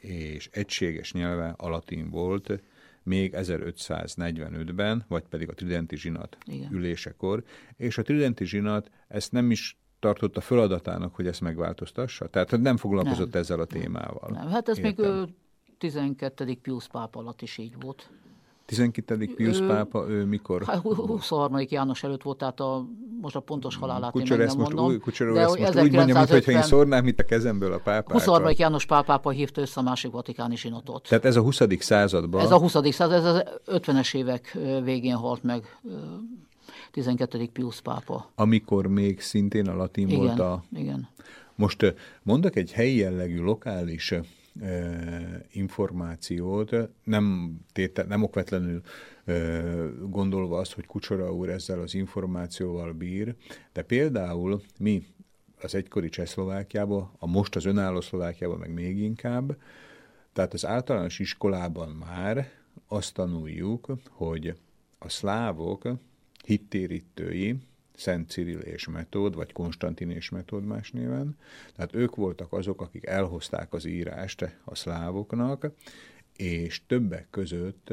és 0.00 0.48
egységes 0.52 1.12
nyelve 1.12 1.54
a 1.56 1.68
latin 1.68 2.10
volt, 2.10 2.62
még 3.02 3.34
1545-ben, 3.36 5.04
vagy 5.08 5.22
pedig 5.22 5.48
a 5.48 5.54
Tridenti 5.54 5.96
zsinat 5.96 6.36
Igen. 6.44 6.72
ülésekor, 6.72 7.42
és 7.76 7.98
a 7.98 8.02
Tridenti 8.02 8.44
zsinat 8.44 8.90
ezt 9.08 9.32
nem 9.32 9.50
is 9.50 9.76
tartotta 9.98 10.40
feladatának, 10.40 11.14
hogy 11.14 11.26
ezt 11.26 11.40
megváltoztassa? 11.40 12.26
Tehát 12.26 12.60
nem 12.60 12.76
foglalkozott 12.76 13.32
nem. 13.32 13.42
ezzel 13.42 13.60
a 13.60 13.64
témával. 13.64 14.30
Nem, 14.32 14.48
hát 14.48 14.68
ez 14.68 14.78
Értem. 14.78 15.04
még 15.04 15.34
12. 15.78 16.54
Pius 16.62 16.88
pápa 16.88 17.18
alatt 17.18 17.42
is 17.42 17.58
így 17.58 17.74
volt. 17.80 18.10
12. 18.66 19.34
Pius 19.36 19.60
ő, 19.60 19.66
pápa, 19.66 20.08
ő 20.08 20.24
mikor? 20.24 20.64
23. 20.64 21.56
Hát, 21.56 21.70
János 21.70 22.02
előtt 22.02 22.22
volt, 22.22 22.38
tehát 22.38 22.60
a, 22.60 22.86
most 23.20 23.36
a 23.36 23.40
pontos 23.40 23.76
halálát 23.76 24.10
Kucsor 24.10 24.40
én 24.40 24.46
nem 24.46 24.56
most 24.56 24.72
mondom. 24.72 24.86
Új, 24.86 24.98
Kucsor, 24.98 25.32
de 25.32 25.40
ezt 25.40 25.58
most 25.58 25.80
úgy 25.80 25.92
mondja, 25.92 26.14
mintha 26.14 26.50
én 26.52 26.62
szórnám 26.62 27.06
itt 27.06 27.20
a 27.20 27.24
kezemből 27.24 27.72
a 27.72 27.78
pápát. 27.78 28.12
23. 28.12 28.52
János 28.56 28.86
pápápa 28.86 29.30
hívta 29.30 29.60
össze 29.60 29.80
a 29.80 29.82
másik 29.82 30.10
vatikáni 30.10 30.56
zsinatot. 30.56 31.08
Tehát 31.08 31.24
ez 31.24 31.36
a 31.36 31.40
20. 31.40 31.60
században? 31.78 32.40
Ez 32.40 32.50
a 32.50 32.58
20. 32.58 32.72
század, 32.72 33.12
ez 33.12 33.24
az 33.24 33.42
50-es 33.66 34.14
évek 34.14 34.58
végén 34.84 35.16
halt 35.16 35.42
meg 35.42 35.78
12. 36.90 37.48
Pius 37.52 37.80
pápa. 37.80 38.30
Amikor 38.34 38.86
még 38.86 39.20
szintén 39.20 39.68
a 39.68 39.76
latin 39.76 40.08
igen, 40.08 40.20
volt 40.20 40.38
a... 40.38 40.62
Igen. 40.76 41.08
Most 41.54 41.94
mondok 42.22 42.56
egy 42.56 42.72
helyi 42.72 42.96
jellegű, 42.96 43.40
lokális 43.40 44.14
információt, 45.50 46.74
nem, 47.04 47.56
tétel, 47.72 48.04
nem 48.04 48.22
okvetlenül 48.22 48.80
gondolva 50.08 50.58
azt, 50.58 50.72
hogy 50.72 50.86
Kucsora 50.86 51.34
úr 51.34 51.48
ezzel 51.48 51.80
az 51.80 51.94
információval 51.94 52.92
bír, 52.92 53.34
de 53.72 53.82
például 53.82 54.62
mi 54.78 55.06
az 55.62 55.74
egykori 55.74 56.08
Csehszlovákiában, 56.08 57.10
a 57.18 57.26
most 57.26 57.56
az 57.56 57.64
önálló 57.64 58.00
Szlovákiában 58.00 58.58
meg 58.58 58.72
még 58.72 58.98
inkább, 58.98 59.56
tehát 60.32 60.52
az 60.52 60.66
általános 60.66 61.18
iskolában 61.18 61.88
már 61.88 62.50
azt 62.86 63.14
tanuljuk, 63.14 63.92
hogy 64.10 64.54
a 64.98 65.08
szlávok 65.08 65.88
hittérítői, 66.44 67.56
Szent 68.02 68.30
Cyril 68.30 68.58
és 68.58 68.88
Metód, 68.88 69.34
vagy 69.34 69.52
Konstantin 69.52 70.10
és 70.10 70.28
Metód 70.28 70.64
más 70.64 70.90
néven. 70.90 71.36
Tehát 71.74 71.94
ők 71.94 72.14
voltak 72.14 72.52
azok, 72.52 72.80
akik 72.80 73.06
elhozták 73.06 73.72
az 73.72 73.84
írást 73.84 74.56
a 74.64 74.74
szlávoknak, 74.74 75.72
és 76.36 76.86
többek 76.86 77.26
között 77.30 77.92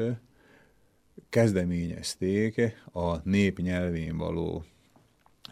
kezdeményezték 1.28 2.60
a 2.92 3.28
nép 3.28 3.58
nyelvén 3.58 4.16
való 4.16 4.64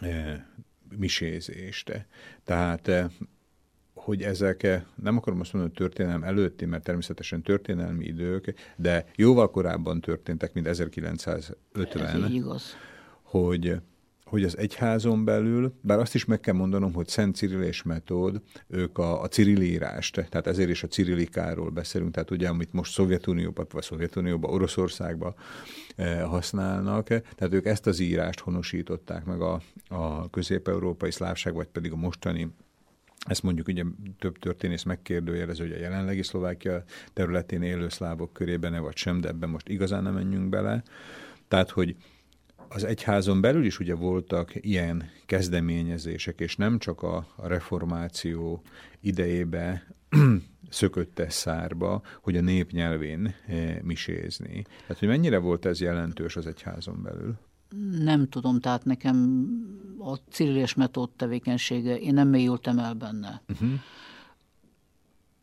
e, 0.00 0.46
misézést. 0.96 2.06
Tehát 2.44 2.88
e, 2.88 3.10
hogy 3.94 4.22
ezek, 4.22 4.62
nem 5.02 5.16
akarom 5.16 5.40
azt 5.40 5.52
mondani, 5.52 5.74
hogy 5.76 5.86
történelem 5.86 6.22
előtti, 6.22 6.64
mert 6.64 6.84
természetesen 6.84 7.42
történelmi 7.42 8.04
idők, 8.04 8.54
de 8.76 9.06
jóval 9.16 9.50
korábban 9.50 10.00
történtek, 10.00 10.52
mint 10.52 10.66
1950. 10.66 12.24
Ez 12.24 12.30
igaz. 12.30 12.76
Hogy 13.22 13.80
hogy 14.28 14.44
az 14.44 14.58
egyházon 14.58 15.24
belül, 15.24 15.72
bár 15.80 15.98
azt 15.98 16.14
is 16.14 16.24
meg 16.24 16.40
kell 16.40 16.54
mondanom, 16.54 16.92
hogy 16.92 17.08
Szent 17.08 17.34
Cyril 17.34 17.62
és 17.62 17.82
Metód, 17.82 18.42
ők 18.68 18.98
a, 18.98 19.22
a 19.22 19.28
cirilírást, 19.28 20.14
tehát 20.14 20.46
ezért 20.46 20.70
is 20.70 20.82
a 20.82 20.86
cirilikáról 20.86 21.70
beszélünk, 21.70 22.12
tehát 22.12 22.30
ugye, 22.30 22.48
amit 22.48 22.72
most 22.72 22.92
Szovjetunióban, 22.92 23.66
vagy 23.70 23.82
Szovjetunióban, 23.82 24.50
Oroszországban 24.50 25.34
eh, 25.96 26.22
használnak, 26.22 27.06
tehát 27.06 27.52
ők 27.52 27.66
ezt 27.66 27.86
az 27.86 27.98
írást 27.98 28.40
honosították 28.40 29.24
meg 29.24 29.40
a, 29.40 29.60
a 29.88 30.30
közép-európai 30.30 31.10
szlávság, 31.10 31.54
vagy 31.54 31.68
pedig 31.68 31.92
a 31.92 31.96
mostani 31.96 32.48
ezt 33.26 33.42
mondjuk 33.42 33.68
ugye 33.68 33.84
több 34.18 34.38
történész 34.38 34.82
megkérdőjelez, 34.82 35.58
hogy 35.58 35.72
a 35.72 35.78
jelenlegi 35.78 36.22
Szlovákia 36.22 36.82
területén 37.12 37.62
élő 37.62 37.88
szlávok 37.88 38.32
körében 38.32 38.82
vagy 38.82 38.96
sem, 38.96 39.20
de 39.20 39.28
ebben 39.28 39.48
most 39.48 39.68
igazán 39.68 40.02
nem 40.02 40.14
menjünk 40.14 40.48
bele. 40.48 40.82
Tehát, 41.48 41.70
hogy 41.70 41.96
az 42.68 42.84
egyházon 42.84 43.40
belül 43.40 43.64
is 43.64 43.78
ugye 43.78 43.94
voltak 43.94 44.52
ilyen 44.54 45.10
kezdeményezések, 45.26 46.40
és 46.40 46.56
nem 46.56 46.78
csak 46.78 47.02
a, 47.02 47.26
reformáció 47.36 48.62
idejébe 49.00 49.86
szökötte 50.68 51.30
szárba, 51.30 52.02
hogy 52.20 52.36
a 52.36 52.40
nép 52.40 52.70
nyelvén 52.70 53.34
eh, 53.46 53.78
misézni. 53.82 54.62
Tehát, 54.80 54.98
hogy 54.98 55.08
mennyire 55.08 55.38
volt 55.38 55.64
ez 55.64 55.80
jelentős 55.80 56.36
az 56.36 56.46
egyházon 56.46 57.02
belül? 57.02 57.38
Nem 58.04 58.28
tudom, 58.28 58.60
tehát 58.60 58.84
nekem 58.84 59.46
a 59.98 60.14
cirilés 60.14 60.74
metód 60.74 61.10
tevékenysége, 61.10 61.98
én 61.98 62.14
nem 62.14 62.28
mélyültem 62.28 62.78
el 62.78 62.94
benne. 62.94 63.42
Uh-huh. 63.48 63.70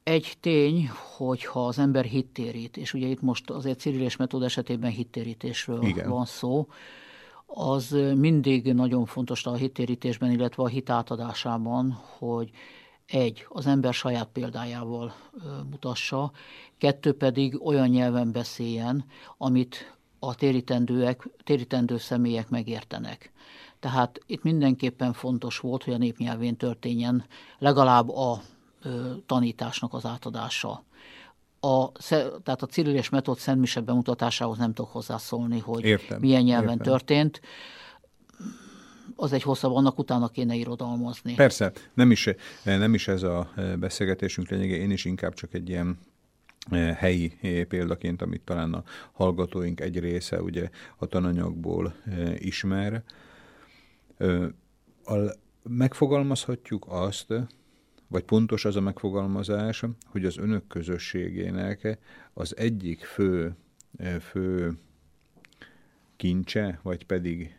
Egy 0.04 0.36
tény, 0.40 0.90
hogyha 1.18 1.68
az 1.68 1.80
ember 1.80 2.06
hittérít, 2.06 2.78
és 2.78 2.94
ugye 2.94 3.08
itt 3.08 3.22
most 3.22 3.50
azért 3.50 3.80
cirilés 3.80 4.16
metód 4.16 4.44
esetében 4.44 4.92
hittérítésről 4.92 5.84
Igen. 5.84 6.10
van 6.10 6.26
szó, 6.26 6.68
az 7.46 7.90
mindig 8.16 8.74
nagyon 8.74 9.06
fontos 9.06 9.46
a 9.46 9.54
hitérítésben, 9.54 10.32
illetve 10.32 10.64
a 10.64 10.68
hitátadásában, 10.68 11.92
hogy 12.18 12.50
egy, 13.06 13.46
az 13.50 13.66
ember 13.68 13.94
saját 13.94 14.28
példájával 14.34 15.14
mutassa, 15.70 16.32
kettő 16.78 17.14
pedig 17.14 17.66
olyan 17.66 17.88
nyelven 17.88 18.32
beszéljen, 18.32 19.06
amit 19.38 19.96
a 20.20 20.36
térítendőek, 20.36 21.30
térítendő 21.44 21.98
személyek 21.98 22.50
megértenek. 22.50 23.32
Tehát 23.80 24.20
itt 24.26 24.44
mindenképpen 24.44 25.14
fontos 25.14 25.60
volt, 25.60 25.84
hogy 25.84 25.94
a 25.94 25.98
népnyelvén 25.98 26.58
történjen 26.58 27.26
legalább 27.60 28.10
a 28.10 28.42
tanításnak 29.26 29.94
az 29.94 30.06
átadása. 30.06 30.84
A, 31.66 31.92
tehát 32.44 32.62
a 32.62 32.66
Cyril 32.66 32.96
és 32.96 33.10
Metod 33.10 33.38
Szentmise 33.38 33.82
bemutatásához 33.82 34.58
nem 34.58 34.74
tudok 34.74 34.92
hozzászólni, 34.92 35.60
hogy 35.60 35.84
értem, 35.84 36.20
milyen 36.20 36.44
nyelven 36.44 36.78
értem. 36.78 36.86
történt 36.86 37.42
az 39.16 39.34
egy 39.34 39.44
hosszabb, 39.44 39.72
annak 39.72 40.00
utána 40.00 40.28
kéne 40.28 40.56
irodalmazni. 40.56 41.34
Persze, 41.34 41.72
nem 41.94 42.12
is, 42.12 42.30
nem 42.64 42.94
is 42.94 43.08
ez 43.08 43.24
a 43.24 43.54
beszélgetésünk 43.80 44.50
lényege, 44.50 44.76
én 44.76 44.92
is 44.92 45.06
inkább 45.06 45.34
csak 45.34 45.54
egy 45.54 45.70
ilyen 45.70 45.98
e, 46.70 46.78
helyi 46.78 47.38
e, 47.42 47.64
példaként, 47.64 48.22
amit 48.22 48.42
talán 48.42 48.74
a 48.74 48.84
hallgatóink 49.12 49.82
egy 49.82 50.00
része 50.00 50.42
ugye 50.42 50.70
a 50.98 51.06
tananyagból 51.06 51.96
e, 52.06 52.34
ismer. 52.38 53.04
Megfogalmazhatjuk 55.64 56.86
azt, 56.90 57.34
vagy 58.08 58.24
pontos 58.24 58.66
az 58.66 58.76
a 58.76 58.82
megfogalmazás, 58.82 59.84
hogy 60.06 60.26
az 60.26 60.38
önök 60.38 60.68
közösségének 60.68 61.98
az 62.34 62.58
egyik 62.58 63.04
fő, 63.04 63.56
fő 64.20 64.78
kincse, 66.16 66.80
vagy 66.84 67.06
pedig 67.06 67.56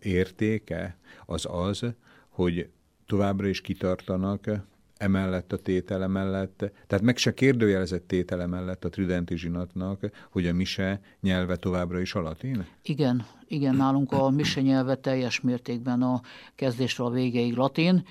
értéke 0.00 0.96
az 1.26 1.46
az, 1.50 1.84
hogy 2.28 2.68
továbbra 3.06 3.46
is 3.46 3.60
kitartanak 3.60 4.50
emellett 4.96 5.52
a 5.52 5.56
tétele 5.56 6.06
mellett, 6.06 6.56
tehát 6.86 7.04
meg 7.04 7.16
se 7.16 7.34
kérdőjelezett 7.34 8.06
tétele 8.06 8.46
mellett 8.46 8.84
a 8.84 8.88
tridenti 8.88 9.36
zsinatnak, 9.36 10.10
hogy 10.30 10.46
a 10.46 10.52
mise 10.52 11.00
nyelve 11.20 11.56
továbbra 11.56 12.00
is 12.00 12.14
a 12.14 12.20
latin? 12.20 12.66
Igen, 12.82 13.26
igen, 13.46 13.74
nálunk 13.74 14.12
a 14.12 14.30
mise 14.30 14.60
nyelve 14.60 14.94
teljes 14.94 15.40
mértékben 15.40 16.02
a 16.02 16.20
kezdésről 16.54 17.06
a 17.06 17.10
végéig 17.10 17.54
latin. 17.54 18.04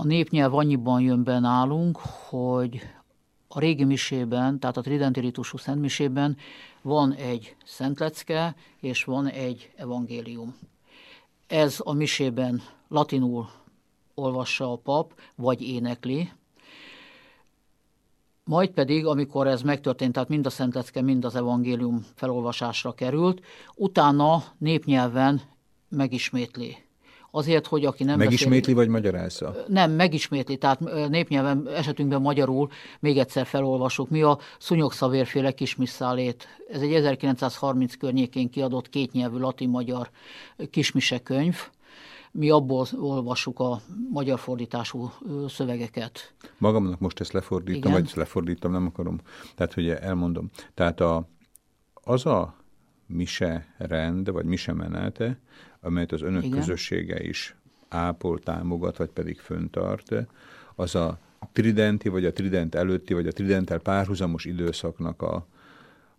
A 0.00 0.04
népnyelv 0.04 0.54
annyiban 0.54 1.00
jön 1.00 1.24
be 1.24 1.38
nálunk, 1.38 1.98
hogy 2.28 2.80
a 3.48 3.58
régi 3.58 3.84
misében, 3.84 4.58
tehát 4.58 4.76
a 4.76 4.80
tridenti 4.80 5.20
ritusú 5.20 5.56
szentmisében 5.56 6.36
van 6.82 7.12
egy 7.12 7.56
szentlecke, 7.64 8.54
és 8.80 9.04
van 9.04 9.26
egy 9.26 9.72
evangélium. 9.76 10.56
Ez 11.46 11.80
a 11.84 11.92
misében 11.92 12.62
latinul 12.88 13.48
olvassa 14.14 14.72
a 14.72 14.76
pap, 14.76 15.20
vagy 15.34 15.62
énekli, 15.62 16.32
majd 18.44 18.70
pedig, 18.70 19.06
amikor 19.06 19.46
ez 19.46 19.62
megtörtént, 19.62 20.12
tehát 20.12 20.28
mind 20.28 20.46
a 20.46 20.50
Szentlecke, 20.50 21.02
mind 21.02 21.24
az 21.24 21.34
evangélium 21.34 22.06
felolvasásra 22.14 22.92
került, 22.92 23.44
utána 23.74 24.44
népnyelven 24.58 25.40
megismétli 25.88 26.87
azért, 27.30 27.66
hogy 27.66 27.84
aki 27.84 28.04
nem 28.04 28.18
Megismétli 28.18 28.58
beszél, 28.58 28.74
vagy 28.74 28.88
magyarázza? 28.88 29.54
Nem, 29.66 29.90
megismétli, 29.90 30.56
tehát 30.56 31.08
népnyelven 31.08 31.68
esetünkben 31.68 32.20
magyarul 32.20 32.68
még 33.00 33.18
egyszer 33.18 33.46
felolvasok. 33.46 34.10
Mi 34.10 34.22
a 34.22 34.38
szúnyokszavérféle 34.58 35.52
kismisszálét. 35.52 36.46
Ez 36.68 36.80
egy 36.80 36.92
1930 36.94 37.96
környékén 37.96 38.50
kiadott 38.50 38.88
kétnyelvű 38.88 39.38
latin-magyar 39.38 40.10
kismise 40.70 41.18
könyv. 41.18 41.56
Mi 42.32 42.50
abból 42.50 42.86
olvassuk 43.00 43.60
a 43.60 43.80
magyar 44.10 44.38
fordítású 44.38 45.12
szövegeket. 45.48 46.34
Magamnak 46.58 46.98
most 46.98 47.20
ezt 47.20 47.32
lefordítom, 47.32 47.80
Igen. 47.80 47.92
vagy 47.92 48.04
ezt 48.04 48.14
lefordítom, 48.14 48.72
nem 48.72 48.86
akarom. 48.86 49.18
Tehát, 49.54 49.74
hogy 49.74 49.88
elmondom. 49.88 50.50
Tehát 50.74 51.00
a, 51.00 51.28
az 51.94 52.26
a 52.26 52.54
mise 53.06 53.74
rend, 53.78 54.30
vagy 54.32 54.44
mise 54.44 54.72
menete, 54.72 55.38
amelyet 55.88 56.12
az 56.12 56.22
önök 56.22 56.44
Igen. 56.44 56.58
közössége 56.58 57.22
is 57.22 57.56
ápol, 57.88 58.38
támogat, 58.38 58.96
vagy 58.96 59.10
pedig 59.10 59.38
föntart, 59.38 60.12
az 60.74 60.94
a 60.94 61.18
tridenti, 61.52 62.08
vagy 62.08 62.24
a 62.24 62.32
trident 62.32 62.74
előtti, 62.74 63.14
vagy 63.14 63.26
a 63.26 63.32
tridenttel 63.32 63.78
párhuzamos 63.78 64.44
időszaknak 64.44 65.22
a, 65.22 65.46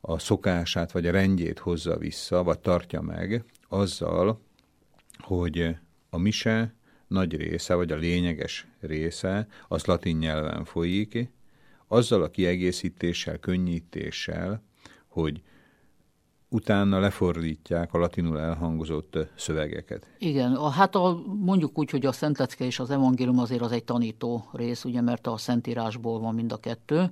a 0.02 0.20
szokását, 0.20 0.92
vagy 0.92 1.08
a 1.08 1.12
rendjét 1.12 1.60
hozza 1.60 1.98
vissza, 1.98 2.44
vagy 2.44 2.60
tartja 2.60 3.02
meg, 3.02 3.44
azzal, 3.68 4.42
hogy 5.18 5.76
a 6.10 6.18
mise 6.18 6.74
nagy 7.08 7.36
része, 7.36 7.74
vagy 7.74 7.92
a 7.92 7.96
lényeges 7.96 8.68
része, 8.80 9.48
az 9.68 9.86
latin 9.86 10.18
nyelven 10.18 10.66
folyik, 10.66 11.30
azzal 11.88 12.24
a 12.24 12.30
kiegészítéssel, 12.30 13.38
könnyítéssel, 13.38 14.64
hogy 15.08 15.42
utána 16.50 17.00
lefordítják 17.00 17.94
a 17.94 17.98
latinul 17.98 18.40
elhangozott 18.40 19.18
szövegeket. 19.36 20.08
Igen, 20.18 20.54
a, 20.54 20.70
hát 20.70 20.96
a, 20.96 21.22
mondjuk 21.40 21.78
úgy, 21.78 21.90
hogy 21.90 22.06
a 22.06 22.12
Szentlecke 22.12 22.66
és 22.66 22.80
az 22.80 22.90
evangélium 22.90 23.40
azért 23.40 23.62
az 23.62 23.72
egy 23.72 23.84
tanító 23.84 24.50
rész, 24.54 24.84
ugye, 24.84 25.02
mert 25.02 25.28
a 25.28 25.38
Szentírásból 25.38 26.20
van 26.20 26.36
mind 26.36 26.52
a 26.52 26.58
kettő. 26.58 27.10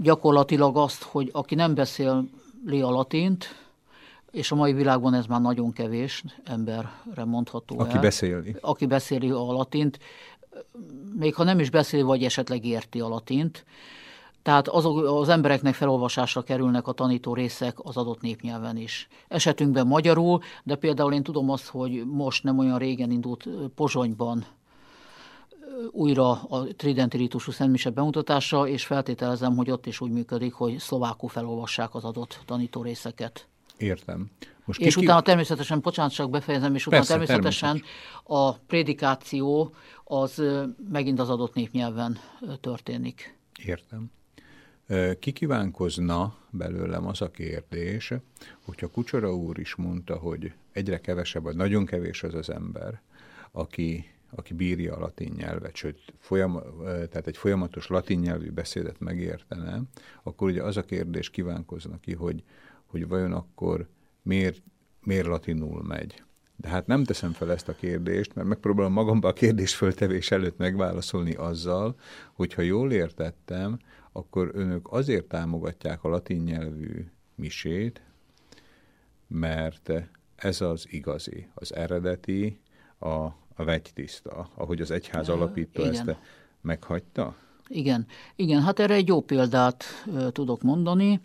Gyakorlatilag 0.00 0.76
azt, 0.76 1.02
hogy 1.02 1.30
aki 1.32 1.54
nem 1.54 1.74
beszéli 1.74 2.80
a 2.80 2.90
latint, 2.90 3.62
és 4.30 4.50
a 4.50 4.54
mai 4.54 4.72
világban 4.72 5.14
ez 5.14 5.26
már 5.26 5.40
nagyon 5.40 5.72
kevés 5.72 6.24
emberre 6.44 7.24
mondható 7.24 7.78
Aki 7.78 7.94
el. 7.94 8.00
beszéli. 8.00 8.56
Aki 8.60 8.86
beszéli 8.86 9.30
a 9.30 9.52
latint, 9.52 9.98
még 11.18 11.34
ha 11.34 11.44
nem 11.44 11.58
is 11.58 11.70
beszéli, 11.70 12.02
vagy 12.02 12.24
esetleg 12.24 12.64
érti 12.64 13.00
a 13.00 13.08
latint, 13.08 13.64
tehát 14.44 14.68
azok, 14.68 15.04
az 15.04 15.28
embereknek 15.28 15.74
felolvasásra 15.74 16.42
kerülnek 16.42 16.86
a 16.86 16.92
tanító 16.92 17.34
részek 17.34 17.76
az 17.82 17.96
adott 17.96 18.20
népnyelven 18.20 18.76
is. 18.76 19.08
Esetünkben 19.28 19.86
magyarul, 19.86 20.40
de 20.62 20.76
például 20.76 21.12
én 21.12 21.22
tudom 21.22 21.50
azt, 21.50 21.68
hogy 21.68 22.06
most 22.06 22.42
nem 22.42 22.58
olyan 22.58 22.78
régen 22.78 23.10
indult 23.10 23.48
Pozsonyban 23.74 24.44
újra 25.90 26.30
a 26.30 26.66
tridenti 26.76 27.16
ritusú 27.16 27.50
szentmise 27.50 27.90
bemutatása, 27.90 28.68
és 28.68 28.84
feltételezem, 28.84 29.56
hogy 29.56 29.70
ott 29.70 29.86
is 29.86 30.00
úgy 30.00 30.10
működik, 30.10 30.52
hogy 30.52 30.78
szlovákul 30.78 31.28
felolvassák 31.28 31.94
az 31.94 32.04
adott 32.04 32.40
tanító 32.46 32.82
részeket. 32.82 33.48
Értem. 33.76 34.30
Most 34.64 34.80
és 34.80 34.94
kiki... 34.94 35.06
utána 35.06 35.22
természetesen, 35.22 35.80
bocsánat, 35.80 36.12
csak 36.12 36.30
befejezem, 36.30 36.74
és 36.74 36.86
utána 36.86 37.04
Persze, 37.04 37.18
természetesen 37.18 37.82
a 38.24 38.52
prédikáció 38.52 39.74
az 40.04 40.42
megint 40.90 41.20
az 41.20 41.30
adott 41.30 41.54
népnyelven 41.54 42.18
történik. 42.60 43.38
Értem. 43.64 44.10
Kikívánkozna 45.18 46.36
belőlem 46.50 47.06
az 47.06 47.20
a 47.20 47.30
kérdés, 47.30 48.12
hogyha 48.64 48.88
Kucsora 48.88 49.34
úr 49.34 49.58
is 49.58 49.74
mondta, 49.74 50.16
hogy 50.16 50.52
egyre 50.72 51.00
kevesebb, 51.00 51.42
vagy 51.42 51.56
nagyon 51.56 51.86
kevés 51.86 52.22
az 52.22 52.34
az 52.34 52.50
ember, 52.50 53.02
aki, 53.50 54.14
aki 54.30 54.54
bírja 54.54 54.94
a 54.96 54.98
latin 54.98 55.32
nyelvet, 55.36 55.74
sőt, 55.74 56.00
folyam, 56.18 56.62
tehát 56.84 57.26
egy 57.26 57.36
folyamatos 57.36 57.86
latin 57.86 58.18
nyelvű 58.18 58.50
beszédet 58.50 59.00
megértene, 59.00 59.82
akkor 60.22 60.48
ugye 60.48 60.62
az 60.62 60.76
a 60.76 60.84
kérdés 60.84 61.30
kívánkozna 61.30 62.00
ki, 62.00 62.12
hogy, 62.12 62.42
hogy 62.86 63.08
vajon 63.08 63.32
akkor 63.32 63.88
miért, 64.22 64.62
miért 65.00 65.26
latinul 65.26 65.82
megy. 65.82 66.22
De 66.56 66.68
hát 66.68 66.86
nem 66.86 67.04
teszem 67.04 67.32
fel 67.32 67.52
ezt 67.52 67.68
a 67.68 67.74
kérdést, 67.74 68.34
mert 68.34 68.48
megpróbálom 68.48 68.92
magamba 68.92 69.28
a 69.28 69.32
kérdés 69.32 69.74
föltevés 69.74 70.30
előtt 70.30 70.58
megválaszolni 70.58 71.34
azzal, 71.34 71.96
hogyha 72.32 72.62
jól 72.62 72.92
értettem, 72.92 73.78
akkor 74.16 74.50
önök 74.52 74.92
azért 74.92 75.24
támogatják 75.24 76.04
a 76.04 76.08
latin 76.08 76.42
nyelvű 76.42 77.10
misét, 77.34 78.02
mert 79.26 79.90
ez 80.36 80.60
az 80.60 80.86
igazi, 80.90 81.48
az 81.54 81.74
eredeti, 81.74 82.60
a, 82.98 83.08
a 83.54 83.64
vegytiszta, 83.64 84.50
ahogy 84.54 84.80
az 84.80 84.90
egyház 84.90 85.28
alapító 85.28 85.82
Igen. 85.82 85.92
ezt 85.92 86.18
meghagyta? 86.60 87.36
Igen, 87.68 88.06
igen, 88.36 88.62
hát 88.62 88.78
erre 88.78 88.94
egy 88.94 89.08
jó 89.08 89.20
példát 89.20 89.84
ö, 90.14 90.30
tudok 90.30 90.62
mondani. 90.62 91.20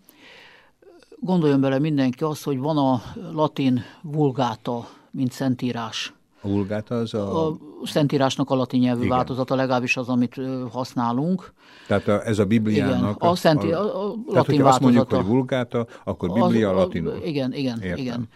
Gondoljon 1.19 1.61
bele 1.61 1.79
mindenki 1.79 2.23
azt, 2.23 2.43
hogy 2.43 2.57
van 2.57 2.77
a 2.77 3.01
latin 3.31 3.81
vulgáta, 4.01 4.89
mint 5.11 5.31
szentírás. 5.31 6.13
A 6.41 6.47
vulgáta 6.47 6.95
az 6.95 7.13
a... 7.13 7.49
A 7.49 7.57
Szentírásnak 7.83 8.49
a 8.49 8.55
latin 8.55 8.79
nyelvű 8.79 9.03
Igen. 9.03 9.15
változata, 9.15 9.55
legalábbis 9.55 9.97
az, 9.97 10.09
amit 10.09 10.35
használunk. 10.71 11.53
Tehát 11.87 12.07
a, 12.07 12.25
ez 12.25 12.39
a 12.39 12.45
Bibliának... 12.45 13.15
Igen, 13.15 13.29
a, 13.29 13.35
Szenti, 13.35 13.71
a, 13.71 13.79
a, 13.79 14.05
a 14.05 14.07
latin 14.07 14.23
tehát, 14.31 14.47
változata. 14.47 14.69
azt 14.69 14.79
mondjuk, 14.79 15.09
hogy 15.13 15.25
vulgáta, 15.25 15.87
akkor 16.03 16.31
Biblia 16.31 16.69
az, 16.69 16.75
latinul. 16.75 17.21
Igen, 17.23 17.53
igen, 17.53 17.81
Értem. 17.81 17.97
igen. 17.97 18.29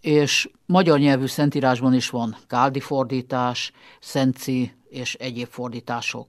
És 0.00 0.50
magyar 0.66 0.98
nyelvű 0.98 1.26
szentírásban 1.26 1.94
is 1.94 2.10
van 2.10 2.36
káldi 2.46 2.80
fordítás, 2.80 3.72
szenci 4.00 4.72
és 4.88 5.14
egyéb 5.14 5.48
fordítások. 5.48 6.26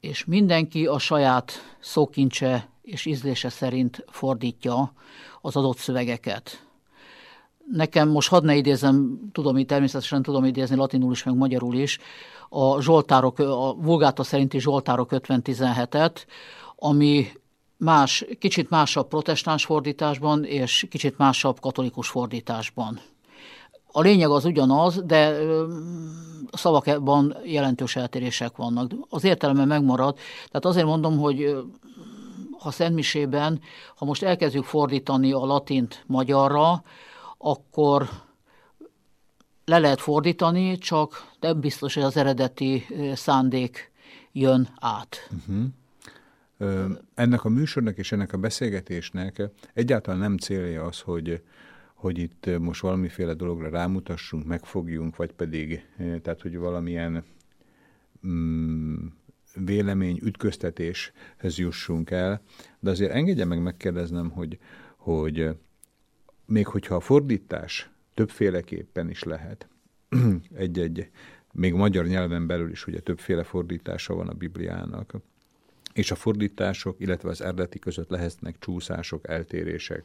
És 0.00 0.24
mindenki 0.24 0.86
a 0.86 0.98
saját 0.98 1.52
szókincse 1.80 2.68
és 2.82 3.06
ízlése 3.06 3.48
szerint 3.48 4.04
fordítja 4.08 4.92
az 5.40 5.56
adott 5.56 5.76
szövegeket 5.76 6.65
nekem 7.72 8.08
most 8.08 8.28
hadd 8.28 8.44
ne 8.44 8.56
idézem, 8.56 9.18
tudom, 9.32 9.64
természetesen 9.64 10.22
tudom 10.22 10.44
idézni 10.44 10.76
latinul 10.76 11.12
is, 11.12 11.24
meg 11.24 11.34
magyarul 11.34 11.74
is, 11.74 11.98
a 12.48 12.80
Zsoltárok, 12.80 13.38
a 13.38 13.74
Vulgáta 13.74 14.22
szerinti 14.22 14.60
Zsoltárok 14.60 15.08
50-17-et, 15.12 16.24
ami 16.76 17.26
más, 17.76 18.24
kicsit 18.38 18.70
másabb 18.70 19.08
protestáns 19.08 19.64
fordításban, 19.64 20.44
és 20.44 20.86
kicsit 20.90 21.18
másabb 21.18 21.60
katolikus 21.60 22.08
fordításban. 22.08 23.00
A 23.92 24.00
lényeg 24.00 24.30
az 24.30 24.44
ugyanaz, 24.44 25.02
de 25.04 25.38
szavakban 26.52 27.36
jelentős 27.44 27.96
eltérések 27.96 28.56
vannak. 28.56 28.92
Az 29.08 29.24
értelme 29.24 29.64
megmarad. 29.64 30.16
Tehát 30.46 30.64
azért 30.64 30.86
mondom, 30.86 31.18
hogy 31.18 31.56
ha 32.58 32.70
Szentmisében, 32.70 33.60
ha 33.96 34.04
most 34.04 34.22
elkezdjük 34.22 34.64
fordítani 34.64 35.32
a 35.32 35.44
latint 35.44 36.04
magyarra, 36.06 36.82
akkor 37.38 38.08
le 39.64 39.78
lehet 39.78 40.00
fordítani, 40.00 40.78
csak 40.78 41.32
nem 41.40 41.60
biztos, 41.60 41.94
hogy 41.94 42.02
az 42.02 42.16
eredeti 42.16 42.86
szándék 43.14 43.90
jön 44.32 44.68
át. 44.80 45.28
Uh-huh. 45.36 45.64
Ö, 46.58 46.86
ennek 47.14 47.44
a 47.44 47.48
műsornak 47.48 47.96
és 47.96 48.12
ennek 48.12 48.32
a 48.32 48.38
beszélgetésnek 48.38 49.42
egyáltalán 49.74 50.20
nem 50.20 50.36
célja 50.36 50.84
az, 50.84 51.00
hogy 51.00 51.42
hogy 51.96 52.18
itt 52.18 52.58
most 52.58 52.80
valamiféle 52.80 53.34
dologra 53.34 53.68
rámutassunk, 53.68 54.46
megfogjunk, 54.46 55.16
vagy 55.16 55.32
pedig, 55.32 55.86
tehát 55.96 56.40
hogy 56.40 56.56
valamilyen 56.56 57.24
mm, 58.26 59.06
vélemény 59.54 60.18
ütköztetéshez 60.22 61.58
jussunk 61.58 62.10
el, 62.10 62.40
de 62.80 62.90
azért 62.90 63.12
engedje 63.12 63.44
meg 63.44 63.62
megkérdeznem, 63.62 64.30
hogy, 64.30 64.58
hogy 64.96 65.56
még 66.46 66.66
hogyha 66.66 66.94
a 66.94 67.00
fordítás 67.00 67.90
többféleképpen 68.14 69.10
is 69.10 69.22
lehet, 69.22 69.68
egy-egy, 70.54 71.10
még 71.52 71.74
magyar 71.74 72.06
nyelven 72.06 72.46
belül 72.46 72.70
is 72.70 72.86
ugye 72.86 73.00
többféle 73.00 73.42
fordítása 73.42 74.14
van 74.14 74.28
a 74.28 74.34
Bibliának, 74.34 75.14
és 75.92 76.10
a 76.10 76.14
fordítások, 76.14 77.00
illetve 77.00 77.28
az 77.28 77.40
eredeti 77.40 77.78
között 77.78 78.08
lehetnek 78.08 78.58
csúszások, 78.58 79.28
eltérések, 79.28 80.04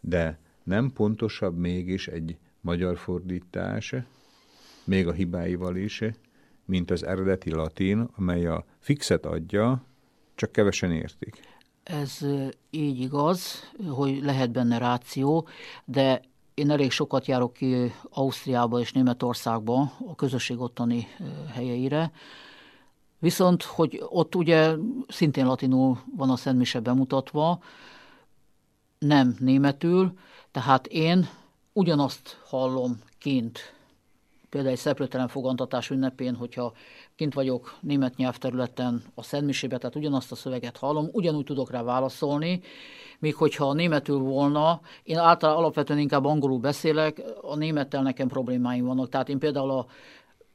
de 0.00 0.38
nem 0.62 0.92
pontosabb 0.92 1.58
mégis 1.58 2.08
egy 2.08 2.36
magyar 2.60 2.96
fordítás, 2.96 3.94
még 4.84 5.06
a 5.06 5.12
hibáival 5.12 5.76
is, 5.76 6.02
mint 6.64 6.90
az 6.90 7.02
eredeti 7.02 7.50
latin, 7.50 8.08
amely 8.16 8.46
a 8.46 8.64
fixet 8.78 9.26
adja, 9.26 9.84
csak 10.34 10.52
kevesen 10.52 10.92
értik. 10.92 11.40
Ez 11.82 12.18
így 12.70 13.00
igaz, 13.00 13.70
hogy 13.88 14.22
lehet 14.22 14.50
benne 14.50 14.78
ráció, 14.78 15.48
de 15.84 16.22
én 16.54 16.70
elég 16.70 16.90
sokat 16.90 17.26
járok 17.26 17.52
ki 17.52 17.92
Ausztriába 18.10 18.80
és 18.80 18.92
Németországba, 18.92 19.92
a 20.06 20.14
közösség 20.14 20.60
ottani 20.60 21.06
helyeire, 21.52 22.12
viszont, 23.18 23.62
hogy 23.62 24.04
ott 24.08 24.34
ugye 24.34 24.74
szintén 25.08 25.46
latinul 25.46 25.98
van 26.16 26.30
a 26.30 26.36
Szentmise 26.36 26.80
bemutatva, 26.80 27.62
nem 28.98 29.36
németül, 29.38 30.18
tehát 30.50 30.86
én 30.86 31.28
ugyanazt 31.72 32.40
hallom 32.44 32.98
kint, 33.18 33.74
például 34.48 34.72
egy 34.72 34.80
szeplőtelen 34.80 35.28
fogantatás 35.28 35.90
ünnepén, 35.90 36.34
hogyha 36.34 36.72
kint 37.16 37.34
vagyok 37.34 37.76
német 37.80 38.16
nyelvterületen 38.16 39.02
a 39.14 39.22
Szentmisébe, 39.22 39.78
tehát 39.78 39.96
ugyanazt 39.96 40.32
a 40.32 40.34
szöveget 40.34 40.76
hallom, 40.76 41.08
ugyanúgy 41.12 41.44
tudok 41.44 41.70
rá 41.70 41.82
válaszolni, 41.82 42.60
míg 43.18 43.34
hogyha 43.34 43.72
németül 43.72 44.18
volna, 44.18 44.80
én 45.02 45.18
általában 45.18 45.62
alapvetően 45.62 45.98
inkább 45.98 46.24
angolul 46.24 46.58
beszélek, 46.58 47.22
a 47.42 47.56
némettel 47.56 48.02
nekem 48.02 48.28
problémáim 48.28 48.84
vannak. 48.84 49.08
Tehát 49.08 49.28
én 49.28 49.38
például 49.38 49.70
a 49.70 49.86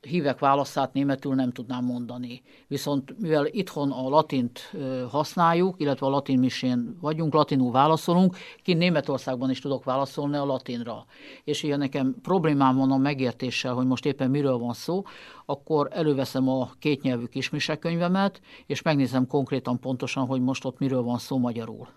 hívek 0.08 0.39
válaszát 0.39 0.93
németül 0.93 1.36
nem 1.36 1.51
tudnám 1.51 1.86
mondani. 1.86 2.41
Viszont 2.68 3.20
mivel 3.20 3.45
itthon 3.45 3.91
a 3.91 4.10
latint 4.10 4.76
használjuk, 5.10 5.76
illetve 5.80 6.05
a 6.05 6.10
latin 6.10 6.39
misén 6.39 6.97
vagyunk, 7.01 7.34
latinul 7.34 7.72
válaszolunk, 7.72 8.38
kint 8.64 8.80
Németországban 8.80 9.49
is 9.49 9.60
tudok 9.60 9.84
válaszolni 9.84 10.36
a 10.36 10.45
latinra. 10.45 11.05
És 11.43 11.64
ilyen 11.64 11.80
nekem 11.80 12.16
problémám 12.22 12.76
van 12.76 12.91
a 12.91 12.97
megértéssel, 12.97 13.74
hogy 13.74 13.86
most 13.86 14.05
éppen 14.05 14.30
miről 14.30 14.58
van 14.58 14.74
szó, 14.74 15.03
akkor 15.45 15.88
előveszem 15.91 16.49
a 16.49 16.70
kétnyelvű 16.80 17.26
kismisekönyvemet, 17.26 18.41
és 18.66 18.82
megnézem 18.82 19.28
konkrétan 19.28 19.80
pontosan, 19.80 20.26
hogy 20.26 20.41
most 20.41 20.66
ott 20.66 20.80
miről 20.80 21.01
van 21.01 21.18
szó 21.18 21.38
magyarul. 21.38 21.88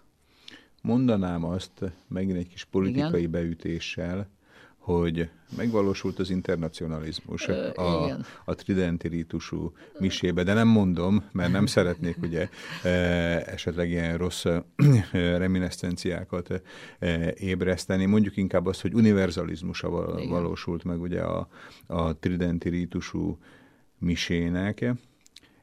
Mondanám 0.83 1.45
azt 1.45 1.93
megint 2.09 2.39
egy 2.39 2.49
kis 2.49 2.65
politikai 2.65 3.19
Igen? 3.19 3.31
beütéssel, 3.31 4.29
hogy 4.81 5.29
megvalósult 5.57 6.19
az 6.19 6.31
internacionalizmus 6.31 7.49
a, 7.49 8.19
a 8.45 8.55
tridenti 8.55 9.09
rítusú 9.09 9.73
misébe, 9.99 10.43
de 10.43 10.53
nem 10.53 10.69
mondom, 10.69 11.25
mert 11.33 11.53
nem 11.53 11.67
szeretnék 11.67 12.17
ugye 12.23 12.49
esetleg 13.45 13.91
ilyen 13.91 14.17
rossz 14.17 14.45
reminiszenciákat 15.13 16.63
ébreszteni. 17.35 18.05
Mondjuk 18.05 18.37
inkább 18.37 18.67
azt, 18.67 18.81
hogy 18.81 18.95
univerzalizmusa 18.95 19.91
valósult 20.29 20.85
meg 20.85 21.01
ugye 21.01 21.21
a, 21.21 21.49
a 21.87 22.19
tridenti 22.19 22.69
rítusú 22.69 23.39
misének. 23.99 24.93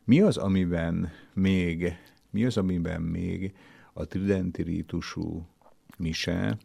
Mi 0.03 0.21
az, 0.21 0.37
amiben 0.37 1.11
még, 1.33 1.93
mi 2.29 2.45
az, 2.45 2.57
amiben 2.57 3.01
még 3.01 3.53
a 3.93 4.05
tridenti 4.05 4.63
rítusú 4.63 5.47
mise 5.97 6.57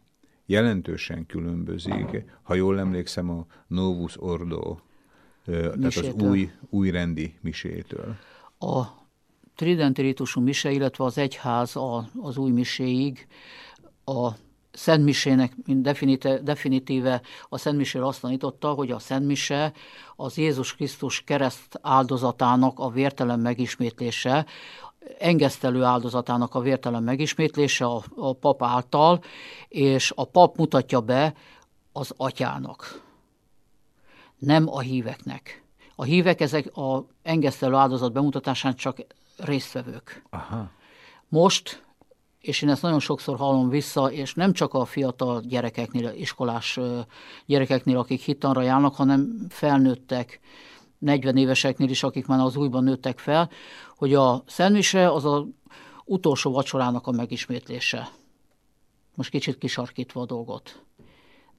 jelentősen 0.47 1.27
különbözik, 1.27 2.25
ha 2.43 2.55
jól 2.55 2.79
emlékszem, 2.79 3.31
a 3.31 3.47
Novus 3.67 4.23
Ordo, 4.23 4.77
Misétől. 5.45 5.91
tehát 5.91 6.15
az 6.15 6.23
új, 6.23 6.51
új 6.71 6.91
rendi 6.91 7.35
misétől. 7.41 8.17
A 8.59 8.83
tridenti 9.55 10.03
ritusú 10.03 10.41
mise, 10.41 10.71
illetve 10.71 11.05
az 11.05 11.19
egyház 11.19 11.77
az 12.21 12.37
új 12.37 12.51
miséig 12.51 13.27
a 14.05 14.31
Szent 14.73 15.05
Misének 15.05 15.53
definitíve 16.43 17.23
a 17.49 17.59
Szent 17.59 17.77
Miséről 17.77 18.07
azt 18.07 18.21
tanította, 18.21 18.73
hogy 18.73 18.91
a 18.91 18.99
Szent 18.99 19.27
Mise 19.27 19.73
az 20.17 20.37
Jézus 20.37 20.75
Krisztus 20.75 21.21
kereszt 21.21 21.79
áldozatának 21.83 22.79
a 22.79 22.91
vértelen 22.91 23.41
megismétlése, 23.41 24.47
engesztelő 25.19 25.83
áldozatának 25.83 26.55
a 26.55 26.61
vértelen 26.61 27.03
megismétlése 27.03 27.85
a, 27.85 28.03
a 28.17 28.33
pap 28.33 28.63
által, 28.63 29.23
és 29.69 30.13
a 30.17 30.25
pap 30.25 30.57
mutatja 30.57 31.01
be 31.01 31.35
az 31.93 32.13
atyának, 32.17 33.03
nem 34.39 34.69
a 34.69 34.81
híveknek. 34.81 35.63
A 35.97 36.03
hívek 36.05 36.41
ezek 36.41 36.77
a 36.77 37.07
engesztelő 37.23 37.75
áldozat 37.75 38.13
bemutatásán 38.13 38.75
csak 38.75 38.99
résztvevők. 39.37 40.23
Aha. 40.31 40.71
Most, 41.29 41.85
és 42.41 42.63
én 42.63 42.69
ezt 42.69 42.83
nagyon 42.83 43.01
sokszor 43.01 43.37
hallom 43.37 43.69
vissza, 43.69 44.13
és 44.13 44.35
nem 44.35 44.53
csak 44.53 44.75
a 44.75 44.85
fiatal 44.85 45.41
gyerekeknél, 45.41 46.13
iskolás 46.17 46.79
gyerekeknél, 47.47 47.99
akik 47.99 48.21
hittanra 48.21 48.63
járnak, 48.63 48.95
hanem 48.95 49.47
felnőttek, 49.49 50.41
40 51.03 51.37
éveseknél 51.37 51.89
is, 51.89 52.03
akik 52.03 52.27
már 52.27 52.41
az 52.41 52.57
újban 52.57 52.85
nőttek 52.85 53.19
fel, 53.19 53.51
hogy 53.97 54.15
a 54.15 54.43
szentmise 54.47 55.13
az 55.13 55.25
az 55.25 55.43
utolsó 56.05 56.53
vacsorának 56.53 57.07
a 57.07 57.11
megismétlése. 57.11 58.09
Most 59.15 59.31
kicsit 59.31 59.59
kisarkítva 59.59 60.21
a 60.21 60.27
dolgot. 60.27 60.83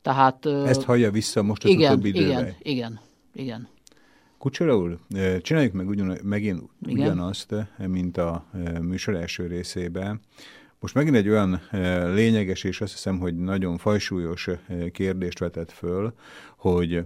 Tehát, 0.01 0.45
Ezt 0.45 0.83
hallja 0.83 1.11
vissza 1.11 1.43
most 1.43 1.63
az 1.63 1.69
igen, 1.69 1.91
utóbbi 1.91 2.09
időben? 2.09 2.29
Igen, 2.29 2.55
igen, 2.61 2.99
igen. 3.33 3.67
Kucsora 4.37 4.77
úr, 4.77 4.99
csináljuk 5.41 5.73
meg 5.73 5.87
ugyan, 5.87 6.17
megint 6.23 6.61
igen? 6.85 7.05
ugyanazt, 7.05 7.55
mint 7.77 8.17
a 8.17 8.45
műsor 8.81 9.15
első 9.15 9.47
részében. 9.47 10.21
Most 10.79 10.93
megint 10.93 11.15
egy 11.15 11.29
olyan 11.29 11.61
lényeges 12.13 12.63
és 12.63 12.81
azt 12.81 12.91
hiszem, 12.91 13.19
hogy 13.19 13.35
nagyon 13.35 13.77
fajsúlyos 13.77 14.49
kérdést 14.91 15.39
vetett 15.39 15.71
föl, 15.71 16.13
hogy 16.57 17.05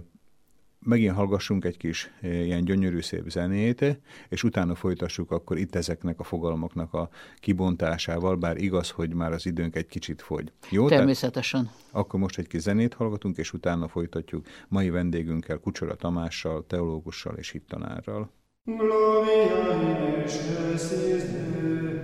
megint 0.88 1.14
hallgassunk 1.14 1.64
egy 1.64 1.76
kis 1.76 2.12
eh, 2.20 2.44
ilyen 2.44 2.64
gyönyörű 2.64 3.00
szép 3.00 3.28
zenét, 3.28 4.00
és 4.28 4.42
utána 4.42 4.74
folytassuk 4.74 5.30
akkor 5.30 5.58
itt 5.58 5.74
ezeknek 5.74 6.20
a 6.20 6.22
fogalmaknak 6.22 6.94
a 6.94 7.08
kibontásával, 7.40 8.36
bár 8.36 8.56
igaz, 8.56 8.90
hogy 8.90 9.14
már 9.14 9.32
az 9.32 9.46
időnk 9.46 9.76
egy 9.76 9.86
kicsit 9.86 10.22
fogy. 10.22 10.52
Jó? 10.70 10.88
Természetesen. 10.88 11.62
Tehát 11.62 11.76
akkor 11.92 12.20
most 12.20 12.38
egy 12.38 12.46
kis 12.46 12.60
zenét 12.60 12.94
hallgatunk, 12.94 13.36
és 13.36 13.52
utána 13.52 13.88
folytatjuk 13.88 14.46
mai 14.68 14.90
vendégünkkel, 14.90 15.58
Kucsora 15.58 15.94
Tamással, 15.94 16.66
teológussal 16.66 17.34
és 17.36 17.50
hittanárral. 17.50 18.30
Gloria 18.64 19.72
in 19.72 20.22
excelsis 20.22 21.22
Deo, 21.22 21.98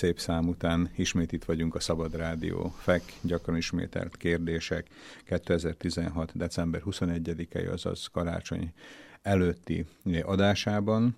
szép 0.00 0.18
szám 0.18 0.48
után 0.48 0.90
ismét 0.96 1.32
itt 1.32 1.44
vagyunk 1.44 1.74
a 1.74 1.80
Szabad 1.80 2.16
Rádió 2.16 2.74
FEK, 2.78 3.02
gyakran 3.22 3.56
ismételt 3.56 4.16
kérdések 4.16 4.86
2016. 5.24 6.36
december 6.36 6.82
21-i, 6.84 7.72
azaz 7.72 8.06
karácsony 8.06 8.72
előtti 9.22 9.86
adásában. 10.22 11.16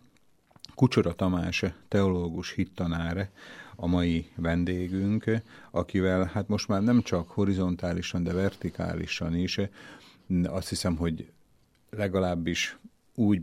Kucsora 0.74 1.12
Tamás, 1.12 1.64
teológus 1.88 2.52
hittanár, 2.52 3.30
a 3.76 3.86
mai 3.86 4.30
vendégünk, 4.36 5.24
akivel 5.70 6.30
hát 6.32 6.48
most 6.48 6.68
már 6.68 6.82
nem 6.82 7.02
csak 7.02 7.30
horizontálisan, 7.30 8.22
de 8.22 8.32
vertikálisan 8.32 9.36
is, 9.36 9.60
azt 10.44 10.68
hiszem, 10.68 10.96
hogy 10.96 11.30
legalábbis 11.90 12.78
úgy 13.14 13.42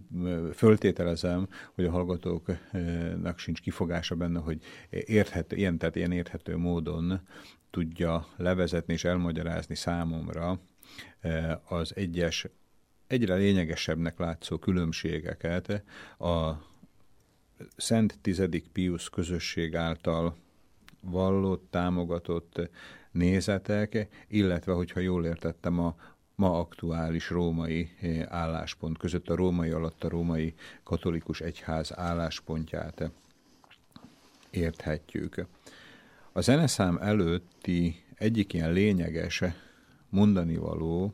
föltételezem, 0.54 1.48
hogy 1.74 1.86
a 1.86 1.92
hallgatóknak 1.92 3.40
sincs 3.40 3.62
kifogása 3.62 4.16
benne, 4.16 4.40
hogy 4.40 4.62
érthető, 4.90 5.56
ilyen, 5.56 5.78
tehát 5.78 5.96
ilyen 5.96 6.12
érthető 6.12 6.58
módon 6.58 7.22
tudja 7.70 8.28
levezetni 8.38 8.94
és 8.94 9.04
elmagyarázni 9.04 9.76
számomra 9.76 10.60
az 11.68 11.96
egyes, 11.96 12.48
egyre 13.08 13.36
lényegesebbnek 13.36 14.20
látszó 14.20 14.58
különbségeket 14.58 15.84
a 16.20 16.52
Szent 17.76 18.20
Tizedik 18.22 18.68
Pius 18.68 19.10
közösség 19.10 19.76
által 19.76 20.36
vallott, 21.02 21.68
támogatott 21.70 22.70
nézetek, 23.12 24.08
illetve, 24.28 24.74
hogyha 24.74 25.00
jól 25.00 25.26
értettem, 25.26 25.80
a 25.80 25.96
ma 26.40 26.60
aktuális 26.60 27.30
római 27.30 27.90
eh, 28.02 28.26
álláspont 28.30 28.98
között, 28.98 29.30
a 29.30 29.36
római 29.36 29.70
alatt 29.70 30.04
a 30.04 30.10
római 30.10 30.54
katolikus 30.84 31.42
egyház 31.42 31.92
álláspontját 31.96 33.12
érthetjük. 34.50 35.46
A 36.32 36.42
zeneszám 36.42 36.98
előtti 36.98 38.04
egyik 38.16 38.54
ilyen 38.54 38.72
lényeges 38.72 39.44
mondani 40.10 40.58
való 40.58 41.14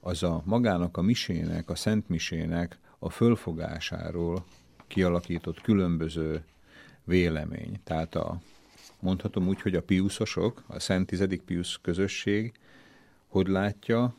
az 0.00 0.22
a 0.22 0.42
magának 0.44 0.96
a 0.96 1.02
misének, 1.02 1.70
a 1.70 1.74
szent 1.74 2.08
misének 2.08 2.78
a 2.98 3.10
fölfogásáról 3.10 4.44
kialakított 4.86 5.60
különböző 5.60 6.44
vélemény. 7.04 7.80
Tehát 7.84 8.14
a, 8.14 8.40
mondhatom 9.00 9.48
úgy, 9.48 9.60
hogy 9.60 9.74
a 9.74 9.82
piuszosok, 9.82 10.62
a 10.66 10.78
Szent 10.78 11.06
Tizedik 11.06 11.42
Piusz 11.42 11.78
közösség 11.82 12.52
hogy 13.36 13.48
látja 13.48 14.14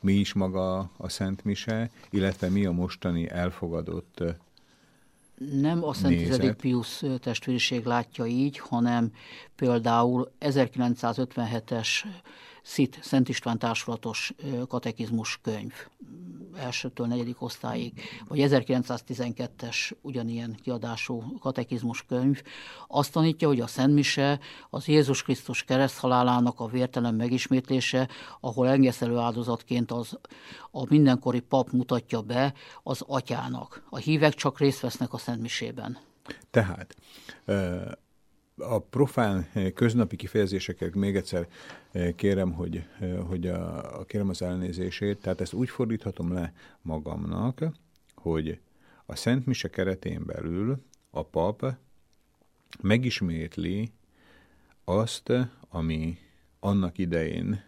mi 0.00 0.12
is 0.12 0.32
maga 0.32 0.90
a 0.96 1.08
Szent 1.08 1.44
Mise, 1.44 1.90
illetve 2.10 2.48
mi 2.48 2.66
a 2.66 2.72
mostani 2.72 3.30
elfogadott 3.30 4.22
nem 5.60 5.84
a 5.84 5.92
Szent 5.92 6.16
Tizedik 6.16 6.52
Pius 6.52 7.02
testvériség 7.20 7.84
látja 7.84 8.26
így, 8.26 8.58
hanem 8.58 9.12
például 9.56 10.32
1957-es 10.40 11.88
SZIT, 12.62 12.98
Szent 13.02 13.28
István 13.28 13.58
társulatos 13.58 14.32
katekizmus 14.68 15.38
könyv 15.42 15.72
elsőtől 16.56 17.06
negyedik 17.06 17.42
osztályig, 17.42 18.02
vagy 18.28 18.38
1912-es 18.42 19.92
ugyanilyen 20.00 20.58
kiadású 20.62 21.38
katekizmus 21.38 22.04
könyv, 22.06 22.42
azt 22.88 23.12
tanítja, 23.12 23.48
hogy 23.48 23.60
a 23.60 23.66
Szent 23.66 23.94
Mise 23.94 24.40
az 24.70 24.88
Jézus 24.88 25.22
Krisztus 25.22 25.62
kereszthalálának 25.62 26.60
a 26.60 26.66
vértelen 26.66 27.14
megismétlése, 27.14 28.08
ahol 28.40 28.68
engesztelő 28.68 29.16
áldozatként 29.16 29.90
az 29.90 30.18
a 30.70 30.84
mindenkori 30.88 31.40
pap 31.40 31.70
mutatja 31.70 32.20
be 32.20 32.54
az 32.82 33.02
atyának. 33.06 33.82
A 33.90 33.96
hívek 33.96 34.34
csak 34.34 34.58
részt 34.58 34.80
vesznek 34.80 35.12
a 35.12 35.18
Szent 35.18 35.40
Misében. 35.40 35.98
Tehát 36.50 36.94
a 38.60 38.78
profán 38.78 39.46
eh, 39.52 39.70
köznapi 39.70 40.16
kifejezéseket 40.16 40.94
még 40.94 41.16
egyszer 41.16 41.48
eh, 41.92 42.12
kérem, 42.12 42.52
hogy, 42.52 42.84
eh, 43.00 43.18
hogy 43.28 43.48
a, 43.48 44.04
kérem 44.04 44.28
az 44.28 44.42
elnézését, 44.42 45.18
tehát 45.18 45.40
ezt 45.40 45.52
úgy 45.52 45.68
fordíthatom 45.68 46.32
le 46.32 46.52
magamnak, 46.82 47.64
hogy 48.14 48.58
a 49.06 49.16
Szent 49.16 49.46
Mise 49.46 49.68
keretén 49.68 50.22
belül 50.26 50.82
a 51.10 51.22
pap 51.22 51.74
megismétli 52.80 53.92
azt, 54.84 55.32
ami 55.68 56.18
annak 56.60 56.98
idején 56.98 57.62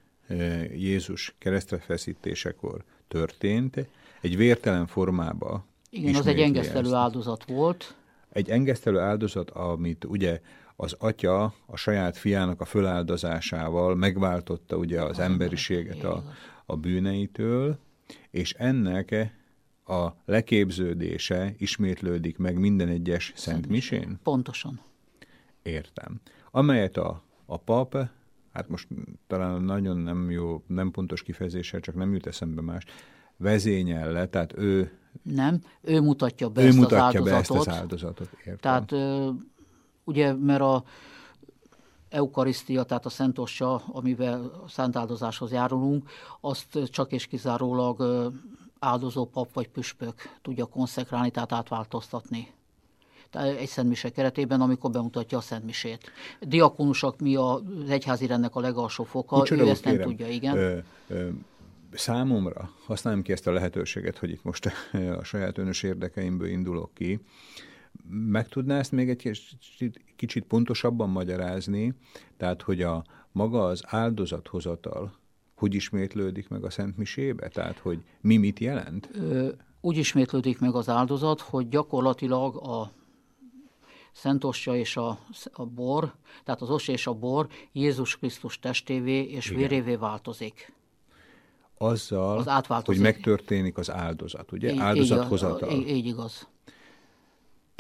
Jézus 0.75 1.35
keresztrefeszítésekor 1.39 2.85
történt, 3.09 3.87
egy 4.21 4.37
vértelen 4.37 4.87
formába. 4.87 5.65
Igen, 5.91 6.15
az 6.15 6.27
egy 6.27 6.41
engesztelő 6.41 6.87
ezt. 6.87 6.95
áldozat 6.95 7.45
volt. 7.45 7.97
Egy 8.33 8.51
engesztelő 8.51 8.99
áldozat, 8.99 9.51
amit 9.51 10.05
ugye 10.05 10.41
az 10.77 10.97
atya 10.99 11.55
a 11.67 11.77
saját 11.77 12.17
fiának 12.17 12.61
a 12.61 12.65
föláldozásával 12.65 13.95
megváltotta 13.95 14.77
ugye 14.77 15.03
az 15.03 15.19
emberiséget 15.19 16.05
a, 16.05 16.25
a 16.67 16.77
bűneitől, 16.77 17.79
és 18.31 18.53
ennek 18.53 19.33
a 19.87 20.09
leképződése 20.25 21.55
ismétlődik 21.59 22.39
meg 22.39 22.59
minden 22.59 22.89
egyes 22.89 23.33
Szent 23.37 23.69
Misén? 23.69 24.19
Pontosan. 24.23 24.81
Értem. 25.63 26.21
Amelyet 26.51 26.97
a, 26.97 27.23
a 27.47 27.57
pap, 27.57 27.97
hát 28.53 28.69
most 28.69 28.89
talán 29.27 29.63
nagyon 29.63 29.97
nem 29.97 30.31
jó, 30.31 30.63
nem 30.67 30.91
pontos 30.91 31.23
kifejezéssel, 31.23 31.81
csak 31.81 31.95
nem 31.95 32.13
jut 32.13 32.27
eszembe 32.27 32.61
más, 32.61 32.85
vezényel 33.37 34.13
le, 34.13 34.27
tehát 34.27 34.59
ő... 34.59 34.93
Nem, 35.23 35.61
ő 35.81 36.01
mutatja 36.01 36.49
be, 36.49 36.63
ő 36.63 36.67
ezt, 36.67 36.79
mutatja 36.79 37.21
az 37.21 37.29
be 37.29 37.37
ezt 37.37 37.51
az 37.51 37.69
áldozatot. 37.69 38.31
Értem. 38.45 38.57
Tehát 38.57 38.93
ugye, 40.05 40.35
mert 40.35 40.61
a 40.61 40.85
eukarisztia, 42.09 42.83
tehát 42.83 43.07
a 43.07 43.11
szentosja, 43.11 43.83
amivel 43.87 44.61
a 44.65 44.69
szentáldozáshoz 44.69 45.53
járulunk, 45.53 46.11
azt 46.41 46.79
csak 46.91 47.13
és 47.13 47.27
kizárólag 47.27 48.31
áldozó 48.79 49.25
pap 49.25 49.53
vagy 49.53 49.69
püspök 49.69 50.15
tudja 50.43 50.65
konszekrálni, 50.65 51.31
tehát 51.31 51.53
átváltoztatni 51.53 52.53
egy 53.41 53.69
szentmise 53.69 54.11
keretében, 54.11 54.61
amikor 54.61 54.91
bemutatja 54.91 55.39
a 55.39 55.41
szentmisét. 55.41 56.11
Diakonusak 56.41 57.21
mi 57.21 57.37
az 57.37 57.61
egyházi 57.89 58.27
rendnek 58.27 58.55
a 58.55 58.61
legalsó 58.61 59.05
foka, 59.05 59.39
Micsoda 59.39 59.65
ő 59.65 59.69
ezt 59.69 59.85
nem 59.85 59.93
kérem, 59.93 60.09
tudja, 60.09 60.29
igen. 60.29 60.57
Ö, 60.57 60.79
ö, 61.09 61.29
számomra, 61.93 62.71
használjam 62.87 63.23
ki 63.23 63.33
ezt 63.33 63.47
a 63.47 63.53
lehetőséget, 63.53 64.19
hogy 64.19 64.31
itt 64.31 64.45
most 64.45 64.67
a 65.19 65.25
saját 65.25 65.59
önös 65.59 65.83
érdekeimből 65.83 66.49
indulok 66.49 66.95
ki, 66.95 67.21
meg 68.13 68.49
tudná 68.49 68.79
ezt 68.79 68.93
még 68.93 69.09
egy 69.09 69.17
kicsit, 69.17 70.05
kicsit 70.17 70.45
pontosabban 70.45 71.11
magyarázni, 71.11 71.95
tehát 72.37 72.63
hogy 72.63 72.83
a 72.83 73.05
maga 73.33 73.65
az 73.65 73.83
áldozathozatal 73.87 75.21
hogy 75.63 75.75
ismétlődik 75.75 76.49
meg 76.49 76.65
a 76.65 76.71
Szent 76.71 76.97
Misébe? 76.97 77.49
Tehát, 77.49 77.79
hogy 77.79 78.03
mi 78.21 78.37
mit 78.37 78.59
jelent? 78.59 79.11
Úgy 79.81 79.97
ismétlődik 79.97 80.59
meg 80.59 80.75
az 80.75 80.89
áldozat, 80.89 81.41
hogy 81.41 81.69
gyakorlatilag 81.69 82.57
a 82.57 82.91
Szent 84.13 84.45
Osja 84.45 84.75
és 84.75 84.97
a, 84.97 85.19
a 85.53 85.65
bor, 85.65 86.15
tehát 86.45 86.63
az 86.63 86.71
osja 86.71 86.95
és 86.95 87.07
a 87.07 87.13
bor 87.13 87.49
Jézus 87.73 88.17
Krisztus 88.19 88.59
testévé 88.59 89.23
és 89.23 89.47
Igen. 89.47 89.59
vérévé 89.59 89.95
változik. 89.95 90.73
Azzal, 91.79 92.39
az 92.39 92.67
hogy 92.85 92.99
megtörténik 92.99 93.79
az 93.79 93.91
áldozat, 93.91 94.53
ugye? 94.53 94.73
Így, 94.73 94.79
Áldozathozatal. 94.79 95.71
Így, 95.71 95.89
így 95.89 96.07
igaz. 96.07 96.49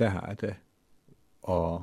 Tehát 0.03 0.61
a, 1.41 1.79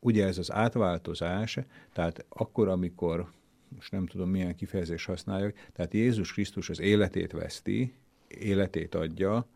ugye 0.00 0.26
ez 0.26 0.38
az 0.38 0.52
átváltozás, 0.52 1.58
tehát 1.92 2.24
akkor, 2.28 2.68
amikor, 2.68 3.30
most 3.68 3.92
nem 3.92 4.06
tudom 4.06 4.30
milyen 4.30 4.54
kifejezés 4.54 5.04
használjak, 5.04 5.54
tehát 5.72 5.94
Jézus 5.94 6.32
Krisztus 6.32 6.70
az 6.70 6.80
életét 6.80 7.32
veszti, 7.32 7.94
életét 8.28 8.94
adja, 8.94 9.46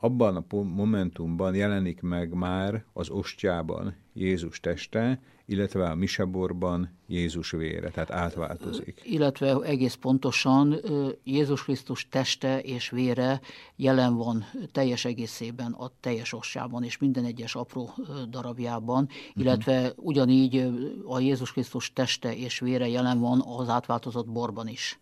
abban 0.00 0.36
a 0.36 0.62
momentumban 0.62 1.54
jelenik 1.54 2.00
meg 2.00 2.32
már 2.32 2.84
az 2.92 3.10
ostjában 3.10 3.94
Jézus 4.12 4.60
teste, 4.60 5.20
illetve 5.46 5.90
a 5.90 5.94
miseborban 5.94 6.90
Jézus 7.06 7.50
vére, 7.50 7.90
tehát 7.90 8.10
átváltozik. 8.10 9.00
Illetve 9.04 9.60
egész 9.62 9.94
pontosan 9.94 10.76
Jézus 11.24 11.62
Krisztus 11.62 12.08
teste 12.08 12.60
és 12.60 12.90
vére 12.90 13.40
jelen 13.76 14.16
van 14.16 14.44
teljes 14.72 15.04
egészében 15.04 15.72
a 15.72 15.90
teljes 16.00 16.32
ossában 16.32 16.84
és 16.84 16.98
minden 16.98 17.24
egyes 17.24 17.54
apró 17.54 17.90
darabjában, 18.28 19.02
mhm. 19.02 19.40
illetve 19.40 19.80
uh-huh. 19.80 20.06
ugyanígy 20.06 20.70
a 21.04 21.18
Jézus 21.18 21.52
Krisztus 21.52 21.92
teste 21.92 22.36
és 22.36 22.58
vére 22.58 22.88
jelen 22.88 23.20
van 23.20 23.42
az 23.46 23.68
átváltozott 23.68 24.28
borban 24.28 24.68
is. 24.68 24.98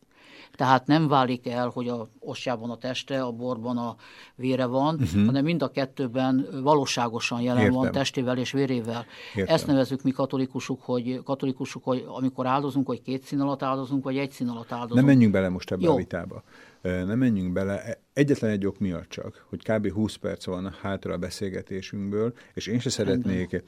Tehát 0.52 0.86
nem 0.86 1.08
válik 1.08 1.48
el, 1.48 1.68
hogy 1.68 1.88
a 1.88 2.08
osjában 2.20 2.70
a 2.70 2.76
teste, 2.76 3.22
a 3.22 3.32
borban 3.32 3.76
a 3.76 3.96
vére 4.34 4.66
van, 4.66 4.94
uh-huh. 4.94 5.24
hanem 5.26 5.44
mind 5.44 5.62
a 5.62 5.70
kettőben 5.70 6.48
valóságosan 6.62 7.40
jelen 7.40 7.62
Értem. 7.62 7.74
van 7.74 7.92
testével 7.92 8.38
és 8.38 8.52
vérével. 8.52 9.06
Értem. 9.34 9.54
Ezt 9.54 9.66
nevezük 9.66 10.02
mi 10.02 10.10
katolikusok, 10.10 10.82
hogy 10.82 11.22
katolikusok, 11.24 11.84
hogy 11.84 12.04
amikor 12.06 12.46
áldozunk, 12.46 12.86
hogy 12.86 13.02
két 13.02 13.22
szín 13.22 13.40
alatt 13.40 13.62
áldozunk, 13.62 14.04
vagy 14.04 14.16
egy 14.16 14.30
szín 14.30 14.48
alatt 14.48 14.72
áldozunk. 14.72 14.94
Nem 14.94 15.04
menjünk 15.04 15.32
bele 15.32 15.48
most 15.48 15.70
ebbe 15.70 15.82
Jó. 15.82 15.92
a 15.92 15.96
vitába. 15.96 16.42
Nem 16.82 17.18
menjünk 17.18 17.52
bele. 17.52 18.04
Egyetlen 18.16 18.50
egy 18.50 18.66
ok 18.66 18.78
miatt 18.78 19.08
csak, 19.08 19.46
hogy 19.48 19.62
kb. 19.62 19.92
20 19.92 20.14
perc 20.14 20.44
van 20.44 20.72
hátra 20.80 21.12
a 21.12 21.16
beszélgetésünkből, 21.16 22.34
és 22.54 22.66
én 22.66 22.78
se 22.78 22.90
szeretnék 22.90 23.62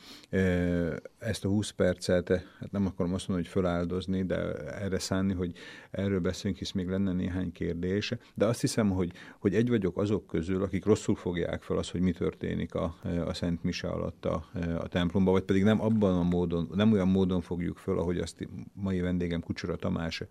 ezt 1.18 1.44
a 1.44 1.48
20 1.48 1.70
percet, 1.70 2.28
hát 2.28 2.70
nem 2.70 2.86
akarom 2.86 3.14
azt 3.14 3.28
mondani, 3.28 3.48
hogy 3.48 3.62
feláldozni, 3.62 4.24
de 4.24 4.36
erre 4.54 4.98
szánni, 4.98 5.32
hogy 5.32 5.52
erről 5.90 6.20
beszélünk, 6.20 6.58
hisz 6.58 6.72
még 6.72 6.88
lenne 6.88 7.12
néhány 7.12 7.52
kérdés, 7.52 8.12
de 8.34 8.46
azt 8.46 8.60
hiszem, 8.60 8.90
hogy, 8.90 9.12
hogy 9.38 9.54
egy 9.54 9.68
vagyok 9.68 9.98
azok 9.98 10.26
közül, 10.26 10.62
akik 10.62 10.84
rosszul 10.84 11.16
fogják 11.16 11.62
fel 11.62 11.76
azt, 11.76 11.90
hogy 11.90 12.00
mi 12.00 12.12
történik 12.12 12.74
a, 12.74 12.96
a 13.26 13.34
Szent 13.34 13.62
Mise 13.62 13.88
alatt 13.88 14.24
a, 14.24 14.48
a 14.78 14.88
templomban, 14.88 15.32
vagy 15.32 15.44
pedig 15.44 15.62
nem 15.62 15.80
abban 15.80 16.18
a 16.18 16.22
módon, 16.22 16.70
nem 16.74 16.92
olyan 16.92 17.08
módon 17.08 17.40
fogjuk 17.40 17.76
föl, 17.76 17.98
ahogy 17.98 18.18
azt 18.18 18.48
mai 18.72 19.00
vendégem 19.00 19.40
Kucsora 19.40 19.76
Tamás 19.76 20.22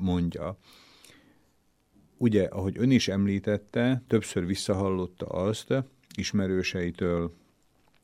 mondja 0.00 0.58
ugye, 2.20 2.44
ahogy 2.44 2.78
ön 2.78 2.90
is 2.90 3.08
említette, 3.08 4.02
többször 4.06 4.46
visszahallotta 4.46 5.26
azt 5.26 5.74
ismerőseitől, 6.14 7.32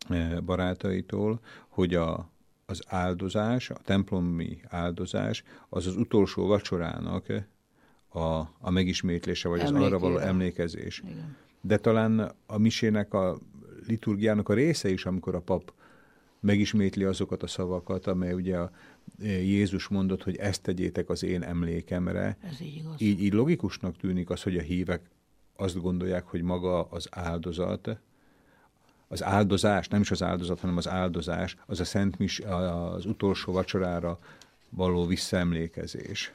eh, 0.08 0.40
barátaitól, 0.40 1.40
hogy 1.68 1.94
a, 1.94 2.30
az 2.66 2.82
áldozás, 2.86 3.70
a 3.70 3.78
templomi 3.84 4.60
áldozás, 4.68 5.44
az 5.68 5.86
az 5.86 5.96
utolsó 5.96 6.46
vacsorának 6.46 7.26
a, 8.08 8.20
a 8.60 8.70
megismétlése, 8.70 9.48
vagy 9.48 9.60
az 9.60 9.70
arra 9.70 9.98
való 9.98 10.18
emlékezés. 10.18 11.02
Igen. 11.04 11.36
De 11.60 11.76
talán 11.76 12.32
a 12.46 12.58
misének, 12.58 13.14
a 13.14 13.38
liturgiának 13.86 14.48
a 14.48 14.54
része 14.54 14.88
is, 14.88 15.06
amikor 15.06 15.34
a 15.34 15.40
pap 15.40 15.72
megismétli 16.40 17.04
azokat 17.04 17.42
a 17.42 17.46
szavakat, 17.46 18.06
amely 18.06 18.32
ugye 18.32 18.56
a 18.56 18.70
Jézus 19.22 19.88
mondott, 19.88 20.22
hogy 20.22 20.36
ezt 20.36 20.62
tegyétek 20.62 21.08
az 21.08 21.22
én 21.22 21.42
emlékemre. 21.42 22.36
Ez 22.42 22.60
így 22.60 22.76
igaz. 22.76 22.94
Így, 22.98 23.22
így 23.22 23.32
logikusnak 23.32 23.96
tűnik 23.96 24.30
az, 24.30 24.42
hogy 24.42 24.56
a 24.56 24.62
hívek 24.62 25.10
azt 25.56 25.80
gondolják, 25.80 26.24
hogy 26.24 26.42
maga 26.42 26.82
az 26.82 27.08
áldozat, 27.10 27.98
az 29.08 29.22
áldozás, 29.22 29.88
nem 29.88 30.00
is 30.00 30.10
az 30.10 30.22
áldozat, 30.22 30.60
hanem 30.60 30.76
az 30.76 30.88
áldozás, 30.88 31.56
az 31.66 31.80
a 31.80 31.84
Szent 31.84 32.18
Mis, 32.18 32.40
az 32.40 33.06
utolsó 33.06 33.52
vacsorára 33.52 34.18
való 34.70 35.06
visszaemlékezés. 35.06 36.32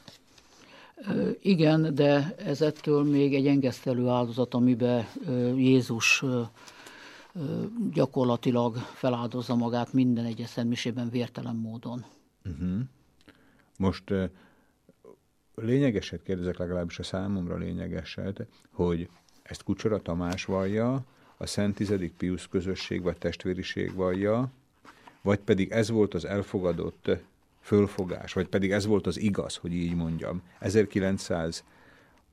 Igen, 1.41 1.95
de 1.95 2.35
ez 2.37 2.61
ettől 2.61 3.03
még 3.03 3.33
egy 3.33 3.47
engesztelő 3.47 4.07
áldozat, 4.07 4.53
amiben 4.53 5.05
Jézus 5.55 6.23
gyakorlatilag 7.93 8.75
feláldozza 8.75 9.55
magát 9.55 9.93
minden 9.93 10.25
egyes 10.25 10.49
szentmisében 10.49 11.09
vértelen 11.09 11.55
módon. 11.55 12.05
Uh-huh. 12.45 12.79
Most 13.77 14.09
uh, 14.09 14.29
lényegeset 15.55 16.23
kérdezek, 16.23 16.57
legalábbis 16.57 16.99
a 16.99 17.03
számomra 17.03 17.57
lényegeset, 17.57 18.45
hogy 18.71 19.09
ezt 19.43 19.63
Kucsora 19.63 20.01
Tamás 20.01 20.45
vallja, 20.45 21.03
a 21.37 21.45
Szent 21.45 21.75
Tizedik 21.75 22.13
Piusz 22.13 22.47
közösség 22.49 23.01
vagy 23.01 23.17
testvériség 23.17 23.93
vallja, 23.93 24.49
vagy 25.21 25.39
pedig 25.39 25.71
ez 25.71 25.89
volt 25.89 26.13
az 26.13 26.25
elfogadott 26.25 27.09
fölfogás, 27.61 28.33
vagy 28.33 28.47
pedig 28.47 28.71
ez 28.71 28.85
volt 28.85 29.07
az 29.07 29.19
igaz, 29.19 29.55
hogy 29.55 29.73
így 29.73 29.95
mondjam. 29.95 30.41
1900 30.59 31.63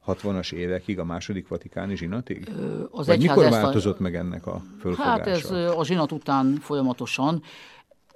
60-as 0.07 0.53
évekig, 0.53 0.99
a 0.99 1.05
második 1.05 1.49
vatikáni 1.49 1.97
zsinatig? 1.97 2.51
Az 2.91 3.07
Vagy 3.07 3.21
mikor 3.21 3.51
változott 3.51 3.99
a... 3.99 4.03
meg 4.03 4.15
ennek 4.15 4.47
a 4.47 4.63
fölfogása? 4.81 5.11
Hát 5.11 5.27
ez 5.27 5.51
a 5.51 5.85
zsinat 5.85 6.13
után 6.13 6.57
folyamatosan 6.61 7.43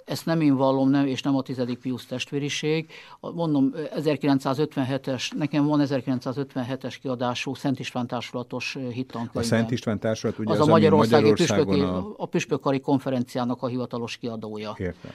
ezt 0.05 0.25
nem 0.25 0.41
én 0.41 0.55
vallom, 0.55 0.89
nem, 0.89 1.07
és 1.07 1.21
nem 1.21 1.35
a 1.35 1.41
tizedik 1.41 1.79
Piusz 1.79 2.05
testvériség. 2.05 2.89
Mondom, 3.19 3.71
1957-es, 3.75 5.35
nekem 5.37 5.65
van 5.65 5.81
1957-es 5.83 6.95
kiadású 7.01 7.53
Szent 7.53 7.79
István 7.79 8.07
társulatos 8.07 8.77
hittankönyvem. 8.91 9.43
A 9.43 9.45
Szent 9.45 9.71
István 9.71 9.99
társulat 9.99 10.39
ugye 10.39 10.51
az, 10.51 10.59
az 10.59 10.67
a 10.67 10.71
Magyarországi 10.71 11.33
püspöki, 11.33 11.79
a... 11.79 12.13
a 12.17 12.25
püspökari 12.25 12.79
konferenciának 12.79 13.61
a 13.61 13.67
hivatalos 13.67 14.17
kiadója. 14.17 14.75
Értem. 14.77 15.11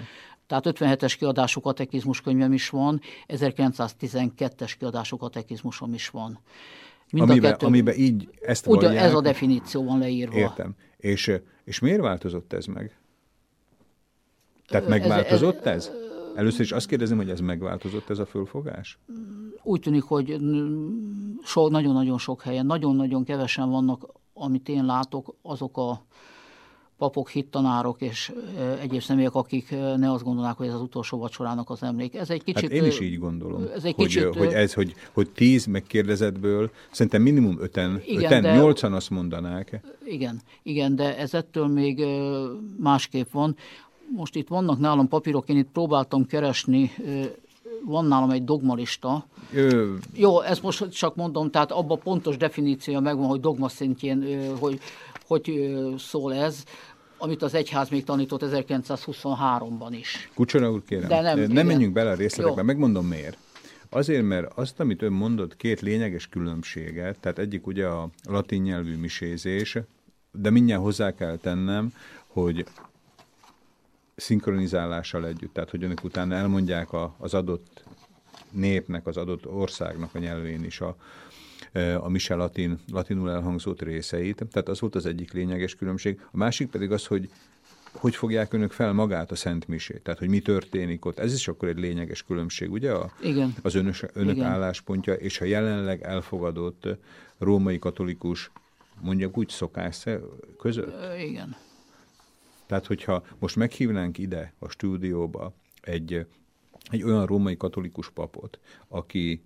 Tehát 0.46 0.64
57-es 0.66 1.14
kiadású 1.18 1.60
katekizmus 1.60 2.20
könyvem 2.20 2.52
is 2.52 2.68
van, 2.70 3.00
1912-es 3.28 4.72
kiadású 4.78 5.16
katekizmusom 5.16 5.94
is 5.94 6.08
van. 6.08 6.38
Mind 7.12 7.30
amiben, 7.30 7.50
a 7.50 7.52
kettő, 7.52 7.66
amiben 7.66 7.94
így 7.94 8.28
ezt 8.40 8.66
Ugye 8.66 8.90
ez 8.90 9.14
a 9.14 9.20
definíció 9.20 9.84
van 9.84 9.98
leírva. 9.98 10.36
Értem. 10.36 10.74
És, 10.96 11.32
és 11.64 11.78
miért 11.78 12.00
változott 12.00 12.52
ez 12.52 12.64
meg? 12.64 12.98
Tehát 14.68 14.88
megváltozott 14.88 15.66
ez? 15.66 15.74
ez? 15.74 15.90
Először 16.34 16.60
is 16.60 16.72
azt 16.72 16.86
kérdezem, 16.86 17.16
hogy 17.16 17.30
ez 17.30 17.40
megváltozott 17.40 18.10
ez 18.10 18.18
a 18.18 18.26
fölfogás? 18.26 18.98
Úgy 19.62 19.80
tűnik, 19.80 20.02
hogy 20.02 20.36
so, 21.44 21.68
nagyon-nagyon 21.68 22.18
sok 22.18 22.42
helyen, 22.42 22.66
nagyon-nagyon 22.66 23.24
kevesen 23.24 23.70
vannak, 23.70 24.06
amit 24.34 24.68
én 24.68 24.84
látok, 24.84 25.34
azok 25.42 25.76
a 25.76 26.06
papok, 26.98 27.28
hittanárok 27.30 28.00
és 28.00 28.32
egyéb 28.80 29.00
személyek, 29.00 29.34
akik 29.34 29.70
ne 29.96 30.12
azt 30.12 30.24
gondolnák, 30.24 30.56
hogy 30.56 30.66
ez 30.66 30.74
az 30.74 30.80
utolsó 30.80 31.18
vacsorának 31.18 31.70
az 31.70 31.82
emlék. 31.82 32.14
Ez 32.14 32.30
egy 32.30 32.44
kicsit... 32.44 32.62
Hát 32.62 32.70
én 32.70 32.84
is 32.84 33.00
így 33.00 33.18
gondolom, 33.18 33.62
ez 33.74 33.84
egy 33.84 33.94
hogy, 33.94 34.06
kicsit, 34.06 34.34
hogy 34.34 34.52
ez, 34.52 34.74
hogy, 34.74 34.94
hogy 35.12 35.30
tíz 35.30 35.66
megkérdezetből, 35.66 36.70
szerintem 36.90 37.22
minimum 37.22 37.60
öten, 37.60 38.02
igen, 38.06 38.24
öten 38.24 38.42
de, 38.42 38.56
nyolcan 38.56 38.92
azt 38.92 39.10
mondanák. 39.10 39.80
Igen, 40.04 40.40
igen, 40.62 40.96
de 40.96 41.18
ez 41.18 41.34
ettől 41.34 41.66
még 41.66 42.06
másképp 42.78 43.30
van. 43.30 43.56
Most 44.16 44.36
itt 44.36 44.48
vannak 44.48 44.78
nálam 44.78 45.08
papírok, 45.08 45.48
én 45.48 45.56
itt 45.56 45.70
próbáltam 45.72 46.26
keresni, 46.26 46.90
van 47.84 48.04
nálam 48.04 48.30
egy 48.30 48.44
dogmalista. 48.44 49.26
Ö... 49.52 49.94
Jó, 50.14 50.40
ezt 50.40 50.62
most 50.62 50.90
csak 50.90 51.16
mondom, 51.16 51.50
tehát 51.50 51.72
abban 51.72 51.98
pontos 51.98 52.36
definíciója 52.36 53.00
megvan, 53.00 53.26
hogy 53.26 53.40
dogma 53.40 53.68
szintjén, 53.68 54.48
hogy, 54.58 54.80
hogy 55.26 55.76
szól 55.98 56.34
ez. 56.34 56.64
Amit 57.18 57.42
az 57.42 57.54
egyház 57.54 57.88
még 57.88 58.04
tanított 58.04 58.42
1923-ban 58.44 59.88
is. 59.90 60.30
Kucsora 60.34 60.70
úr, 60.70 60.82
kérem, 60.84 61.08
De 61.08 61.20
nem, 61.20 61.40
nem 61.40 61.66
menjünk 61.66 61.92
bele 61.92 62.10
a 62.10 62.14
részletekbe, 62.14 62.60
Jó. 62.60 62.66
megmondom 62.66 63.06
miért. 63.06 63.38
Azért, 63.90 64.22
mert 64.22 64.52
azt, 64.54 64.80
amit 64.80 65.02
ön 65.02 65.12
mondott, 65.12 65.56
két 65.56 65.80
lényeges 65.80 66.26
különbséget, 66.28 67.18
tehát 67.18 67.38
egyik 67.38 67.66
ugye 67.66 67.86
a 67.86 68.08
latin 68.28 68.62
nyelvű 68.62 68.96
misézés, 68.96 69.78
de 70.32 70.50
mindjárt 70.50 70.82
hozzá 70.82 71.14
kell 71.14 71.36
tennem, 71.36 71.92
hogy 72.26 72.64
szinkronizálással 74.18 75.26
együtt, 75.26 75.52
tehát 75.52 75.70
hogy 75.70 75.84
önök 75.84 76.04
utána 76.04 76.34
elmondják 76.34 76.92
a, 76.92 77.14
az 77.18 77.34
adott 77.34 77.84
népnek, 78.50 79.06
az 79.06 79.16
adott 79.16 79.46
országnak 79.46 80.14
a 80.14 80.18
nyelvén 80.18 80.64
is 80.64 80.80
a, 80.80 80.96
e, 81.72 81.98
a 81.98 82.08
mise 82.08 82.34
latin, 82.34 82.78
latinul 82.92 83.30
elhangzott 83.30 83.82
részeit. 83.82 84.44
Tehát 84.50 84.68
az 84.68 84.80
volt 84.80 84.94
az 84.94 85.06
egyik 85.06 85.32
lényeges 85.32 85.74
különbség. 85.74 86.20
A 86.30 86.36
másik 86.36 86.70
pedig 86.70 86.92
az, 86.92 87.06
hogy 87.06 87.30
hogy 87.92 88.16
fogják 88.16 88.52
önök 88.52 88.72
fel 88.72 88.92
magát 88.92 89.30
a 89.30 89.34
Szent 89.34 89.68
Misét, 89.68 90.02
tehát 90.02 90.18
hogy 90.18 90.28
mi 90.28 90.40
történik 90.40 91.04
ott. 91.04 91.18
Ez 91.18 91.34
is 91.34 91.48
akkor 91.48 91.68
egy 91.68 91.78
lényeges 91.78 92.22
különbség, 92.22 92.72
ugye? 92.72 92.92
A, 92.92 93.10
Igen. 93.20 93.54
Az 93.62 93.74
önös, 93.74 94.04
önök 94.12 94.36
Igen. 94.36 94.46
álláspontja 94.46 95.14
és 95.14 95.40
a 95.40 95.44
jelenleg 95.44 96.02
elfogadott 96.02 96.88
római 97.38 97.78
katolikus, 97.78 98.50
mondjuk 99.00 99.38
úgy 99.38 99.48
szokás 99.48 100.04
között. 100.58 100.94
Igen. 101.18 101.56
Tehát, 102.68 102.86
hogyha 102.86 103.24
most 103.38 103.56
meghívnánk 103.56 104.18
ide 104.18 104.52
a 104.58 104.68
stúdióba 104.68 105.54
egy, 105.80 106.26
egy 106.90 107.02
olyan 107.02 107.26
római 107.26 107.56
katolikus 107.56 108.10
papot, 108.10 108.58
aki 108.88 109.42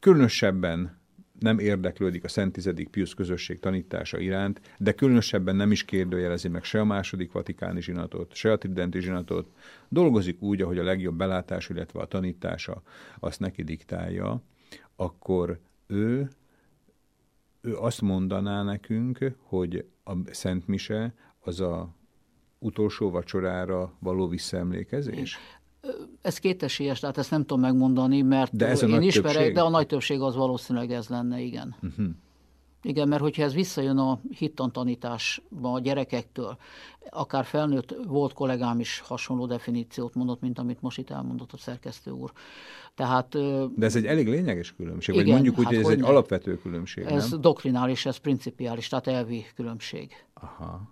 különösebben 0.00 0.98
nem 1.38 1.58
érdeklődik 1.58 2.24
a 2.24 2.28
Szent 2.28 2.52
Tizedik 2.52 2.88
Piusz 2.88 3.14
közösség 3.14 3.58
tanítása 3.58 4.18
iránt, 4.18 4.60
de 4.78 4.92
különösebben 4.92 5.56
nem 5.56 5.70
is 5.70 5.84
kérdőjelezi 5.84 6.48
meg 6.48 6.64
se 6.64 6.80
a 6.80 6.84
második 6.84 7.32
vatikáni 7.32 7.80
zsinatot, 7.80 8.34
se 8.34 8.52
a 8.52 8.58
tridenti 8.58 9.00
zsinatot, 9.00 9.50
dolgozik 9.88 10.42
úgy, 10.42 10.62
ahogy 10.62 10.78
a 10.78 10.84
legjobb 10.84 11.16
belátás, 11.16 11.68
illetve 11.68 12.00
a 12.00 12.06
tanítása 12.06 12.82
azt 13.18 13.40
neki 13.40 13.62
diktálja, 13.62 14.42
akkor 14.96 15.60
ő, 15.86 16.28
ő 17.60 17.76
azt 17.76 18.00
mondaná 18.00 18.62
nekünk, 18.62 19.32
hogy 19.42 19.86
a 20.04 20.12
Szent 20.32 20.66
Mise 20.66 21.14
az 21.40 21.60
a 21.60 21.94
utolsó 22.58 23.10
vacsorára 23.10 23.92
való 23.98 24.28
visszaemlékezés? 24.28 25.38
Ez 26.22 26.38
kétesélyes, 26.38 27.00
tehát 27.00 27.18
ezt 27.18 27.30
nem 27.30 27.40
tudom 27.40 27.60
megmondani, 27.60 28.22
mert 28.22 28.56
De 28.56 28.66
ez 28.66 28.82
én 28.82 29.02
ismerek, 29.02 29.32
többség? 29.32 29.54
de 29.54 29.60
a 29.60 29.68
nagy 29.68 29.86
többség 29.86 30.20
az 30.20 30.34
valószínűleg 30.34 30.92
ez 30.92 31.08
lenne, 31.08 31.40
igen. 31.40 31.76
Uh-huh. 31.82 32.06
Igen, 32.82 33.08
mert 33.08 33.22
hogyha 33.22 33.42
ez 33.42 33.54
visszajön 33.54 33.98
a 33.98 34.20
hittantanításba 34.38 35.72
a 35.72 35.80
gyerekektől, 35.80 36.56
akár 37.10 37.44
felnőtt, 37.44 37.94
volt 38.06 38.32
kollégám 38.32 38.80
is 38.80 38.98
hasonló 38.98 39.46
definíciót 39.46 40.14
mondott, 40.14 40.40
mint 40.40 40.58
amit 40.58 40.82
most 40.82 40.98
itt 40.98 41.10
elmondott 41.10 41.52
a 41.52 41.56
szerkesztő 41.56 42.10
úr. 42.10 42.32
Tehát 42.94 43.28
De 43.76 43.86
ez 43.86 43.96
egy 43.96 44.06
elég 44.06 44.28
lényeges 44.28 44.74
különbség, 44.74 45.14
vagy 45.14 45.24
Igen, 45.24 45.34
mondjuk 45.34 45.58
úgy, 45.58 45.64
hát 45.64 45.74
hogy 45.74 45.82
ez 45.84 45.88
egy 45.90 45.94
hogyne. 45.96 46.08
alapvető 46.10 46.58
különbség, 46.58 47.04
ez 47.04 47.30
nem? 47.30 47.40
doktrinális, 47.40 48.06
ez 48.06 48.16
principiális, 48.16 48.88
tehát 48.88 49.06
elvi 49.06 49.44
különbség. 49.54 50.12
Aha. 50.34 50.82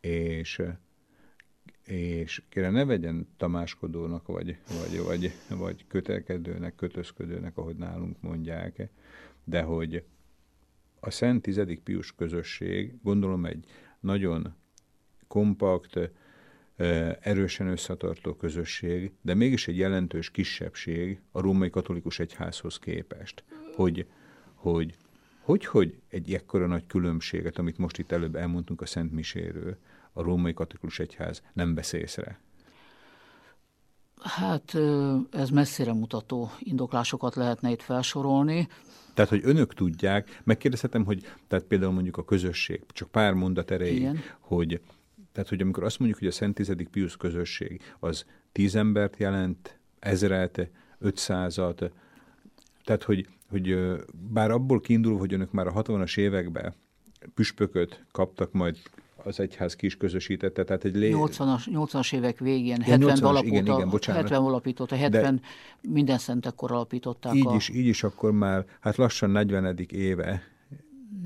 És, 0.00 0.62
és 1.90 2.42
kérem, 2.48 2.72
ne 2.72 2.84
vegyen 2.84 3.28
tamáskodónak, 3.36 4.26
vagy, 4.26 4.56
vagy, 4.80 5.02
vagy, 5.04 5.32
vagy 5.58 5.84
kötelkedőnek, 5.86 6.74
kötözködőnek, 6.74 7.56
ahogy 7.56 7.76
nálunk 7.76 8.20
mondják, 8.20 8.88
de 9.44 9.62
hogy 9.62 10.04
a 11.00 11.10
Szent 11.10 11.42
Tizedik 11.42 11.80
Pius 11.80 12.14
közösség, 12.14 12.94
gondolom 13.02 13.44
egy 13.44 13.64
nagyon 14.00 14.54
kompakt, 15.26 16.10
erősen 17.20 17.66
összetartó 17.66 18.34
közösség, 18.34 19.12
de 19.22 19.34
mégis 19.34 19.68
egy 19.68 19.76
jelentős 19.76 20.30
kisebbség 20.30 21.20
a 21.32 21.40
római 21.40 21.70
katolikus 21.70 22.18
egyházhoz 22.18 22.78
képest. 22.78 23.44
Hogy, 23.74 24.06
hogy 24.54 24.96
hogy, 25.48 25.66
hogy 25.66 26.00
egy 26.08 26.34
ekkora 26.34 26.66
nagy 26.66 26.86
különbséget, 26.86 27.58
amit 27.58 27.78
most 27.78 27.98
itt 27.98 28.12
előbb 28.12 28.34
elmondtunk 28.36 28.80
a 28.80 28.86
Szent 28.86 29.12
Miséről, 29.12 29.76
a 30.18 30.22
római 30.22 30.54
katolikus 30.54 30.98
egyház 30.98 31.42
nem 31.52 31.74
vesz 31.74 31.92
észre? 31.92 32.40
Hát 34.22 34.74
ez 35.30 35.50
messzire 35.50 35.92
mutató 35.92 36.50
indoklásokat 36.58 37.34
lehetne 37.34 37.70
itt 37.70 37.82
felsorolni. 37.82 38.68
Tehát, 39.14 39.30
hogy 39.30 39.40
önök 39.44 39.74
tudják, 39.74 40.40
megkérdezhetem, 40.44 41.04
hogy 41.04 41.26
tehát 41.46 41.64
például 41.64 41.92
mondjuk 41.92 42.16
a 42.16 42.24
közösség, 42.24 42.82
csak 42.92 43.10
pár 43.10 43.32
mondat 43.32 43.70
erejéig, 43.70 44.00
Igen. 44.00 44.18
hogy 44.38 44.80
tehát, 45.32 45.48
hogy 45.48 45.60
amikor 45.60 45.84
azt 45.84 45.98
mondjuk, 45.98 46.18
hogy 46.18 46.28
a 46.28 46.32
Szent 46.32 46.54
Tizedik 46.54 46.88
Pius 46.88 47.16
közösség 47.16 47.82
az 47.98 48.24
tíz 48.52 48.74
embert 48.74 49.16
jelent, 49.16 49.78
ezret, 49.98 50.70
ötszázat, 50.98 51.92
tehát, 52.84 53.02
hogy, 53.02 53.26
hogy 53.50 53.76
bár 54.12 54.50
abból 54.50 54.80
kiindul, 54.80 55.18
hogy 55.18 55.32
önök 55.32 55.52
már 55.52 55.66
a 55.66 55.72
60-as 55.72 56.18
években 56.18 56.74
püspököt 57.34 58.04
kaptak, 58.12 58.52
majd 58.52 58.78
az 59.24 59.40
egyház 59.40 59.74
kis 59.76 59.96
közösítette, 59.96 60.64
tehát 60.64 60.84
egy 60.84 60.94
lé... 60.94 61.12
80-as, 61.14 61.62
80-as 61.66 62.14
évek 62.14 62.38
végén, 62.38 62.76
Ja, 62.78 62.84
70 62.84 63.16
80-as, 63.16 63.22
alapította, 63.22 63.62
igen, 63.62 63.76
igen, 63.76 63.88
bocsánat. 63.88 64.22
70 64.22 64.42
alapította, 64.42 64.96
70 64.96 65.40
minden 65.80 66.18
szentekkor 66.18 66.72
alapították 66.72 67.34
így 67.34 67.46
a 67.46 67.54
is, 67.54 67.68
így 67.68 67.86
is 67.86 68.02
akkor 68.02 68.32
már, 68.32 68.64
hát 68.80 68.96
lassan 68.96 69.30
40. 69.30 69.78
éve 69.88 70.42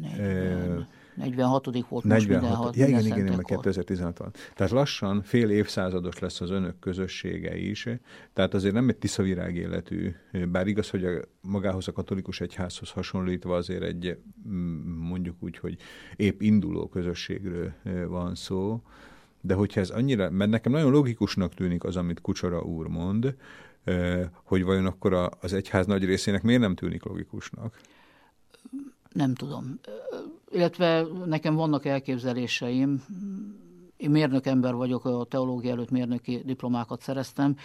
40, 0.01 0.89
46. 1.23 1.65
volt 1.89 2.05
most 2.05 2.29
minden, 2.29 2.43
46. 2.43 2.77
Ja, 2.77 2.87
igen, 2.87 3.01
igen, 3.01 3.19
igen, 3.19 3.37
mert 3.37 3.47
2016 3.47 4.19
van. 4.19 4.31
Tehát 4.55 4.73
lassan 4.73 5.23
fél 5.23 5.51
évszázados 5.51 6.19
lesz 6.19 6.41
az 6.41 6.51
önök 6.51 6.79
közössége 6.79 7.57
is, 7.57 7.89
tehát 8.33 8.55
azért 8.55 8.75
nem 8.75 8.89
egy 8.89 8.97
tiszavirág 8.97 9.57
életű, 9.57 10.15
bár 10.49 10.67
igaz, 10.67 10.91
hogy 10.91 11.05
a, 11.05 11.11
magához 11.41 11.89
a 11.89 11.93
katolikus 11.93 12.41
egyházhoz 12.41 12.91
hasonlítva 12.91 13.57
azért 13.57 13.83
egy 13.83 14.19
mm, 14.49 14.93
mondjuk 14.99 15.37
úgy, 15.41 15.59
hogy 15.59 15.77
épp 16.17 16.41
induló 16.41 16.89
közösségről 16.89 17.73
van 18.09 18.35
szó, 18.35 18.83
de 19.41 19.55
hogyha 19.55 19.81
ez 19.81 19.91
annyira, 19.91 20.31
mert 20.31 20.51
nekem 20.51 20.73
nagyon 20.73 20.91
logikusnak 20.91 21.55
tűnik 21.55 21.85
az, 21.85 21.97
amit 21.97 22.21
Kucsora 22.21 22.63
úr 22.63 22.87
mond, 22.87 23.37
hogy 24.45 24.65
vajon 24.65 24.87
akkor 24.87 25.31
az 25.41 25.53
egyház 25.53 25.87
nagy 25.87 26.05
részének 26.05 26.43
miért 26.43 26.61
nem 26.61 26.75
tűnik 26.75 27.05
logikusnak? 27.05 27.81
Nem 29.13 29.35
tudom. 29.35 29.79
Illetve 30.51 31.07
nekem 31.27 31.55
vannak 31.55 31.85
elképzeléseim. 31.85 33.05
Én 33.97 34.11
mérnök 34.11 34.47
ember 34.47 34.75
vagyok, 34.75 35.05
a 35.05 35.25
teológia 35.25 35.71
előtt 35.71 35.91
mérnöki 35.91 36.43
diplomákat 36.45 37.01
szereztem. 37.01 37.57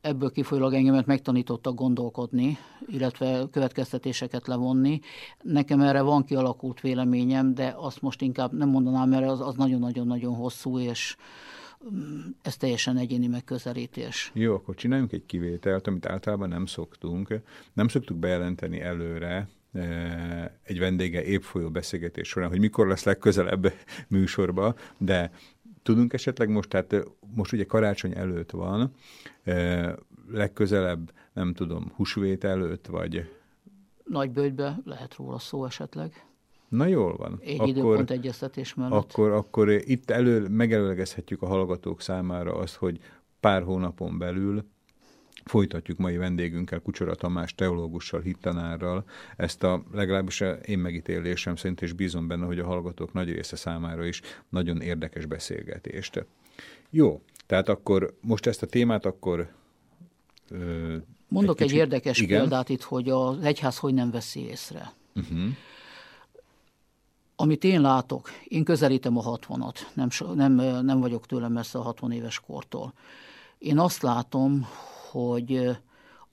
Ebből 0.00 0.30
kifolyólag 0.30 0.72
engemet 0.72 1.06
megtanítottak 1.06 1.74
gondolkodni, 1.74 2.58
illetve 2.86 3.44
következtetéseket 3.50 4.46
levonni. 4.46 5.00
Nekem 5.42 5.80
erre 5.80 6.00
van 6.00 6.24
kialakult 6.24 6.80
véleményem, 6.80 7.54
de 7.54 7.74
azt 7.76 8.02
most 8.02 8.22
inkább 8.22 8.52
nem 8.52 8.68
mondanám, 8.68 9.08
mert 9.08 9.26
az, 9.26 9.40
az 9.40 9.54
nagyon-nagyon-nagyon 9.54 10.34
hosszú, 10.34 10.78
és 10.78 11.16
mm, 11.92 12.20
ez 12.42 12.56
teljesen 12.56 12.96
egyéni 12.96 13.26
megközelítés. 13.26 14.30
Jó, 14.34 14.54
akkor 14.54 14.74
csináljunk 14.74 15.12
egy 15.12 15.26
kivételt, 15.26 15.86
amit 15.86 16.06
általában 16.06 16.48
nem 16.48 16.66
szoktunk. 16.66 17.40
Nem 17.72 17.88
szoktuk 17.88 18.16
bejelenteni 18.16 18.80
előre 18.80 19.48
egy 20.62 20.78
vendége 20.78 21.24
épp 21.24 21.42
folyó 21.42 21.70
beszélgetés 21.70 22.28
során, 22.28 22.48
hogy 22.48 22.60
mikor 22.60 22.86
lesz 22.86 23.04
legközelebb 23.04 23.72
műsorba, 24.08 24.74
de 24.98 25.30
tudunk 25.82 26.12
esetleg 26.12 26.48
most, 26.48 26.68
tehát 26.68 26.92
eh, 26.92 27.02
most 27.34 27.52
ugye 27.52 27.64
karácsony 27.64 28.16
előtt 28.16 28.50
van, 28.50 28.92
legközelebb, 30.30 31.12
nem 31.32 31.54
tudom, 31.54 31.92
húsvét 31.96 32.44
előtt, 32.44 32.86
vagy 32.86 33.28
Nagybőjtbe 34.04 34.80
lehet 34.84 35.14
róla 35.14 35.38
szó 35.38 35.64
esetleg. 35.64 36.24
na 36.68 36.86
jól 36.86 37.16
van. 37.16 37.40
Egy 37.44 37.68
időpont 37.68 38.10
egyeztetés 38.10 38.74
mellett. 38.74 38.92
akkor, 38.92 39.30
akkor 39.30 39.70
itt 39.70 40.10
elő, 40.10 40.48
megelőlegezhetjük 40.48 41.42
a 41.42 41.46
hallgatók 41.46 42.00
számára 42.00 42.54
azt, 42.54 42.74
hogy 42.74 43.00
pár 43.40 43.62
hónapon 43.62 44.18
belül 44.18 44.64
folytatjuk 45.44 45.98
mai 45.98 46.16
vendégünkkel, 46.16 46.80
Kucsora 46.80 47.14
Tamás 47.14 47.54
teológussal, 47.54 48.20
hittanárral 48.20 49.04
ezt 49.36 49.62
a 49.62 49.82
legalábbis 49.92 50.42
én 50.64 50.78
megítélésem 50.78 51.56
szerint, 51.56 51.82
és 51.82 51.92
bízom 51.92 52.26
benne, 52.26 52.44
hogy 52.44 52.58
a 52.58 52.66
hallgatók 52.66 53.12
nagy 53.12 53.32
része 53.32 53.56
számára 53.56 54.04
is 54.04 54.20
nagyon 54.48 54.80
érdekes 54.80 55.26
beszélgetést. 55.26 56.26
Jó, 56.90 57.22
tehát 57.46 57.68
akkor 57.68 58.14
most 58.20 58.46
ezt 58.46 58.62
a 58.62 58.66
témát 58.66 59.06
akkor... 59.06 59.52
Ö, 60.50 60.96
Mondok 61.28 61.60
egy, 61.60 61.66
kicsit- 61.66 61.80
egy 61.80 61.86
érdekes 61.86 62.18
igen? 62.18 62.40
példát 62.40 62.68
itt, 62.68 62.82
hogy 62.82 63.08
az 63.08 63.42
egyház 63.42 63.78
hogy 63.78 63.94
nem 63.94 64.10
veszi 64.10 64.40
észre. 64.40 64.92
Uh-huh. 65.14 65.38
Amit 67.36 67.64
én 67.64 67.80
látok, 67.80 68.30
én 68.44 68.64
közelítem 68.64 69.16
a 69.16 69.38
60-at, 69.38 69.76
nem, 69.94 70.08
nem, 70.34 70.54
nem 70.84 71.00
vagyok 71.00 71.26
tőlem 71.26 71.52
messze 71.52 71.78
a 71.78 71.82
60 71.82 72.12
éves 72.12 72.40
kortól. 72.40 72.92
Én 73.58 73.78
azt 73.78 74.02
látom, 74.02 74.66
hogy 75.10 75.78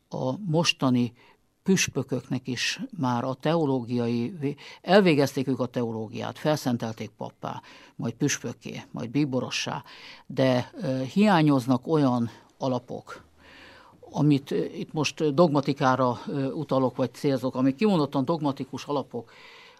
a 0.09 0.37
mostani 0.37 1.13
püspököknek 1.63 2.47
is 2.47 2.79
már 2.97 3.23
a 3.23 3.33
teológiai, 3.33 4.55
elvégezték 4.81 5.47
ők 5.47 5.59
a 5.59 5.65
teológiát, 5.65 6.37
felszentelték 6.37 7.09
pappá, 7.09 7.61
majd 7.95 8.13
püspökké, 8.13 8.83
majd 8.91 9.09
bíborossá, 9.09 9.83
de 10.25 10.71
hiányoznak 11.13 11.87
olyan 11.87 12.29
alapok, 12.57 13.23
amit 14.11 14.51
itt 14.51 14.93
most 14.93 15.33
dogmatikára 15.33 16.19
utalok, 16.53 16.95
vagy 16.95 17.13
célzok, 17.13 17.55
amik 17.55 17.75
kimondottan 17.75 18.25
dogmatikus 18.25 18.85
alapok, 18.85 19.31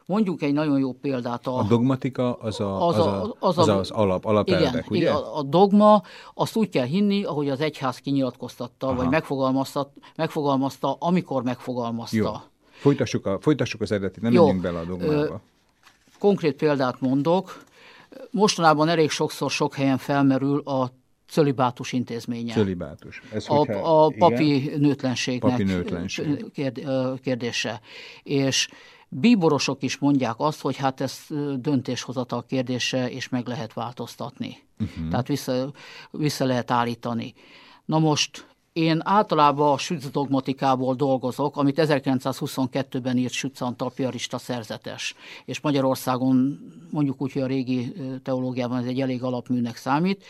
Mondjuk 0.07 0.41
egy 0.41 0.53
nagyon 0.53 0.79
jó 0.79 0.93
példát. 0.93 1.47
A, 1.47 1.57
a 1.57 1.63
dogmatika 1.63 2.34
az, 2.34 2.59
a, 2.59 2.88
az, 2.88 2.97
a, 2.97 3.35
az, 3.39 3.57
a, 3.57 3.61
az, 3.61 3.67
a, 3.67 3.77
az 3.77 3.91
alap, 3.91 4.25
alapelvek, 4.25 4.69
igen, 4.69 4.84
ugye? 4.89 4.99
Igen, 4.99 5.13
a, 5.13 5.38
a 5.38 5.43
dogma, 5.43 6.01
azt 6.34 6.55
úgy 6.55 6.69
kell 6.69 6.85
hinni, 6.85 7.23
ahogy 7.23 7.49
az 7.49 7.61
egyház 7.61 7.97
kinyilatkoztatta, 7.97 8.88
Aha. 8.88 8.95
vagy 8.95 9.09
megfogalmazta, 9.09 9.91
megfogalmazta, 10.15 10.95
amikor 10.99 11.43
megfogalmazta. 11.43 12.17
Jó. 12.17 12.31
Folytassuk, 12.69 13.25
a, 13.25 13.38
folytassuk 13.39 13.81
az 13.81 13.91
eredetit, 13.91 14.21
nem 14.21 14.34
menjünk 14.34 14.61
bele 14.61 14.79
a 14.79 14.84
dogmába. 14.84 15.41
Konkrét 16.19 16.55
példát 16.55 17.01
mondok. 17.01 17.63
Mostanában 18.31 18.89
elég 18.89 19.09
sokszor 19.09 19.51
sok 19.51 19.75
helyen 19.75 19.97
felmerül 19.97 20.59
a 20.59 20.91
cölibátus 21.27 21.91
intézménye. 21.91 22.53
Cölibátus. 22.53 23.21
Ez 23.34 23.45
a, 23.49 24.05
a 24.05 24.13
papi 24.17 24.55
igen? 24.55 24.79
nőtlenségnek 24.79 25.51
papi 25.51 25.63
nőtlenség. 25.63 26.45
kérdése. 27.21 27.81
És 28.23 28.69
bíborosok 29.09 29.84
is 29.84 29.97
mondják 29.97 30.35
azt, 30.38 30.61
hogy 30.61 30.75
hát 30.75 31.01
ez 31.01 31.19
döntéshozatal 31.55 32.45
kérdése, 32.45 33.09
és 33.09 33.29
meg 33.29 33.47
lehet 33.47 33.73
változtatni. 33.73 34.57
Uh-huh. 34.79 35.09
Tehát 35.09 35.27
vissza, 35.27 35.71
vissza 36.11 36.45
lehet 36.45 36.71
állítani. 36.71 37.34
Na 37.85 37.99
most 37.99 38.47
én 38.73 39.01
általában 39.03 39.73
a 39.73 39.77
Sütz 39.77 40.09
dogmatikából 40.09 40.95
dolgozok, 40.95 41.57
amit 41.57 41.79
1922-ben 41.81 43.17
írt 43.17 43.34
Sütz 43.34 43.61
Antal 43.61 43.91
piarista 43.95 44.38
szerzetes, 44.38 45.15
és 45.45 45.59
Magyarországon 45.59 46.59
mondjuk 46.91 47.21
úgy, 47.21 47.31
hogy 47.31 47.41
a 47.41 47.47
régi 47.47 47.93
teológiában 48.23 48.77
ez 48.77 48.85
egy 48.85 49.01
elég 49.01 49.23
alapműnek 49.23 49.75
számít, 49.75 50.25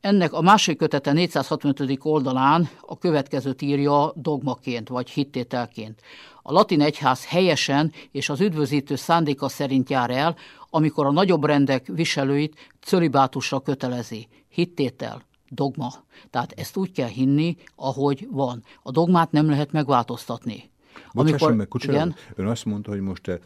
ennek 0.00 0.32
a 0.32 0.40
második 0.40 0.78
kötete 0.78 1.12
465. 1.12 1.98
oldalán 2.02 2.68
a 2.80 2.98
következőt 2.98 3.62
írja 3.62 4.12
dogmaként 4.14 4.88
vagy 4.88 5.10
hittételként. 5.10 6.00
A 6.42 6.52
latin 6.52 6.80
egyház 6.80 7.26
helyesen 7.26 7.92
és 8.10 8.28
az 8.28 8.40
üdvözítő 8.40 8.94
szándéka 8.94 9.48
szerint 9.48 9.90
jár 9.90 10.10
el, 10.10 10.36
amikor 10.70 11.06
a 11.06 11.12
nagyobb 11.12 11.44
rendek 11.44 11.86
viselőit 11.86 12.70
cölibátusra 12.80 13.60
kötelezi. 13.60 14.28
Hittétel, 14.48 15.22
dogma. 15.48 15.92
Tehát 16.30 16.52
ezt 16.56 16.76
úgy 16.76 16.92
kell 16.92 17.08
hinni, 17.08 17.56
ahogy 17.76 18.28
van. 18.30 18.62
A 18.82 18.90
dogmát 18.90 19.30
nem 19.30 19.48
lehet 19.48 19.72
megváltoztatni. 19.72 20.70
Bocsásom 21.12 21.56
meg, 21.56 21.68
Kucsera, 21.68 21.92
igen? 21.92 22.14
ön 22.34 22.46
azt 22.46 22.64
mondta, 22.64 22.90
hogy 22.90 23.00
most 23.00 23.40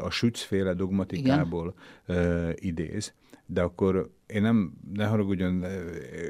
a 0.00 0.10
sützféle 0.10 0.74
dogmatikából 0.74 1.74
igen? 2.06 2.54
idéz 2.54 3.12
de 3.52 3.62
akkor 3.62 4.10
én 4.26 4.42
nem, 4.42 4.72
ne 4.94 5.06
haragudjon, 5.06 5.64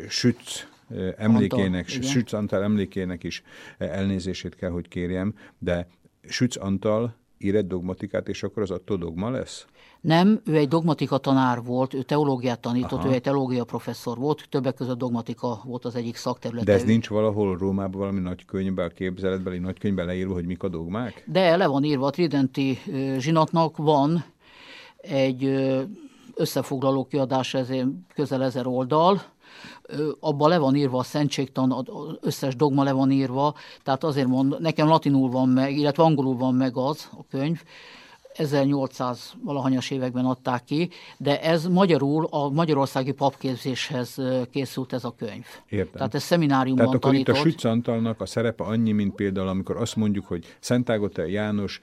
Sütz 0.09 0.69
emlékének, 1.17 1.87
Antal, 1.89 2.11
Sütz 2.11 2.33
Antal 2.33 2.63
emlékének 2.63 3.25
is 3.25 3.43
elnézését 3.79 4.55
kell, 4.55 4.71
hogy 4.71 4.89
kérjem, 4.89 5.35
de 5.59 5.89
Sütz 6.29 6.57
Antal 6.57 7.15
ír 7.39 7.55
egy 7.55 7.67
dogmatikát, 7.67 8.29
és 8.29 8.43
akkor 8.43 8.63
az 8.63 8.71
attól 8.71 8.97
dogma 8.97 9.31
lesz? 9.31 9.67
Nem, 10.01 10.41
ő 10.45 10.57
egy 10.57 10.69
dogmatika 10.69 11.19
tanár 11.19 11.63
volt, 11.63 11.95
ő 11.95 12.03
teológiát 12.03 12.61
tanított, 12.61 12.99
Aha. 12.99 13.09
ő 13.09 13.13
egy 13.13 13.21
teológia 13.21 13.65
professzor 13.65 14.19
volt, 14.19 14.47
többek 14.49 14.75
között 14.75 14.99
dogmatika 14.99 15.61
volt 15.65 15.85
az 15.85 15.95
egyik 15.95 16.17
szakterülete. 16.17 16.67
De 16.67 16.79
ez 16.79 16.85
nincs 16.85 17.09
valahol 17.09 17.57
Rómában 17.57 18.01
valami 18.01 18.21
nagy 18.21 18.45
könyvben, 18.45 18.93
képzeletbeli 18.95 19.59
nagy 19.59 19.79
könyvben 19.79 20.07
leírva, 20.07 20.33
hogy 20.33 20.47
mik 20.47 20.63
a 20.63 20.69
dogmák? 20.69 21.25
De 21.27 21.57
le 21.57 21.67
van 21.67 21.85
írva, 21.85 22.07
a 22.07 22.11
Tridenti 22.11 22.79
zsinatnak 23.19 23.77
van 23.77 24.25
egy 24.97 25.45
összefoglaló 26.35 27.05
kiadás, 27.05 27.55
ez 27.55 27.69
közel 28.15 28.43
ezer 28.43 28.67
oldal, 28.67 29.23
abban 30.21 30.49
le 30.49 30.59
van 30.59 30.75
írva 30.75 30.99
a 30.99 31.03
szentségtan, 31.03 31.73
az 31.73 31.85
összes 32.21 32.57
dogma 32.57 32.83
le 32.83 32.93
van 32.93 33.11
írva, 33.11 33.55
tehát 33.83 34.05
azért 34.05 34.27
mond, 34.27 34.61
nekem 34.61 34.89
latinul 34.89 35.31
van 35.31 35.49
meg, 35.49 35.77
illetve 35.77 36.03
angolul 36.03 36.37
van 36.37 36.55
meg 36.55 36.77
az 36.77 37.09
a 37.19 37.25
könyv, 37.31 37.63
1800 38.33 39.35
valahanyas 39.45 39.91
években 39.91 40.25
adták 40.25 40.65
ki, 40.65 40.89
de 41.17 41.43
ez 41.43 41.67
magyarul 41.67 42.27
a 42.31 42.49
magyarországi 42.49 43.13
papképzéshez 43.13 44.19
készült 44.51 44.93
ez 44.93 45.05
a 45.05 45.15
könyv. 45.19 45.45
Értem. 45.69 45.93
Tehát 45.93 46.15
ez 46.15 46.23
szemináriumban 46.23 46.85
Tehát 46.85 46.97
akkor 46.97 47.11
tanított. 47.11 47.35
itt 47.35 47.41
a 47.41 47.45
Sütz 47.45 47.65
Antalnak 47.65 48.21
a 48.21 48.27
szerepe 48.27 48.65
annyi, 48.65 48.93
mint 48.93 49.15
például, 49.15 49.49
amikor 49.49 49.77
azt 49.77 49.97
mondjuk, 49.97 50.27
hogy 50.27 50.57
Szent 50.61 50.91
Ágotel 50.91 51.27
János 51.27 51.81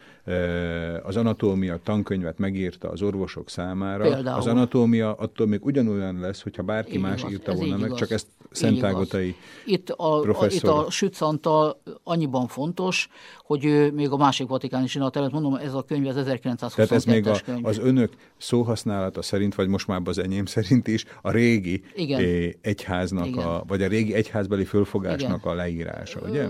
az 1.04 1.16
anatómia 1.16 1.80
tankönyvet 1.84 2.38
megírta 2.38 2.90
az 2.90 3.02
orvosok 3.02 3.50
számára. 3.50 4.04
Például. 4.04 4.38
Az 4.38 4.48
anatómia 4.48 5.14
attól 5.14 5.48
még 5.48 5.66
ugyanolyan 5.66 6.20
lesz, 6.20 6.42
hogyha 6.42 6.64
bárki 6.64 6.96
így 6.96 7.02
más 7.02 7.20
igaz, 7.20 7.32
írta 7.32 7.54
volna 7.54 7.78
meg, 7.78 7.86
igaz. 7.86 7.98
csak 7.98 8.12
ezt 8.12 8.28
Szent 8.52 8.84
Ágotai 8.84 9.36
itt 9.66 9.90
a, 9.90 10.20
professzor. 10.20 10.70
A, 10.70 10.82
itt 10.82 10.88
a 10.88 10.92
Sütz 10.92 11.22
Antal 11.22 11.82
annyiban 12.04 12.48
fontos, 12.48 13.10
hogy 13.44 13.66
ő 13.66 13.92
még 13.92 14.10
a 14.10 14.18
másik 14.18 14.48
vatikáni 14.48 14.88
sinat 14.88 15.16
előtt 15.16 15.32
mondom, 15.32 15.56
ez 15.56 15.74
a 15.74 15.82
könyv 15.82 16.08
az 16.08 16.18
1922 16.18 16.74
Tehát 16.76 16.92
ez 16.92 17.06
még 17.06 17.28
a, 17.28 17.40
könyv. 17.46 17.66
az 17.66 17.78
önök 17.78 18.14
szóhasználata 18.38 19.22
szerint, 19.22 19.56
vagy 19.56 19.68
most 19.68 19.88
már 19.88 20.02
az 20.06 20.18
enyém 20.18 20.46
szerint 20.46 20.88
is, 20.88 21.06
a 21.22 21.32
régi 21.32 21.84
Igen. 21.96 22.20
Eh, 22.20 22.50
egyháznak, 22.62 23.28
Igen. 23.28 23.46
A, 23.46 23.64
vagy 23.68 23.82
a 23.82 23.88
régi 23.88 24.14
egyházbeli 24.14 24.66
fölfogásnak 24.66 25.40
Igen. 25.40 25.54
a 25.54 25.56
leírása, 25.56 26.20
ugye? 26.30 26.48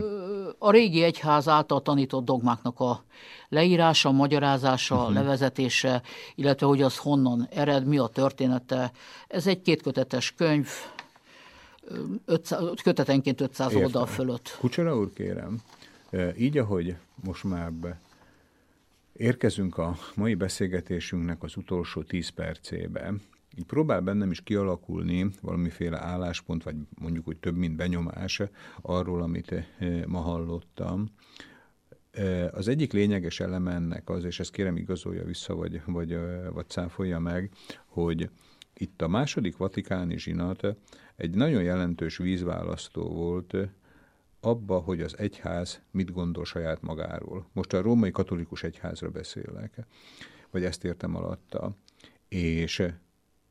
A 0.57 0.71
régi 0.71 1.03
egyház 1.03 1.47
által 1.47 1.81
tanított 1.81 2.25
dogmáknak 2.25 2.79
a 2.79 3.03
leírása, 3.49 4.11
magyarázása, 4.11 4.95
uh-huh. 4.95 5.13
levezetése, 5.13 6.01
illetve 6.35 6.65
hogy 6.65 6.81
az 6.81 6.97
honnan 6.97 7.47
ered, 7.51 7.85
mi 7.85 7.97
a 7.97 8.07
története. 8.07 8.91
Ez 9.27 9.47
egy 9.47 9.61
kétkötetes 9.61 10.33
könyv, 10.37 10.67
500, 12.25 12.61
kötetenként 12.83 13.41
500 13.41 13.71
Értem. 13.71 13.85
oldal 13.85 14.05
fölött. 14.05 14.57
Kucsora 14.59 14.97
úr, 14.97 15.13
kérem, 15.13 15.61
így, 16.37 16.57
ahogy 16.57 16.95
most 17.23 17.43
már 17.43 17.71
be 17.71 17.99
érkezünk 19.13 19.77
a 19.77 19.97
mai 20.15 20.35
beszélgetésünknek 20.35 21.43
az 21.43 21.57
utolsó 21.57 22.01
10 22.01 22.29
percébe, 22.29 23.13
így 23.57 23.65
próbál 23.65 24.01
bennem 24.01 24.31
is 24.31 24.41
kialakulni 24.41 25.29
valamiféle 25.41 25.97
álláspont, 25.97 26.63
vagy 26.63 26.75
mondjuk 26.99 27.27
úgy 27.27 27.37
több, 27.37 27.55
mint 27.55 27.75
benyomás 27.75 28.41
arról, 28.81 29.21
amit 29.21 29.53
ma 30.05 30.19
hallottam. 30.19 31.09
Az 32.51 32.67
egyik 32.67 32.93
lényeges 32.93 33.39
eleme 33.39 33.73
ennek 33.73 34.09
az, 34.09 34.23
és 34.23 34.39
ezt 34.39 34.51
kérem 34.51 34.77
igazolja 34.77 35.23
vissza, 35.23 35.55
vagy, 35.55 35.81
vagy, 35.85 36.17
vagy 36.53 36.69
cáfolja 36.69 37.19
meg, 37.19 37.51
hogy 37.85 38.29
itt 38.73 39.01
a 39.01 39.07
második 39.07 39.57
vatikáni 39.57 40.17
zsinat 40.17 40.75
egy 41.15 41.35
nagyon 41.35 41.63
jelentős 41.63 42.17
vízválasztó 42.17 43.09
volt 43.09 43.55
abba, 44.39 44.79
hogy 44.79 45.01
az 45.01 45.17
egyház 45.17 45.81
mit 45.91 46.11
gondol 46.11 46.45
saját 46.45 46.81
magáról. 46.81 47.49
Most 47.53 47.73
a 47.73 47.81
római 47.81 48.11
katolikus 48.11 48.63
egyházra 48.63 49.09
beszélek, 49.09 49.85
vagy 50.51 50.63
ezt 50.63 50.83
értem 50.83 51.15
alatta. 51.15 51.75
És 52.27 52.83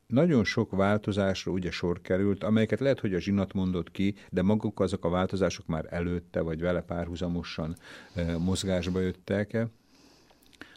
nagyon 0.09 0.43
sok 0.43 0.71
változásra 0.71 1.51
ugye 1.51 1.71
sor 1.71 2.01
került, 2.01 2.43
amelyeket 2.43 2.79
lehet, 2.79 2.99
hogy 2.99 3.13
a 3.13 3.19
zsinat 3.19 3.53
mondott 3.53 3.91
ki, 3.91 4.15
de 4.29 4.41
maguk 4.41 4.79
azok 4.79 5.05
a 5.05 5.09
változások 5.09 5.67
már 5.67 5.85
előtte, 5.89 6.41
vagy 6.41 6.61
vele 6.61 6.81
párhuzamosan 6.81 7.75
e, 8.13 8.37
mozgásba 8.37 8.99
jöttek, 8.99 9.57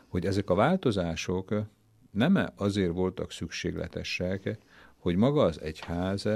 hogy 0.08 0.26
ezek 0.26 0.50
a 0.50 0.54
változások 0.54 1.54
nem 2.10 2.38
azért 2.56 2.92
voltak 2.92 3.32
szükségletesek, 3.32 4.58
hogy 4.98 5.16
maga 5.16 5.42
az 5.42 5.60
egyház 5.60 6.28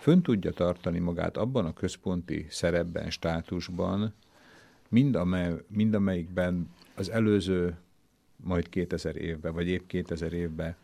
fönn 0.00 0.22
tudja 0.22 0.50
tartani 0.50 0.98
magát 0.98 1.36
abban 1.36 1.64
a 1.64 1.72
központi 1.72 2.46
szerepben, 2.50 3.10
státusban, 3.10 4.14
mind, 4.88 5.14
amely, 5.14 5.54
mind 5.68 5.94
amelyikben 5.94 6.70
az 6.94 7.10
előző 7.10 7.76
majd 8.36 8.68
2000 8.68 9.16
évben, 9.16 9.52
vagy 9.52 9.68
épp 9.68 9.86
2000 9.86 10.32
évben 10.32 10.76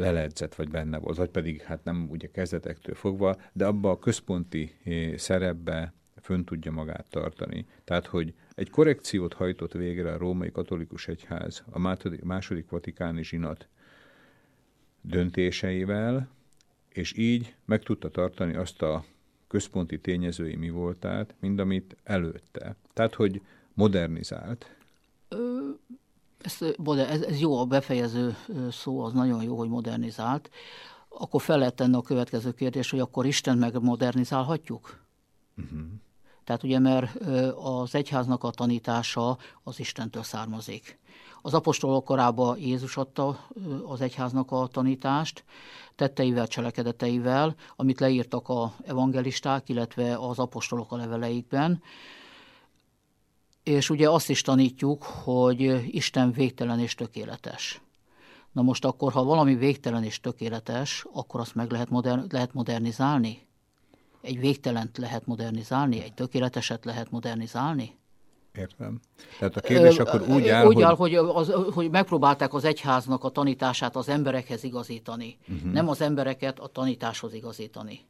leledzett, 0.00 0.54
vagy 0.54 0.68
benne 0.68 0.98
volt, 0.98 1.16
vagy 1.16 1.30
pedig 1.30 1.62
hát 1.62 1.84
nem 1.84 2.06
ugye 2.10 2.30
kezdetektől 2.30 2.94
fogva, 2.94 3.36
de 3.52 3.66
abba 3.66 3.90
a 3.90 3.98
központi 3.98 4.74
eh, 4.84 5.16
szerepbe 5.16 5.92
fönn 6.20 6.44
tudja 6.44 6.72
magát 6.72 7.06
tartani. 7.10 7.66
Tehát, 7.84 8.06
hogy 8.06 8.34
egy 8.54 8.70
korrekciót 8.70 9.32
hajtott 9.32 9.72
végre 9.72 10.12
a 10.12 10.18
római 10.18 10.50
katolikus 10.50 11.08
egyház 11.08 11.64
a 11.70 11.78
második, 12.22 12.70
vatikáni 12.70 13.24
zsinat 13.24 13.68
döntéseivel, 15.00 16.28
és 16.88 17.16
így 17.16 17.54
meg 17.64 17.82
tudta 17.82 18.08
tartani 18.08 18.54
azt 18.54 18.82
a 18.82 19.04
központi 19.48 20.00
tényezői 20.00 20.56
mi 20.56 20.70
voltát, 20.70 21.34
mind 21.40 21.58
amit 21.58 21.96
előtte. 22.02 22.76
Tehát, 22.92 23.14
hogy 23.14 23.42
modernizált. 23.74 24.76
Ez, 26.42 26.56
ez, 26.98 27.22
ez 27.22 27.40
jó, 27.40 27.58
a 27.58 27.64
befejező 27.64 28.36
szó 28.70 29.00
az 29.00 29.12
nagyon 29.12 29.42
jó, 29.42 29.56
hogy 29.56 29.68
modernizált. 29.68 30.50
Akkor 31.08 31.42
fel 31.42 31.58
lehet 31.58 31.74
tenni 31.74 31.94
a 31.94 32.02
következő 32.02 32.52
kérdés, 32.52 32.90
hogy 32.90 33.00
akkor 33.00 33.26
Isten 33.26 33.58
meg 33.58 33.82
modernizálhatjuk? 33.82 35.04
Uh-huh. 35.56 35.80
Tehát 36.44 36.62
ugye, 36.62 36.78
mert 36.78 37.14
az 37.54 37.94
egyháznak 37.94 38.44
a 38.44 38.50
tanítása 38.50 39.38
az 39.62 39.78
Istentől 39.78 40.22
származik. 40.22 40.98
Az 41.42 41.54
apostolok 41.54 42.04
korában 42.04 42.58
Jézus 42.58 42.96
adta 42.96 43.46
az 43.86 44.00
egyháznak 44.00 44.50
a 44.50 44.68
tanítást, 44.72 45.44
tetteivel, 45.94 46.46
cselekedeteivel, 46.46 47.54
amit 47.76 48.00
leírtak 48.00 48.48
a 48.48 48.72
evangelisták, 48.84 49.68
illetve 49.68 50.16
az 50.16 50.38
apostolok 50.38 50.92
a 50.92 50.96
leveleikben. 50.96 51.82
És 53.70 53.90
ugye 53.90 54.10
azt 54.10 54.30
is 54.30 54.42
tanítjuk, 54.42 55.02
hogy 55.02 55.94
Isten 55.94 56.32
végtelen 56.32 56.78
és 56.78 56.94
tökéletes. 56.94 57.80
Na 58.52 58.62
most 58.62 58.84
akkor, 58.84 59.12
ha 59.12 59.24
valami 59.24 59.54
végtelen 59.54 60.04
és 60.04 60.20
tökéletes, 60.20 61.06
akkor 61.12 61.40
azt 61.40 61.54
meg 61.54 61.70
lehet, 61.70 61.90
modern, 61.90 62.26
lehet 62.30 62.52
modernizálni? 62.52 63.46
Egy 64.20 64.40
végtelent 64.40 64.98
lehet 64.98 65.26
modernizálni, 65.26 66.02
egy 66.02 66.14
tökéleteset 66.14 66.84
lehet 66.84 67.10
modernizálni? 67.10 67.98
Értem. 68.54 69.00
Tehát 69.38 69.56
a 69.56 69.60
kérdés 69.60 69.98
Ö, 69.98 70.02
akkor 70.02 70.22
úgy 70.28 70.48
áll, 70.48 70.66
úgy 70.66 70.82
áll 70.82 70.94
hogy... 70.94 71.14
Hogy, 71.14 71.28
az, 71.34 71.52
hogy 71.74 71.90
megpróbálták 71.90 72.54
az 72.54 72.64
egyháznak 72.64 73.24
a 73.24 73.28
tanítását 73.28 73.96
az 73.96 74.08
emberekhez 74.08 74.64
igazítani. 74.64 75.38
Uh-huh. 75.48 75.72
Nem 75.72 75.88
az 75.88 76.00
embereket 76.00 76.58
a 76.58 76.66
tanításhoz 76.66 77.34
igazítani. 77.34 78.00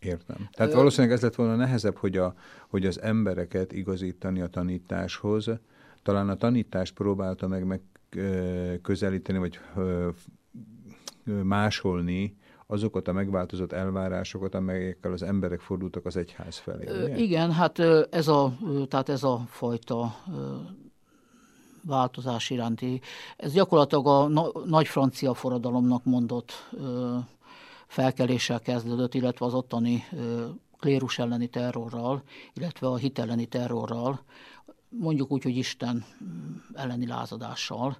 Értem. 0.00 0.48
Tehát 0.52 0.72
valószínűleg 0.72 1.16
ez 1.16 1.22
lett 1.22 1.34
volna 1.34 1.56
nehezebb, 1.56 1.96
hogy, 1.96 2.16
a, 2.16 2.34
hogy 2.68 2.86
az 2.86 3.00
embereket 3.00 3.72
igazítani 3.72 4.40
a 4.40 4.46
tanításhoz. 4.46 5.48
Talán 6.02 6.28
a 6.28 6.36
tanítást 6.36 6.94
próbálta 6.94 7.46
meg, 7.46 7.64
meg 7.64 7.80
közelíteni, 8.82 9.38
vagy 9.38 9.60
másolni 11.42 12.36
azokat 12.66 13.08
a 13.08 13.12
megváltozott 13.12 13.72
elvárásokat, 13.72 14.54
amelyekkel 14.54 15.12
az 15.12 15.22
emberek 15.22 15.60
fordultak 15.60 16.06
az 16.06 16.16
egyház 16.16 16.56
felé. 16.56 16.84
Ugye? 16.84 17.16
Igen, 17.16 17.52
hát 17.52 17.78
ez 18.10 18.28
a, 18.28 18.52
tehát 18.88 19.08
ez 19.08 19.22
a 19.22 19.44
fajta 19.48 20.14
változás 21.82 22.50
iránti. 22.50 23.00
Ez 23.36 23.52
gyakorlatilag 23.52 24.06
a 24.06 24.28
nagy 24.66 24.86
francia 24.88 25.34
forradalomnak 25.34 26.04
mondott 26.04 26.52
felkeléssel 27.90 28.60
kezdődött, 28.60 29.14
illetve 29.14 29.46
az 29.46 29.54
ottani 29.54 30.04
klérus 30.78 31.18
elleni 31.18 31.46
terrorral, 31.46 32.22
illetve 32.54 32.86
a 32.86 32.96
hit 32.96 33.18
elleni 33.18 33.46
terrorral, 33.46 34.20
mondjuk 34.88 35.30
úgy, 35.30 35.42
hogy 35.42 35.56
Isten 35.56 36.04
elleni 36.74 37.06
lázadással. 37.06 37.96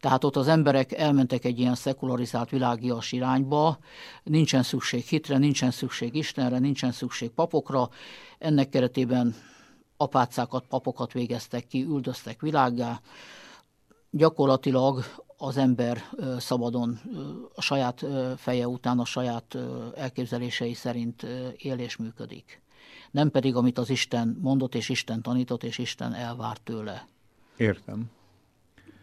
Tehát 0.00 0.24
ott 0.24 0.36
az 0.36 0.48
emberek 0.48 0.92
elmentek 0.92 1.44
egy 1.44 1.58
ilyen 1.58 1.74
szekularizált 1.74 2.50
világias 2.50 3.12
irányba, 3.12 3.78
nincsen 4.22 4.62
szükség 4.62 5.04
hitre, 5.04 5.38
nincsen 5.38 5.70
szükség 5.70 6.14
Istenre, 6.14 6.58
nincsen 6.58 6.92
szükség 6.92 7.30
papokra. 7.30 7.88
Ennek 8.38 8.68
keretében 8.68 9.34
apácákat, 9.96 10.64
papokat 10.68 11.12
végeztek 11.12 11.66
ki, 11.66 11.82
üldöztek 11.82 12.40
világgá. 12.40 13.00
Gyakorlatilag 14.10 15.04
az 15.38 15.56
ember 15.56 16.02
szabadon 16.38 17.00
a 17.54 17.60
saját 17.60 18.06
feje 18.36 18.68
után, 18.68 18.98
a 18.98 19.04
saját 19.04 19.56
elképzelései 19.94 20.74
szerint 20.74 21.22
él 21.56 21.78
és 21.78 21.96
működik. 21.96 22.62
Nem 23.10 23.30
pedig, 23.30 23.54
amit 23.54 23.78
az 23.78 23.90
Isten 23.90 24.38
mondott, 24.40 24.74
és 24.74 24.88
Isten 24.88 25.22
tanított, 25.22 25.62
és 25.62 25.78
Isten 25.78 26.14
elvárt 26.14 26.62
tőle. 26.62 27.06
Értem. 27.56 28.10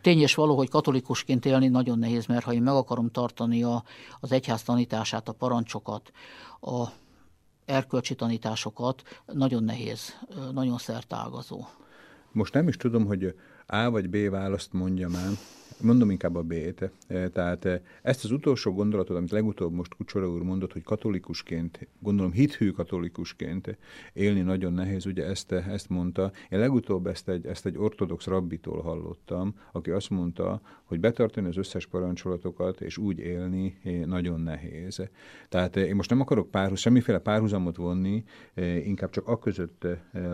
Tény 0.01 0.19
és 0.19 0.35
való, 0.35 0.55
hogy 0.55 0.69
katolikusként 0.69 1.45
élni 1.45 1.67
nagyon 1.67 1.99
nehéz, 1.99 2.25
mert 2.25 2.43
ha 2.43 2.53
én 2.53 2.61
meg 2.61 2.73
akarom 2.73 3.11
tartani 3.11 3.63
a, 3.63 3.83
az 4.19 4.31
egyház 4.31 4.63
tanítását, 4.63 5.27
a 5.29 5.31
parancsokat, 5.31 6.11
a 6.61 6.87
erkölcsi 7.65 8.15
tanításosokat, 8.15 9.21
nagyon 9.25 9.63
nehéz, 9.63 10.19
nagyon 10.51 10.77
szertágazó. 10.77 11.65
Most 12.31 12.53
nem 12.53 12.67
is 12.67 12.77
tudom, 12.77 13.05
hogy 13.05 13.35
A 13.65 13.89
vagy 13.89 14.09
B 14.09 14.29
választ 14.29 14.73
mondjam 14.73 15.15
el, 15.15 15.31
Mondom 15.81 16.09
inkább 16.09 16.35
a 16.35 16.41
B-t. 16.41 16.91
E, 17.07 17.29
tehát 17.29 17.65
e, 17.65 17.81
ezt 18.01 18.23
az 18.23 18.31
utolsó 18.31 18.73
gondolatot, 18.73 19.17
amit 19.17 19.31
legutóbb 19.31 19.73
most 19.73 19.95
Kucsora 19.95 20.29
úr 20.29 20.41
mondott, 20.41 20.73
hogy 20.73 20.83
katolikusként, 20.83 21.87
gondolom 21.99 22.31
hithű 22.31 22.71
katolikusként 22.71 23.77
élni 24.13 24.41
nagyon 24.41 24.73
nehéz, 24.73 25.05
ugye 25.05 25.25
ezt, 25.25 25.51
ezt 25.51 25.89
mondta. 25.89 26.31
Én 26.49 26.59
legutóbb 26.59 27.07
ezt 27.07 27.29
egy, 27.29 27.45
ezt 27.45 27.65
egy 27.65 27.77
ortodox 27.77 28.25
rabbitól 28.25 28.81
hallottam, 28.81 29.55
aki 29.71 29.89
azt 29.91 30.09
mondta, 30.09 30.61
hogy 30.83 30.99
betartani 30.99 31.47
az 31.47 31.57
összes 31.57 31.85
parancsolatokat 31.87 32.81
és 32.81 32.97
úgy 32.97 33.19
élni 33.19 33.77
nagyon 34.05 34.41
nehéz. 34.41 35.09
Tehát 35.49 35.75
eh, 35.75 35.87
én 35.87 35.95
most 35.95 36.09
nem 36.09 36.21
akarok 36.21 36.51
párhuz, 36.51 36.79
semmiféle 36.79 37.19
párhuzamot 37.19 37.75
vonni, 37.75 38.23
inkább 38.83 39.09
csak 39.09 39.27
a 39.27 39.39
között 39.39 39.87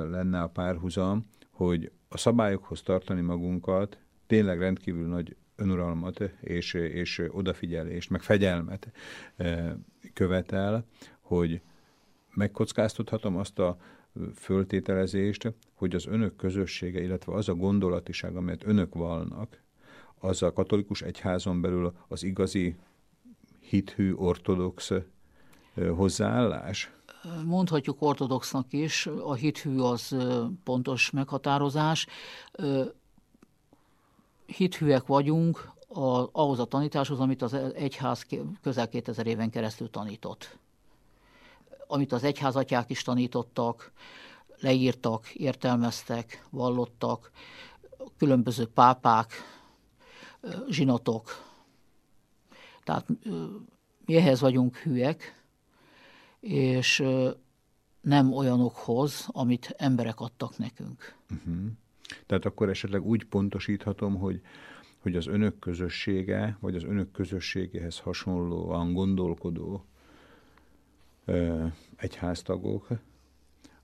lenne 0.09 0.41
a 0.41 0.47
párhuzam, 0.47 1.25
hogy 1.51 1.91
a 2.09 2.17
szabályokhoz 2.17 2.81
tartani 2.81 3.21
magunkat, 3.21 3.97
tényleg 4.31 4.59
rendkívül 4.59 5.07
nagy 5.07 5.35
önuralmat 5.55 6.19
és, 6.41 6.73
és 6.73 7.23
odafigyelést, 7.31 8.09
meg 8.09 8.21
fegyelmet 8.21 8.91
eh, 9.35 9.73
követel, 10.13 10.85
hogy 11.19 11.61
megkockáztathatom 12.33 13.37
azt 13.37 13.59
a 13.59 13.77
föltételezést, 14.35 15.53
hogy 15.73 15.95
az 15.95 16.05
önök 16.05 16.35
közössége, 16.35 17.01
illetve 17.01 17.33
az 17.33 17.49
a 17.49 17.55
gondolatiság, 17.55 18.35
amelyet 18.35 18.65
önök 18.65 18.95
valnak, 18.95 19.61
az 20.19 20.43
a 20.43 20.53
katolikus 20.53 21.01
egyházon 21.01 21.61
belül 21.61 21.93
az 22.07 22.23
igazi 22.23 22.75
hithű, 23.59 24.13
ortodox 24.13 24.91
eh, 24.91 25.03
hozzáállás? 25.95 26.91
Mondhatjuk 27.45 28.01
ortodoxnak 28.01 28.73
is, 28.73 29.07
a 29.07 29.33
hithű 29.33 29.77
az 29.77 30.13
eh, 30.13 30.37
pontos 30.63 31.09
meghatározás 31.09 32.07
hithűek 34.57 35.05
vagyunk 35.05 35.71
a, 35.87 36.29
ahhoz 36.31 36.59
a 36.59 36.65
tanításhoz, 36.65 37.19
amit 37.19 37.41
az 37.41 37.53
egyház 37.53 38.25
közel 38.61 38.89
2000 38.89 39.27
éven 39.27 39.49
keresztül 39.49 39.89
tanított. 39.89 40.57
Amit 41.87 42.11
az 42.11 42.23
egyházatyák 42.23 42.89
is 42.89 43.01
tanítottak, 43.01 43.91
leírtak, 44.59 45.29
értelmeztek, 45.29 46.45
vallottak, 46.49 47.31
különböző 48.17 48.67
pápák, 48.67 49.33
zsinatok. 50.69 51.43
Tehát 52.83 53.07
mi 54.05 54.15
ehhez 54.15 54.41
vagyunk 54.41 54.77
hűek, 54.77 55.43
és 56.39 57.03
nem 58.01 58.33
olyanokhoz, 58.33 59.27
amit 59.27 59.73
emberek 59.77 60.19
adtak 60.19 60.57
nekünk. 60.57 61.15
Uh-huh. 61.29 61.65
Tehát 62.25 62.45
akkor 62.45 62.69
esetleg 62.69 63.05
úgy 63.05 63.23
pontosíthatom, 63.23 64.17
hogy, 64.17 64.41
hogy 64.99 65.15
az 65.15 65.27
önök 65.27 65.59
közössége, 65.59 66.57
vagy 66.59 66.75
az 66.75 66.83
önök 66.83 67.11
közösségéhez 67.11 67.99
hasonlóan 67.99 68.93
gondolkodó 68.93 69.85
ö, 71.25 71.65
egyháztagok 71.95 72.87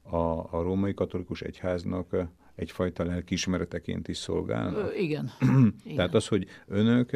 a, 0.02 0.16
a 0.58 0.62
római 0.62 0.94
katolikus 0.94 1.42
egyháznak 1.42 2.16
egyfajta 2.56 3.04
lelkiismereteként 3.04 4.08
is 4.08 4.18
szolgálnak? 4.18 4.92
Ö, 4.92 4.94
igen. 4.94 5.32
Tehát 5.96 6.14
az, 6.14 6.28
hogy 6.28 6.48
önök, 6.68 7.12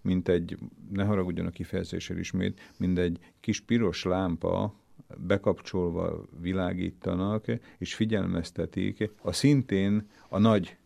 mint 0.00 0.28
egy, 0.28 0.58
ne 0.90 1.04
haragudjon 1.04 1.46
a 1.46 1.50
kifejezéssel 1.50 2.18
ismét, 2.18 2.72
mint 2.78 2.98
egy 2.98 3.18
kis 3.40 3.60
piros 3.60 4.04
lámpa 4.04 4.74
bekapcsolva 5.18 6.24
világítanak, 6.40 7.44
és 7.78 7.94
figyelmeztetik 7.94 9.10
a 9.22 9.32
szintén 9.32 10.08
a 10.28 10.38
nagy 10.38 10.76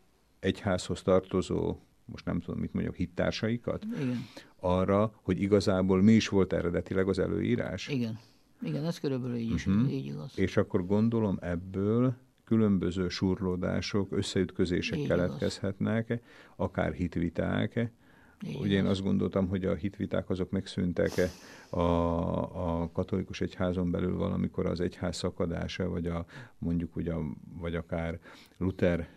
egyházhoz 0.41 1.03
tartozó, 1.03 1.77
most 2.05 2.25
nem 2.25 2.41
tudom, 2.41 2.61
mit 2.61 2.73
mondjak, 2.73 2.95
hittársaikat, 2.95 3.85
Igen. 3.85 4.27
arra, 4.57 5.13
hogy 5.23 5.41
igazából 5.41 6.03
mi 6.03 6.13
is 6.13 6.29
volt 6.29 6.53
eredetileg 6.53 7.09
az 7.09 7.19
előírás. 7.19 7.89
Igen. 7.89 8.19
Igen, 8.63 8.85
ez 8.85 9.01
körülbelül 9.01 9.37
így 9.37 9.55
is, 9.55 9.67
uh-huh. 9.67 9.93
így 9.93 10.07
igaz. 10.07 10.39
És 10.39 10.57
akkor 10.57 10.87
gondolom 10.87 11.39
ebből 11.41 12.17
különböző 12.45 13.09
surlódások, 13.09 14.13
összeütközések 14.13 14.99
így 14.99 15.07
keletkezhetnek, 15.07 16.05
igaz. 16.05 16.21
akár 16.57 16.93
hitviták, 16.93 17.91
Ugye 18.43 18.77
én 18.77 18.87
azt 18.87 19.03
gondoltam, 19.03 19.49
hogy 19.49 19.65
a 19.65 19.75
hitviták 19.75 20.31
azok 20.31 20.51
megszűntek 20.51 21.17
-e 21.17 21.31
a, 21.77 22.81
a 22.81 22.91
katolikus 22.93 23.41
egyházon 23.41 23.91
belül 23.91 24.17
valamikor 24.17 24.67
az 24.67 24.81
egyház 24.81 25.17
szakadása, 25.17 25.89
vagy 25.89 26.07
a, 26.07 26.25
mondjuk 26.59 26.97
ugye, 26.97 27.13
vagy 27.59 27.75
akár 27.75 28.19
Luther 28.59 29.09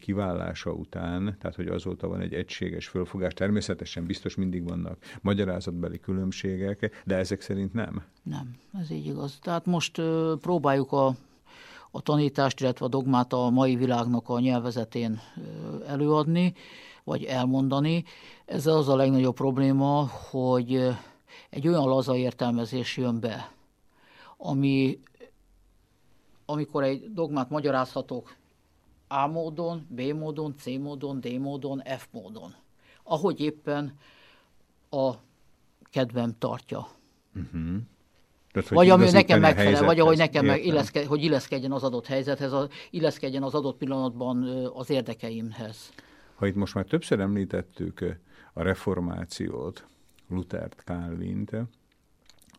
kiválása 0.00 0.72
után, 0.72 1.36
tehát 1.40 1.56
hogy 1.56 1.66
azóta 1.66 2.08
van 2.08 2.20
egy 2.20 2.34
egységes 2.34 2.88
fölfogás. 2.88 3.34
Természetesen 3.34 4.06
biztos 4.06 4.34
mindig 4.34 4.68
vannak 4.68 4.98
magyarázatbeli 5.20 6.00
különbségek, 6.00 7.02
de 7.04 7.16
ezek 7.16 7.40
szerint 7.40 7.72
nem. 7.72 8.02
Nem, 8.22 8.54
ez 8.80 8.90
így 8.90 9.06
igaz. 9.06 9.38
Tehát 9.42 9.66
most 9.66 9.98
ö, 9.98 10.34
próbáljuk 10.40 10.92
a 10.92 11.14
a 11.90 12.00
tanítást, 12.00 12.60
illetve 12.60 12.84
a 12.84 12.88
dogmát 12.88 13.32
a 13.32 13.50
mai 13.50 13.76
világnak 13.76 14.28
a 14.28 14.40
nyelvezetén 14.40 15.20
előadni, 15.86 16.54
vagy 17.08 17.24
elmondani. 17.24 18.04
Ez 18.46 18.66
az 18.66 18.88
a 18.88 18.96
legnagyobb 18.96 19.34
probléma, 19.34 20.08
hogy 20.30 20.88
egy 21.50 21.68
olyan 21.68 21.88
laza 21.88 22.16
értelmezés 22.16 22.96
jön 22.96 23.20
be, 23.20 23.52
ami 24.36 24.98
amikor 26.46 26.82
egy 26.82 27.12
dogmát 27.12 27.50
magyarázhatok 27.50 28.36
A 29.08 29.26
módon, 29.26 29.86
B 29.88 30.00
módon, 30.00 30.54
C 30.58 30.66
módon, 30.66 31.20
D 31.20 31.38
módon, 31.38 31.82
F 31.98 32.06
módon, 32.10 32.54
ahogy 33.02 33.40
éppen 33.40 33.98
a 34.90 35.12
kedvem 35.90 36.34
tartja. 36.38 36.88
Uh-huh. 37.36 37.76
Tehát, 38.52 38.68
vagy 38.68 38.90
ami 38.90 39.10
nekem 39.10 39.40
megfelel, 39.40 39.84
vagy 39.84 40.00
ahogy 40.00 40.16
nekem 40.16 40.44
meg 40.44 40.64
illeszke, 40.64 41.06
hogy 41.06 41.22
illeszkedjen 41.22 41.72
az 41.72 41.82
adott 41.82 42.06
helyzethez, 42.06 42.52
a, 42.52 42.68
illeszkedjen 42.90 43.42
az 43.42 43.54
adott 43.54 43.76
pillanatban 43.76 44.42
az 44.74 44.90
érdekeimhez. 44.90 45.92
Ha 46.38 46.46
itt 46.46 46.54
most 46.54 46.74
már 46.74 46.84
többször 46.84 47.20
említettük 47.20 48.16
a 48.52 48.62
reformációt, 48.62 49.86
Luthert, 50.28 50.82
Calvint, 50.84 51.56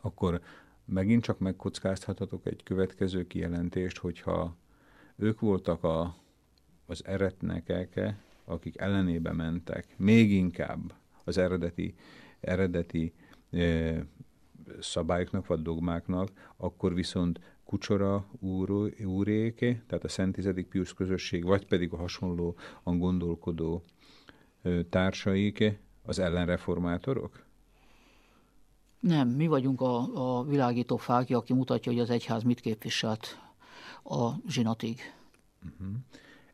akkor 0.02 0.42
megint 0.86 1.24
csak 1.24 1.40
megkockázthatatok 1.40 2.46
egy 2.46 2.64
következő 2.64 3.28
kijelentést, 3.28 3.98
hogyha 3.98 4.56
ők 5.16 5.40
voltak 5.40 5.84
a, 5.84 6.16
az 6.86 7.06
eretnekek, 7.06 8.16
akik 8.46 8.78
ellenébe 8.78 9.32
mentek, 9.32 9.88
még 9.98 10.32
inkább 10.32 10.94
az 11.24 11.38
eredeti, 11.38 11.96
eredeti 12.40 13.14
e, 13.52 14.06
szabályoknak 14.80 15.48
vagy 15.48 15.62
dogmáknak, 15.62 16.54
akkor 16.58 16.94
viszont 16.94 17.40
Kucsora 17.70 18.26
úr, 18.40 18.94
úréke, 19.06 19.84
tehát 19.88 20.04
a 20.04 20.08
Szent 20.08 20.36
Tizedik 20.36 20.68
Pius 20.68 20.94
közösség, 20.94 21.44
vagy 21.44 21.66
pedig 21.66 21.94
a 21.94 21.98
hasonlóan 21.98 22.56
gondolkodó 22.84 23.84
társaik 24.90 25.80
az 26.04 26.20
ellenreformátorok? 26.20 27.46
Nem, 29.00 29.28
mi 29.28 29.48
vagyunk 29.48 29.82
a, 29.82 29.98
a 30.14 30.44
világító 30.44 30.98
fákja, 30.98 31.38
aki 31.38 31.54
mutatja, 31.54 31.92
hogy 31.92 32.02
az 32.02 32.10
egyház 32.10 32.44
mit 32.44 32.60
képviselt 32.60 33.40
a 34.04 34.30
zsinatig. 34.48 35.00
Uh-huh. 35.66 35.96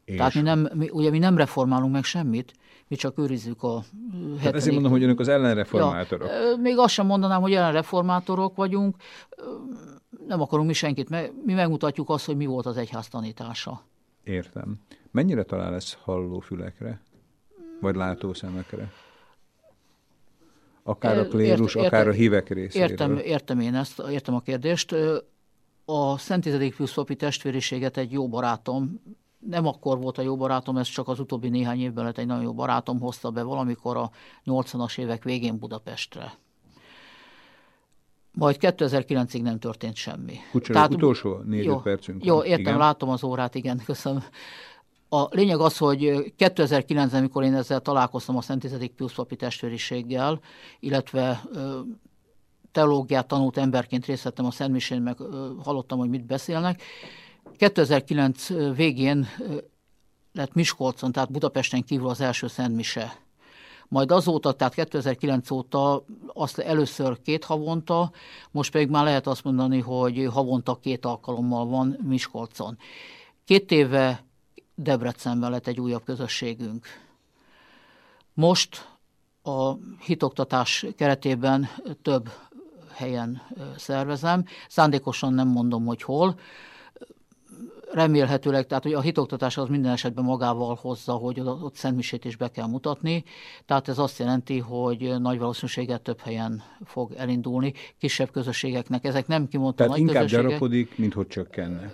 És... 0.06 0.18
Tehát 0.18 0.34
mi 0.34 0.42
nem, 0.42 0.70
mi, 0.74 0.90
ugye 0.90 1.10
mi 1.10 1.20
nem 1.20 1.38
reformálunk 1.38 1.94
meg 1.94 2.04
semmit, 2.04 2.54
mi 2.88 2.96
csak 2.96 3.18
őrizzük 3.18 3.64
a 3.64 3.74
hetedik... 3.74 4.42
Hát 4.44 4.56
ezért 4.56 4.74
mondom, 4.74 4.92
hogy 4.92 5.04
önök 5.04 5.20
az 5.20 5.28
ellenreformátorok. 5.28 6.28
Ja, 6.28 6.56
még 6.62 6.78
azt 6.78 6.94
sem 6.94 7.06
mondanám, 7.06 7.42
hogy 7.42 7.54
ellenreformátorok 7.54 8.56
vagyunk, 8.56 8.96
nem 10.28 10.42
akarunk 10.42 10.68
mi 10.68 10.74
senkit, 10.74 11.10
mi 11.46 11.54
megmutatjuk 11.54 12.10
azt, 12.10 12.26
hogy 12.26 12.36
mi 12.36 12.46
volt 12.46 12.66
az 12.66 12.78
egyház 12.78 13.08
tanítása. 13.08 13.82
Értem. 14.24 14.76
Mennyire 15.12 15.44
talál 15.44 15.74
ez 15.74 15.94
hallófülekre? 16.04 17.02
Vagy 17.82 17.96
látószemekre? 17.96 18.92
Akár 20.84 21.18
a 21.18 21.28
klérus, 21.28 21.76
Ért, 21.76 21.86
akár 21.86 22.08
a 22.08 22.12
hívek 22.12 22.50
részéről. 22.50 22.90
Értem, 22.90 23.18
értem 23.18 23.60
én 23.60 23.76
ezt, 23.76 24.04
értem 24.10 24.36
a 24.36 24.42
kérdést. 24.42 24.96
A 25.86 26.18
Szent 26.18 26.44
Tizedik 26.44 26.76
Piuszopi 26.76 27.16
testvériséget 27.16 27.98
egy 27.98 28.12
jó 28.12 28.28
barátom, 28.28 29.02
nem 29.40 29.68
akkor 29.68 30.00
volt 30.00 30.18
a 30.18 30.22
jó 30.22 30.38
barátom, 30.38 30.78
ez 30.78 30.88
csak 30.88 31.08
az 31.08 31.20
utóbbi 31.20 31.50
néhány 31.50 31.80
évben 31.80 32.04
lett 32.06 32.18
egy 32.18 32.26
nagyon 32.26 32.44
jó 32.44 32.54
barátom, 32.54 33.00
hozta 33.00 33.32
be 33.32 33.44
valamikor 33.44 33.98
a 33.98 34.12
80-as 34.46 34.98
évek 34.98 35.24
végén 35.24 35.60
Budapestre. 35.60 36.34
Majd 38.32 38.58
2009-ig 38.60 39.42
nem 39.42 39.60
történt 39.60 39.96
semmi. 39.96 40.38
Kucsera, 40.52 40.74
Tehát, 40.74 40.94
utolsó 40.94 41.38
négy 41.38 41.76
percünk. 41.84 42.26
Jó, 42.26 42.44
értem, 42.44 42.60
igen? 42.60 42.78
látom 42.78 43.10
az 43.10 43.24
órát, 43.24 43.56
igen, 43.56 43.82
köszönöm. 43.86 44.24
A 45.10 45.28
lényeg 45.30 45.60
az, 45.60 45.78
hogy 45.78 46.34
2009-ben, 46.38 47.10
amikor 47.14 47.44
én 47.44 47.54
ezzel 47.54 47.80
találkoztam 47.80 48.38
a 48.38 48.42
Szent 48.42 48.62
Tizedik 48.62 48.92
Pius 48.92 49.14
papi 49.14 49.36
testvériséggel, 49.36 50.40
illetve 50.80 51.44
teológiát 52.72 53.28
tanult 53.28 53.58
emberként 53.58 54.06
részt 54.06 54.24
vettem 54.24 54.46
a 54.46 54.52
Szent 54.52 54.72
Misén, 54.72 55.02
meg 55.02 55.18
hallottam, 55.64 56.00
hogy 56.00 56.10
mit 56.10 56.26
beszélnek. 56.26 56.82
2009 57.58 58.48
végén 58.76 59.28
lett 60.34 60.54
Miskolcon, 60.54 61.12
tehát 61.12 61.32
Budapesten 61.32 61.84
kívül 61.84 62.08
az 62.08 62.22
első 62.22 62.48
Szent 62.48 62.76
Mise. 62.76 63.24
Majd 63.88 64.12
azóta, 64.12 64.52
tehát 64.52 64.74
2009 64.74 65.52
óta 65.52 66.06
azt 66.34 66.60
először 66.60 67.22
két 67.22 67.44
havonta, 67.44 68.12
most 68.52 68.72
pedig 68.72 68.90
már 68.90 69.04
lehet 69.04 69.28
azt 69.28 69.44
mondani, 69.44 69.80
hogy 69.80 70.28
havonta 70.32 70.76
két 70.76 71.06
alkalommal 71.06 71.66
van 71.66 71.98
Miskolcon. 72.04 72.78
Két 73.46 73.72
éve 73.72 74.24
Debrecenben 74.76 75.52
lett 75.52 75.68
egy 75.68 75.80
újabb 75.80 76.04
közösségünk. 76.04 76.86
Most 78.34 78.90
a 79.44 79.74
hitoktatás 80.00 80.86
keretében 80.98 81.68
több 82.02 82.30
helyen 82.94 83.42
szervezem. 83.78 84.46
Szándékosan 84.68 85.34
nem 85.34 85.48
mondom, 85.48 85.86
hogy 85.86 86.02
hol. 86.02 86.40
Remélhetőleg, 87.96 88.68
tehát 88.68 88.84
hogy 88.84 88.94
a 88.94 89.02
hitoktatás 89.02 89.58
az 89.58 89.70
minden 89.70 89.92
esetben 89.92 90.24
magával 90.24 90.78
hozza, 90.82 91.14
hogy 91.14 91.40
ott 91.40 91.76
szentmisét 91.76 92.26
is 92.26 92.36
be 92.36 92.52
kell 92.52 92.68
mutatni. 92.68 93.24
Tehát 93.66 93.88
ez 93.88 93.98
azt 93.98 94.20
jelenti, 94.20 94.60
hogy 94.60 95.16
nagy 95.20 95.40
valószínűséggel 95.40 96.00
több 96.00 96.20
helyen 96.20 96.64
fog 96.86 97.14
elindulni, 97.18 97.74
kisebb 97.98 98.32
közösségeknek. 98.32 99.06
Ezek 99.06 99.28
nem 99.28 99.48
kimondta 99.48 99.86
nagy 99.86 100.00
inkább 100.00 100.26
gyarapodik, 100.26 100.98
mint 100.98 101.14
hogy 101.14 101.28
csökkenne 101.28 101.94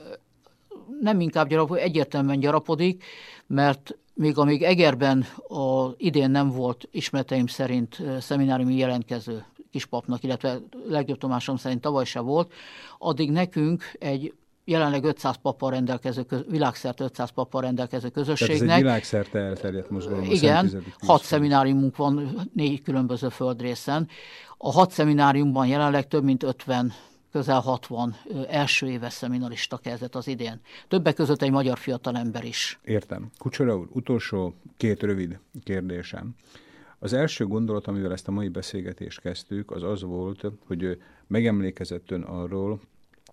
nem 1.02 1.20
inkább 1.20 1.48
gyarapodik, 1.48 1.84
egyértelműen 1.84 2.40
gyarapodik, 2.40 3.04
mert 3.48 3.98
még 4.14 4.38
amíg 4.38 4.64
Egerben 4.64 5.26
a, 5.48 5.90
idén 5.98 6.30
nem 6.30 6.50
volt 6.50 6.88
ismereteim 6.92 7.48
szerint 7.48 8.02
szemináriumi 8.20 8.76
jelentkező 8.76 9.46
kispapnak, 9.72 10.24
illetve 10.24 10.60
legjobb 10.88 11.18
tomásom 11.18 11.56
szerint 11.56 11.82
tavaly 11.82 12.06
se 12.06 12.20
volt, 12.20 12.54
addig 12.98 13.32
nekünk 13.32 13.84
egy 14.00 14.34
jelenleg 14.64 15.04
500 15.04 15.36
pappal 15.36 15.72
rendelkező, 15.72 16.26
világszerte 16.50 17.04
500 17.04 17.30
pappal 17.30 17.62
rendelkező 17.62 18.10
közösségnek. 18.10 18.58
Tehát 18.58 18.72
ez 18.72 18.78
egy 18.78 18.84
világszerte 18.84 19.40
elterjedt 19.40 19.90
mozgalom. 19.90 20.24
Igen, 20.24 20.84
hat 21.00 21.22
szemináriumunk 21.24 21.96
van 21.96 22.42
négy 22.54 22.82
különböző 22.82 23.30
földrészen. 23.30 24.08
A 24.58 24.72
hat 24.72 24.92
szemináriumban 24.92 25.68
jelenleg 25.68 26.08
több 26.08 26.24
mint 26.24 26.44
50 26.44 26.94
közel 27.32 27.60
60 27.60 28.16
első 28.50 28.90
éves 28.90 29.14
szeminarista 29.14 29.78
kezdett 29.78 30.16
az 30.16 30.28
idén. 30.28 30.60
Többek 30.88 31.16
között 31.16 31.42
egy 31.42 31.52
magyar 31.52 31.78
fiatalember 31.78 32.44
is. 32.44 32.80
Értem. 32.84 33.30
Kucsora 33.38 33.78
úr, 33.78 33.88
utolsó 33.92 34.54
két 34.78 35.04
rövid 35.04 35.40
kérdésem. 35.64 36.36
Az 37.00 37.14
első 37.14 37.46
gondolat, 37.46 37.88
amivel 37.88 38.12
ezt 38.12 38.28
a 38.28 38.32
mai 38.32 38.48
beszélgetést 38.48 39.22
kezdtük, 39.22 39.72
az 39.72 39.84
az 39.84 40.02
volt, 40.02 40.46
hogy 40.68 40.98
megemlékezett 41.28 42.12
ön 42.12 42.22
arról, 42.22 42.80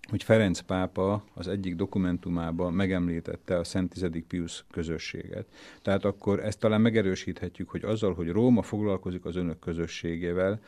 hogy 0.09 0.23
Ferenc 0.23 0.59
pápa 0.59 1.23
az 1.33 1.47
egyik 1.47 1.75
dokumentumában 1.75 2.73
megemlítette 2.73 3.57
a 3.57 3.63
Szent 3.63 3.89
Tizedik 3.89 4.25
Pius 4.25 4.65
közösséget. 4.71 5.45
Tehát 5.81 6.05
akkor 6.05 6.39
ezt 6.39 6.59
talán 6.59 6.81
megerősíthetjük, 6.81 7.69
hogy 7.69 7.83
azzal, 7.83 8.13
hogy 8.13 8.29
Róma 8.29 8.61
foglalkozik 8.61 9.25
az 9.25 9.35
önök 9.35 9.59
közösségével, 9.59 10.59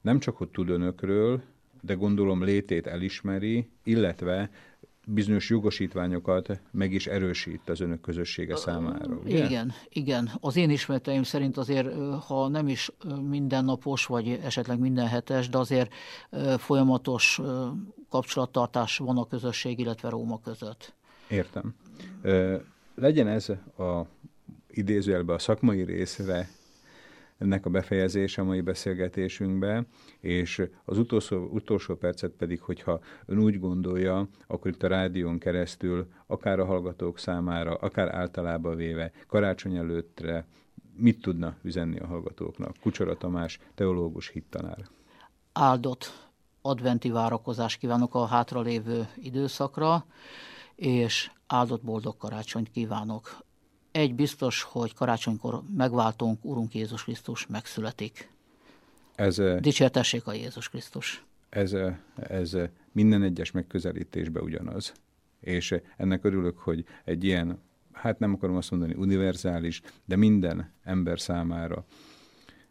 nem 0.00 0.18
csak 0.18 0.36
hogy 0.36 0.48
tud 0.48 0.68
önökről, 0.68 1.42
de 1.80 1.94
gondolom 1.94 2.44
létét 2.44 2.86
elismeri, 2.86 3.68
illetve 3.82 4.50
bizonyos 5.06 5.50
jogosítványokat 5.50 6.60
meg 6.70 6.92
is 6.92 7.06
erősít 7.06 7.68
az 7.68 7.80
önök 7.80 8.00
közössége 8.00 8.56
számára. 8.56 9.16
Ugye? 9.16 9.44
Igen, 9.44 9.72
igen. 9.88 10.30
Az 10.40 10.56
én 10.56 10.70
ismereteim 10.70 11.22
szerint 11.22 11.56
azért, 11.56 11.88
ha 12.26 12.48
nem 12.48 12.68
is 12.68 12.90
mindennapos, 13.28 14.06
vagy 14.06 14.28
esetleg 14.28 14.78
minden 14.78 15.06
hetes, 15.06 15.48
de 15.48 15.58
azért 15.58 15.92
folyamatos 16.58 17.40
kapcsolattartás 18.08 18.96
van 18.96 19.18
a 19.18 19.26
közösség, 19.26 19.78
illetve 19.78 20.08
Róma 20.08 20.40
között. 20.40 20.94
Értem. 21.28 21.74
Legyen 22.94 23.28
ez 23.28 23.48
a 23.78 24.06
idézőjelben 24.70 25.36
a 25.36 25.38
szakmai 25.38 25.82
részre 25.82 26.48
ennek 27.40 27.66
a 27.66 27.70
befejezése 27.70 28.42
a 28.42 28.44
mai 28.44 28.60
beszélgetésünkbe, 28.60 29.86
és 30.20 30.62
az 30.84 30.98
utolsó, 30.98 31.48
utolsó 31.52 31.94
percet 31.94 32.30
pedig, 32.30 32.60
hogyha 32.60 33.00
ön 33.26 33.38
úgy 33.38 33.58
gondolja, 33.58 34.28
akkor 34.46 34.70
itt 34.70 34.82
a 34.82 34.88
rádión 34.88 35.38
keresztül, 35.38 36.08
akár 36.26 36.58
a 36.58 36.64
hallgatók 36.64 37.18
számára, 37.18 37.74
akár 37.74 38.14
általában 38.14 38.76
véve, 38.76 39.12
karácsony 39.26 39.76
előttre 39.76 40.46
mit 40.96 41.20
tudna 41.20 41.56
üzenni 41.62 41.98
a 41.98 42.06
hallgatóknak? 42.06 42.76
Kucsora 42.80 43.16
Tamás, 43.16 43.58
teológus 43.74 44.28
hittanár. 44.28 44.88
Áldott 45.52 46.28
adventi 46.62 47.10
várakozás 47.10 47.76
kívánok 47.76 48.14
a 48.14 48.26
hátralévő 48.26 49.08
időszakra, 49.16 50.04
és 50.74 51.30
áldott 51.46 51.82
boldog 51.82 52.16
karácsonyt 52.16 52.70
kívánok 52.70 53.48
egy 53.92 54.14
biztos, 54.14 54.62
hogy 54.62 54.94
karácsonykor 54.94 55.62
megváltunk, 55.76 56.44
Urunk 56.44 56.74
Jézus 56.74 57.04
Krisztus 57.04 57.46
megszületik. 57.46 58.30
Ez, 59.14 59.42
Dicsértessék 59.60 60.26
a 60.26 60.32
Jézus 60.32 60.68
Krisztus. 60.68 61.24
Ez, 61.48 61.76
ez 62.16 62.56
minden 62.92 63.22
egyes 63.22 63.50
megközelítésben 63.50 64.42
ugyanaz. 64.42 64.92
És 65.40 65.74
ennek 65.96 66.24
örülök, 66.24 66.58
hogy 66.58 66.84
egy 67.04 67.24
ilyen, 67.24 67.58
hát 67.92 68.18
nem 68.18 68.34
akarom 68.34 68.56
azt 68.56 68.70
mondani 68.70 68.94
univerzális, 68.94 69.82
de 70.04 70.16
minden 70.16 70.72
ember 70.82 71.20
számára 71.20 71.84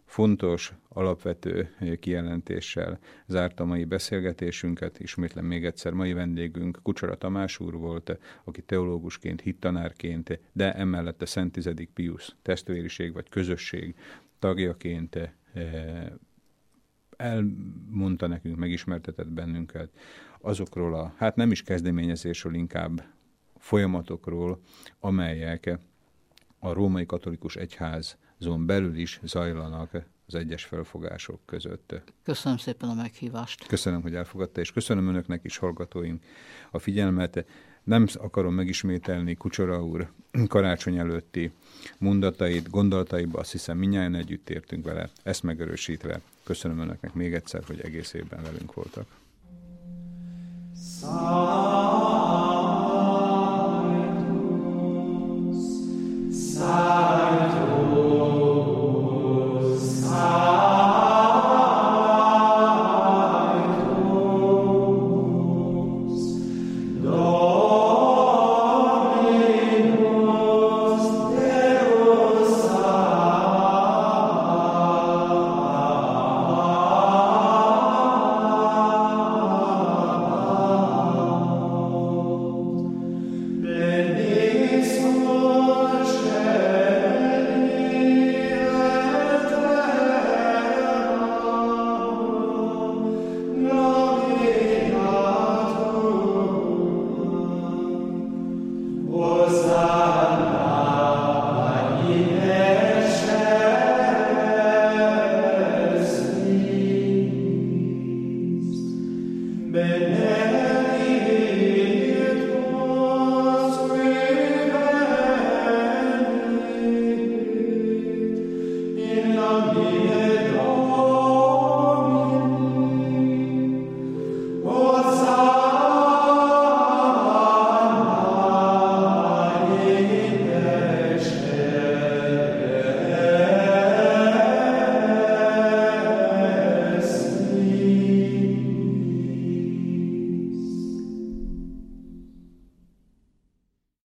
fontos, 0.09 0.73
alapvető 0.87 1.75
kijelentéssel 1.99 2.99
zárta 3.25 3.65
mai 3.65 3.83
beszélgetésünket. 3.85 4.99
Ismétlem 4.99 5.45
még 5.45 5.65
egyszer, 5.65 5.93
mai 5.93 6.13
vendégünk 6.13 6.79
Kucsora 6.83 7.15
Tamás 7.15 7.59
úr 7.59 7.73
volt, 7.73 8.17
aki 8.43 8.61
teológusként, 8.61 9.41
hittanárként, 9.41 10.39
de 10.51 10.73
emellett 10.73 11.21
a 11.21 11.25
Szent 11.25 11.51
Tizedik 11.51 11.89
Pius 11.89 12.35
testvériség 12.41 13.13
vagy 13.13 13.29
közösség 13.29 13.95
tagjaként 14.39 15.15
eh, 15.15 15.31
elmondta 17.17 18.27
nekünk, 18.27 18.57
megismertetett 18.57 19.31
bennünket 19.31 19.89
azokról 20.41 20.95
a, 20.95 21.13
hát 21.17 21.35
nem 21.35 21.51
is 21.51 21.63
kezdeményezésről, 21.63 22.53
inkább 22.53 23.03
folyamatokról, 23.57 24.61
amelyek 24.99 25.79
a 26.59 26.73
római 26.73 27.05
katolikus 27.05 27.55
azon 28.39 28.65
belül 28.65 28.95
is 28.95 29.19
zajlanak 29.23 29.91
az 30.27 30.35
egyes 30.35 30.63
felfogások 30.63 31.39
között. 31.45 32.01
Köszönöm 32.23 32.57
szépen 32.57 32.89
a 32.89 32.93
meghívást. 32.93 33.67
Köszönöm, 33.67 34.01
hogy 34.01 34.15
elfogadta, 34.15 34.61
és 34.61 34.71
köszönöm 34.71 35.07
önöknek 35.07 35.43
is, 35.43 35.57
hallgatóim, 35.57 36.21
a 36.71 36.79
figyelmet. 36.79 37.45
Nem 37.83 38.07
akarom 38.13 38.53
megismételni 38.53 39.35
Kucsora 39.35 39.83
úr 39.83 40.11
karácsony 40.47 40.97
előtti 40.97 41.51
mondatait, 41.97 42.69
gondolataiba, 42.69 43.39
azt 43.39 43.51
hiszem 43.51 43.77
minnyáján 43.77 44.15
együtt 44.15 44.49
értünk 44.49 44.85
vele, 44.85 45.09
ezt 45.23 45.43
megerősítve. 45.43 46.21
Köszönöm 46.43 46.79
önöknek 46.79 47.13
még 47.13 47.33
egyszer, 47.33 47.63
hogy 47.63 47.79
egész 47.79 48.13
évben 48.13 48.43
velünk 48.43 48.73
voltak. 48.73 49.07
Sanctus, 51.01 51.59
Sanctus. 56.55 57.28